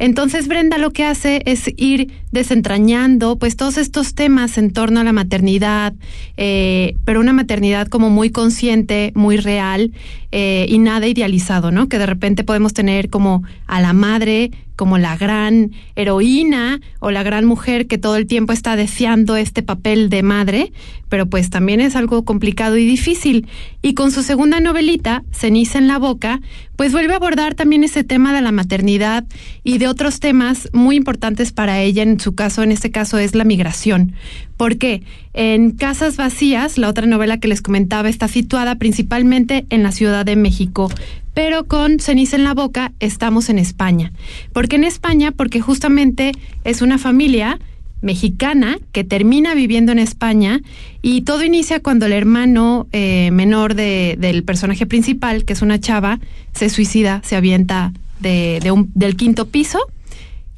Entonces 0.00 0.48
Brenda 0.48 0.78
lo 0.78 0.92
que 0.92 1.04
hace 1.04 1.42
es 1.44 1.70
ir 1.76 2.10
desentrañando 2.32 3.36
pues 3.36 3.54
todos 3.54 3.76
estos 3.76 4.14
temas 4.14 4.56
en 4.56 4.72
torno 4.72 5.00
a 5.00 5.04
la 5.04 5.12
maternidad, 5.12 5.92
eh, 6.38 6.94
pero 7.04 7.20
una 7.20 7.34
maternidad 7.34 7.86
como 7.86 8.08
muy 8.08 8.30
consciente, 8.30 9.12
muy 9.14 9.36
real 9.36 9.92
eh, 10.32 10.64
y 10.70 10.78
nada 10.78 11.06
idealizado, 11.06 11.70
¿no? 11.70 11.90
Que 11.90 11.98
de 11.98 12.06
repente 12.06 12.44
podemos 12.44 12.72
tener 12.72 13.10
como 13.10 13.42
a 13.66 13.82
la 13.82 13.92
madre 13.92 14.50
como 14.80 14.96
la 14.96 15.14
gran 15.14 15.72
heroína 15.94 16.80
o 17.00 17.10
la 17.10 17.22
gran 17.22 17.44
mujer 17.44 17.86
que 17.86 17.98
todo 17.98 18.16
el 18.16 18.26
tiempo 18.26 18.54
está 18.54 18.76
deseando 18.76 19.36
este 19.36 19.62
papel 19.62 20.08
de 20.08 20.22
madre, 20.22 20.72
pero 21.10 21.26
pues 21.26 21.50
también 21.50 21.82
es 21.82 21.96
algo 21.96 22.24
complicado 22.24 22.78
y 22.78 22.86
difícil. 22.86 23.46
Y 23.82 23.92
con 23.92 24.10
su 24.10 24.22
segunda 24.22 24.58
novelita, 24.58 25.22
Ceniza 25.32 25.76
en 25.76 25.86
la 25.86 25.98
boca, 25.98 26.40
pues 26.76 26.92
vuelve 26.92 27.12
a 27.12 27.16
abordar 27.16 27.54
también 27.54 27.84
ese 27.84 28.04
tema 28.04 28.32
de 28.32 28.40
la 28.40 28.52
maternidad 28.52 29.26
y 29.64 29.76
de 29.76 29.86
otros 29.86 30.18
temas 30.18 30.70
muy 30.72 30.96
importantes 30.96 31.52
para 31.52 31.78
ella, 31.82 32.02
en 32.02 32.18
su 32.18 32.34
caso, 32.34 32.62
en 32.62 32.72
este 32.72 32.90
caso 32.90 33.18
es 33.18 33.34
la 33.34 33.44
migración. 33.44 34.14
¿Por 34.56 34.78
qué? 34.78 35.02
En 35.34 35.72
Casas 35.72 36.16
Vacías, 36.16 36.78
la 36.78 36.88
otra 36.88 37.06
novela 37.06 37.38
que 37.38 37.48
les 37.48 37.60
comentaba, 37.60 38.08
está 38.08 38.28
situada 38.28 38.76
principalmente 38.76 39.66
en 39.68 39.82
la 39.82 39.92
Ciudad 39.92 40.24
de 40.24 40.36
México, 40.36 40.90
pero 41.34 41.64
con 41.66 41.98
Ceniza 42.00 42.36
en 42.36 42.44
la 42.44 42.54
boca 42.54 42.92
estamos 43.00 43.48
en 43.48 43.58
España. 43.58 44.12
¿Por 44.52 44.68
qué 44.68 44.76
en 44.76 44.84
España? 44.84 45.30
Porque 45.32 45.60
justamente 45.60 46.32
es 46.64 46.82
una 46.82 46.98
familia 46.98 47.58
mexicana 48.02 48.78
que 48.92 49.04
termina 49.04 49.54
viviendo 49.54 49.92
en 49.92 49.98
España 49.98 50.60
y 51.02 51.20
todo 51.22 51.44
inicia 51.44 51.80
cuando 51.80 52.06
el 52.06 52.12
hermano 52.12 52.86
eh, 52.92 53.30
menor 53.32 53.74
de- 53.74 54.16
del 54.18 54.42
personaje 54.42 54.86
principal, 54.86 55.44
que 55.44 55.52
es 55.52 55.60
una 55.62 55.78
chava, 55.78 56.18
se 56.54 56.70
suicida, 56.70 57.20
se 57.24 57.36
avienta 57.36 57.92
de, 58.20 58.58
de 58.62 58.70
un- 58.70 58.90
del 58.94 59.16
quinto 59.16 59.48
piso 59.48 59.78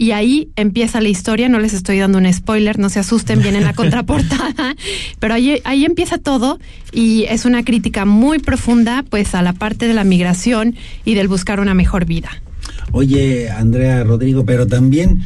y 0.02 0.10
ahí 0.10 0.48
empieza 0.56 1.00
la 1.00 1.08
historia, 1.08 1.48
no 1.48 1.60
les 1.60 1.74
estoy 1.74 2.00
dando 2.00 2.18
un 2.18 2.32
spoiler, 2.32 2.76
no 2.76 2.88
se 2.88 2.98
asusten, 2.98 3.40
viene 3.40 3.58
en 3.58 3.64
la 3.64 3.72
contraportada, 3.80 4.74
pero 5.20 5.32
ahí, 5.32 5.60
ahí 5.62 5.84
empieza 5.84 6.18
todo 6.18 6.58
y 6.90 7.22
es 7.28 7.44
una 7.44 7.62
crítica 7.62 8.04
muy 8.04 8.40
profunda 8.40 9.04
pues 9.08 9.36
a 9.36 9.42
la 9.42 9.52
parte 9.52 9.86
de 9.86 9.94
la 9.94 10.02
migración 10.02 10.74
y 11.04 11.14
del 11.14 11.28
buscar 11.28 11.60
una 11.60 11.74
mejor 11.74 12.04
vida. 12.04 12.30
Oye, 12.90 13.48
Andrea 13.48 14.02
Rodrigo, 14.02 14.44
pero 14.44 14.66
también 14.66 15.22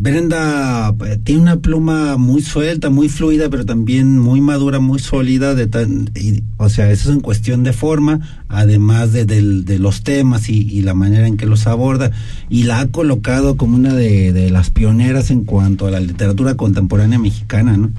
Brenda 0.00 0.94
eh, 1.04 1.18
tiene 1.22 1.42
una 1.42 1.60
pluma 1.60 2.16
muy 2.16 2.40
suelta, 2.40 2.88
muy 2.88 3.10
fluida, 3.10 3.50
pero 3.50 3.66
también 3.66 4.18
muy 4.18 4.40
madura, 4.40 4.80
muy 4.80 4.98
sólida. 4.98 5.54
De 5.54 5.66
tan, 5.66 6.10
o 6.56 6.70
sea, 6.70 6.90
eso 6.90 7.10
es 7.10 7.16
en 7.16 7.20
cuestión 7.20 7.64
de 7.64 7.74
forma, 7.74 8.46
además 8.48 9.12
de, 9.12 9.26
de 9.26 9.78
los 9.78 10.02
temas 10.02 10.48
y, 10.48 10.80
la 10.80 10.94
manera 10.94 11.26
en 11.26 11.36
que 11.36 11.44
los 11.44 11.66
aborda. 11.66 12.12
Y 12.48 12.62
la 12.62 12.80
ha 12.80 12.86
colocado 12.86 13.58
como 13.58 13.76
una 13.76 13.92
de, 13.92 14.32
de, 14.32 14.48
las 14.48 14.70
pioneras 14.70 15.30
en 15.30 15.44
cuanto 15.44 15.86
a 15.86 15.90
la 15.90 16.00
literatura 16.00 16.54
contemporánea 16.54 17.18
mexicana, 17.18 17.76
¿no? 17.76 17.90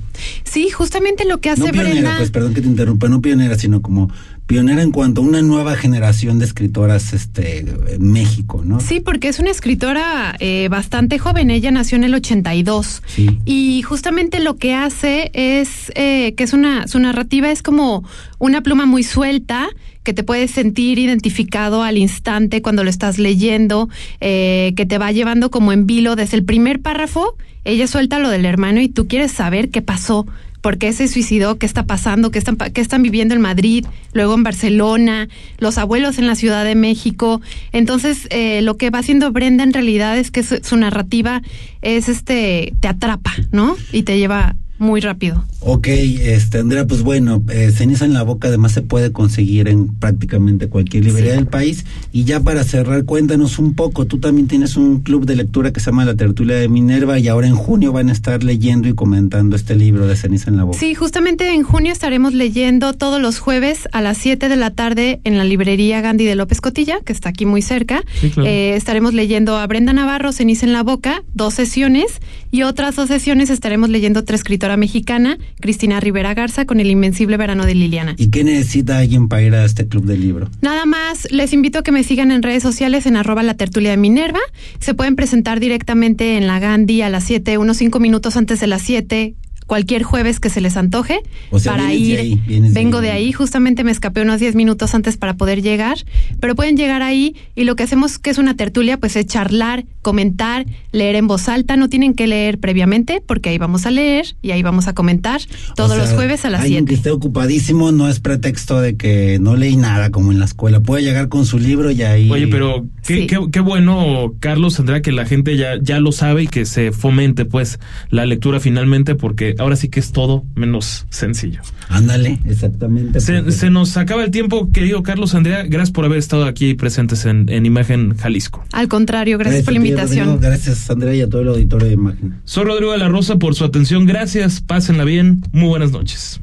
Sí, 0.43 0.71
justamente 0.71 1.25
lo 1.25 1.39
que 1.39 1.51
hace 1.51 1.61
no 1.61 1.71
pionera, 1.71 1.91
Brenda. 1.91 2.17
Pues 2.17 2.31
perdón 2.31 2.55
que 2.55 2.61
te 2.61 2.67
interrumpa, 2.67 3.09
no 3.09 3.21
pionera, 3.21 3.59
sino 3.59 3.83
como 3.83 4.09
pionera 4.47 4.81
en 4.81 4.91
cuanto 4.91 5.21
a 5.21 5.23
una 5.23 5.41
nueva 5.41 5.75
generación 5.75 6.39
de 6.39 6.45
escritoras 6.45 7.13
este, 7.13 7.59
en 7.59 8.11
México, 8.11 8.63
¿no? 8.65 8.79
Sí, 8.79 8.99
porque 8.99 9.29
es 9.29 9.39
una 9.39 9.49
escritora 9.49 10.35
eh, 10.39 10.67
bastante 10.69 11.19
joven, 11.19 11.51
ella 11.51 11.71
nació 11.71 11.95
en 11.95 12.03
el 12.03 12.13
82 12.15 13.01
sí. 13.05 13.39
y 13.45 13.81
justamente 13.83 14.39
lo 14.39 14.57
que 14.57 14.73
hace 14.73 15.31
es 15.33 15.91
eh, 15.95 16.33
que 16.35 16.43
es 16.43 16.53
una, 16.53 16.87
su 16.87 16.99
narrativa 16.99 17.49
es 17.49 17.63
como 17.63 18.03
una 18.39 18.61
pluma 18.61 18.85
muy 18.85 19.03
suelta, 19.03 19.69
que 20.03 20.13
te 20.13 20.23
puedes 20.23 20.51
sentir 20.51 20.99
identificado 20.99 21.83
al 21.83 21.97
instante 21.97 22.61
cuando 22.61 22.83
lo 22.83 22.89
estás 22.89 23.19
leyendo, 23.19 23.89
eh, 24.19 24.73
que 24.75 24.85
te 24.85 24.97
va 24.97 25.11
llevando 25.11 25.51
como 25.51 25.71
en 25.71 25.85
vilo 25.85 26.15
desde 26.15 26.37
el 26.37 26.43
primer 26.43 26.81
párrafo, 26.81 27.35
ella 27.63 27.87
suelta 27.87 28.19
lo 28.19 28.29
del 28.29 28.45
hermano 28.45 28.81
y 28.81 28.89
tú 28.89 29.07
quieres 29.07 29.31
saber 29.31 29.69
qué 29.69 29.81
pasó, 29.81 30.25
por 30.61 30.77
qué 30.77 30.93
se 30.93 31.07
suicidó, 31.07 31.57
qué 31.57 31.65
está 31.65 31.85
pasando, 31.85 32.31
qué 32.31 32.39
están, 32.39 32.55
qué 32.55 32.81
están 32.81 33.01
viviendo 33.01 33.33
en 33.33 33.41
Madrid, 33.41 33.85
luego 34.13 34.35
en 34.35 34.43
Barcelona, 34.43 35.27
los 35.57 35.77
abuelos 35.77 36.19
en 36.19 36.27
la 36.27 36.35
Ciudad 36.35 36.63
de 36.63 36.75
México. 36.75 37.41
Entonces, 37.71 38.27
eh, 38.29 38.61
lo 38.61 38.77
que 38.77 38.89
va 38.89 38.99
haciendo 38.99 39.31
Brenda 39.31 39.63
en 39.63 39.73
realidad 39.73 40.17
es 40.17 40.31
que 40.31 40.43
su, 40.43 40.59
su 40.63 40.77
narrativa 40.77 41.41
es 41.81 42.09
este, 42.09 42.73
te 42.79 42.87
atrapa, 42.87 43.33
¿no? 43.51 43.75
Y 43.91 44.03
te 44.03 44.17
lleva 44.17 44.55
muy 44.81 44.99
rápido. 44.99 45.45
Ok, 45.59 45.87
este, 45.87 46.57
Andrea, 46.57 46.87
pues 46.87 47.03
bueno, 47.03 47.43
eh, 47.49 47.71
Ceniza 47.71 48.03
en 48.05 48.13
la 48.13 48.23
Boca 48.23 48.47
además 48.47 48.71
se 48.71 48.81
puede 48.81 49.11
conseguir 49.11 49.67
en 49.67 49.87
prácticamente 49.87 50.67
cualquier 50.67 51.05
librería 51.05 51.33
sí. 51.33 51.37
del 51.37 51.47
país. 51.47 51.85
Y 52.11 52.23
ya 52.23 52.39
para 52.39 52.63
cerrar, 52.63 53.05
cuéntanos 53.05 53.59
un 53.59 53.75
poco, 53.75 54.05
tú 54.05 54.17
también 54.17 54.47
tienes 54.47 54.75
un 54.77 55.01
club 55.01 55.25
de 55.25 55.35
lectura 55.35 55.71
que 55.71 55.79
se 55.79 55.91
llama 55.91 56.03
La 56.03 56.15
Tertulia 56.15 56.55
de 56.55 56.67
Minerva 56.67 57.19
y 57.19 57.27
ahora 57.27 57.47
en 57.47 57.55
junio 57.55 57.91
van 57.91 58.09
a 58.09 58.11
estar 58.11 58.43
leyendo 58.43 58.87
y 58.87 58.95
comentando 58.95 59.55
este 59.55 59.75
libro 59.75 60.07
de 60.07 60.15
Ceniza 60.15 60.49
en 60.49 60.57
la 60.57 60.63
Boca. 60.63 60.79
Sí, 60.79 60.95
justamente 60.95 61.53
en 61.53 61.61
junio 61.61 61.91
estaremos 61.91 62.33
leyendo 62.33 62.93
todos 62.93 63.21
los 63.21 63.37
jueves 63.37 63.87
a 63.91 64.01
las 64.01 64.17
7 64.17 64.49
de 64.49 64.55
la 64.55 64.71
tarde 64.71 65.21
en 65.23 65.37
la 65.37 65.43
librería 65.43 66.01
Gandhi 66.01 66.25
de 66.25 66.35
López 66.35 66.59
Cotilla, 66.59 67.01
que 67.05 67.13
está 67.13 67.29
aquí 67.29 67.45
muy 67.45 67.61
cerca. 67.61 68.01
Sí, 68.19 68.31
claro. 68.31 68.49
eh, 68.49 68.75
estaremos 68.75 69.13
leyendo 69.13 69.57
a 69.57 69.67
Brenda 69.67 69.93
Navarro, 69.93 70.31
Ceniza 70.31 70.65
en 70.65 70.73
la 70.73 70.81
Boca, 70.81 71.23
dos 71.35 71.53
sesiones 71.53 72.19
y 72.49 72.63
otras 72.63 72.95
dos 72.95 73.07
sesiones 73.07 73.51
estaremos 73.51 73.89
leyendo 73.89 74.21
otra 74.21 74.35
escritora 74.71 74.77
mexicana, 74.77 75.37
Cristina 75.59 75.99
Rivera 75.99 76.33
Garza, 76.33 76.65
con 76.65 76.79
el 76.79 76.89
invencible 76.89 77.37
verano 77.37 77.65
de 77.65 77.75
Liliana. 77.75 78.15
¿Y 78.17 78.29
qué 78.29 78.43
necesita 78.43 78.99
alguien 78.99 79.27
para 79.27 79.41
ir 79.41 79.53
a 79.55 79.65
este 79.65 79.87
club 79.87 80.05
del 80.05 80.21
libro? 80.21 80.49
Nada 80.61 80.85
más, 80.85 81.27
les 81.31 81.53
invito 81.53 81.79
a 81.79 81.83
que 81.83 81.91
me 81.91 82.03
sigan 82.03 82.31
en 82.31 82.43
redes 82.43 82.63
sociales 82.63 83.05
en 83.05 83.15
arroba 83.15 83.43
la 83.43 83.55
tertulia 83.55 83.91
de 83.91 83.97
Minerva. 83.97 84.39
Se 84.79 84.93
pueden 84.93 85.15
presentar 85.15 85.59
directamente 85.59 86.37
en 86.37 86.47
la 86.47 86.59
Gandhi 86.59 87.01
a 87.01 87.09
las 87.09 87.23
7, 87.25 87.57
unos 87.57 87.77
5 87.77 87.99
minutos 87.99 88.37
antes 88.37 88.59
de 88.59 88.67
las 88.67 88.81
7 88.81 89.35
cualquier 89.71 90.03
jueves 90.03 90.41
que 90.41 90.49
se 90.49 90.59
les 90.59 90.75
antoje 90.75 91.21
o 91.49 91.57
sea, 91.57 91.71
para 91.71 91.93
ir. 91.93 92.17
De 92.17 92.21
ahí, 92.23 92.41
vengo 92.73 92.99
de 92.99 93.11
ahí. 93.11 93.21
de 93.21 93.27
ahí, 93.27 93.31
justamente 93.31 93.85
me 93.85 93.91
escapé 93.91 94.21
unos 94.21 94.41
10 94.41 94.53
minutos 94.53 94.93
antes 94.93 95.15
para 95.15 95.35
poder 95.35 95.61
llegar, 95.61 95.97
pero 96.41 96.55
pueden 96.55 96.75
llegar 96.75 97.01
ahí 97.01 97.37
y 97.55 97.63
lo 97.63 97.77
que 97.77 97.83
hacemos 97.83 98.19
que 98.19 98.31
es 98.31 98.37
una 98.37 98.57
tertulia, 98.57 98.97
pues 98.97 99.15
es 99.15 99.27
charlar, 99.27 99.85
comentar, 100.01 100.65
leer 100.91 101.15
en 101.15 101.25
voz 101.25 101.47
alta, 101.47 101.77
no 101.77 101.87
tienen 101.87 102.15
que 102.15 102.27
leer 102.27 102.59
previamente 102.59 103.23
porque 103.25 103.47
ahí 103.47 103.57
vamos 103.59 103.85
a 103.85 103.91
leer 103.91 104.35
y 104.41 104.51
ahí 104.51 104.61
vamos 104.61 104.89
a 104.89 104.93
comentar 104.93 105.39
todos 105.77 105.91
o 105.91 105.93
sea, 105.93 106.03
los 106.03 106.13
jueves 106.15 106.43
a 106.43 106.49
las 106.49 106.63
7. 106.63 106.65
Alguien 106.65 106.85
que 106.85 106.95
esté 106.95 107.11
ocupadísimo 107.11 107.93
no 107.93 108.09
es 108.09 108.19
pretexto 108.19 108.81
de 108.81 108.97
que 108.97 109.39
no 109.39 109.55
leí 109.55 109.77
nada 109.77 110.11
como 110.11 110.33
en 110.33 110.39
la 110.39 110.45
escuela, 110.45 110.81
puede 110.81 111.03
llegar 111.03 111.29
con 111.29 111.45
su 111.45 111.59
libro 111.59 111.91
y 111.91 112.03
ahí 112.03 112.29
Oye, 112.29 112.47
pero 112.47 112.87
qué, 113.07 113.21
sí. 113.21 113.27
qué, 113.27 113.39
qué 113.49 113.61
bueno, 113.61 114.33
Carlos, 114.41 114.75
tendrá 114.75 115.01
que 115.01 115.13
la 115.13 115.25
gente 115.25 115.55
ya 115.55 115.79
ya 115.81 116.01
lo 116.01 116.11
sabe 116.11 116.43
y 116.43 116.47
que 116.47 116.65
se 116.65 116.91
fomente 116.91 117.45
pues 117.45 117.79
la 118.09 118.25
lectura 118.25 118.59
finalmente 118.59 119.15
porque 119.15 119.55
ahora 119.61 119.75
sí 119.75 119.89
que 119.89 119.99
es 119.99 120.11
todo 120.11 120.43
menos 120.55 121.05
sencillo. 121.09 121.61
Ándale, 121.89 122.39
exactamente. 122.45 123.19
Se, 123.19 123.51
se, 123.51 123.69
nos 123.69 123.95
acaba 123.97 124.23
el 124.23 124.31
tiempo, 124.31 124.71
querido 124.71 125.03
Carlos 125.03 125.35
Andrea. 125.35 125.63
Gracias 125.63 125.91
por 125.91 126.05
haber 126.05 126.19
estado 126.19 126.45
aquí 126.45 126.73
presentes 126.73 127.25
en, 127.25 127.49
en 127.49 127.65
Imagen 127.65 128.17
Jalisco. 128.17 128.63
Al 128.71 128.87
contrario, 128.87 129.37
gracias, 129.37 129.65
gracias 129.65 129.65
por 129.65 129.73
la 129.73 129.77
invitación. 129.77 130.25
Rodrigo, 130.27 130.47
gracias, 130.49 130.89
Andrea, 130.89 131.15
y 131.15 131.21
a 131.21 131.29
todo 131.29 131.41
el 131.41 131.47
auditorio 131.49 131.87
de 131.87 131.93
Imagen. 131.93 132.39
Soy 132.43 132.65
Rodrigo 132.65 132.91
de 132.91 132.97
la 132.97 133.07
Rosa 133.07 133.37
por 133.37 133.55
su 133.55 133.63
atención. 133.63 134.05
Gracias, 134.05 134.61
pásenla 134.61 135.03
bien. 135.03 135.43
Muy 135.51 135.69
buenas 135.69 135.91
noches. 135.91 136.41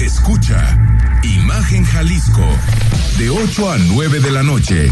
Escucha 0.00 1.20
Imagen 1.22 1.84
Jalisco 1.84 2.46
de 3.18 3.30
8 3.30 3.70
a 3.70 3.78
9 3.78 4.20
de 4.20 4.30
la 4.30 4.42
noche. 4.42 4.90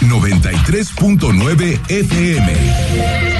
93.9 0.00 1.80
FM. 1.88 3.39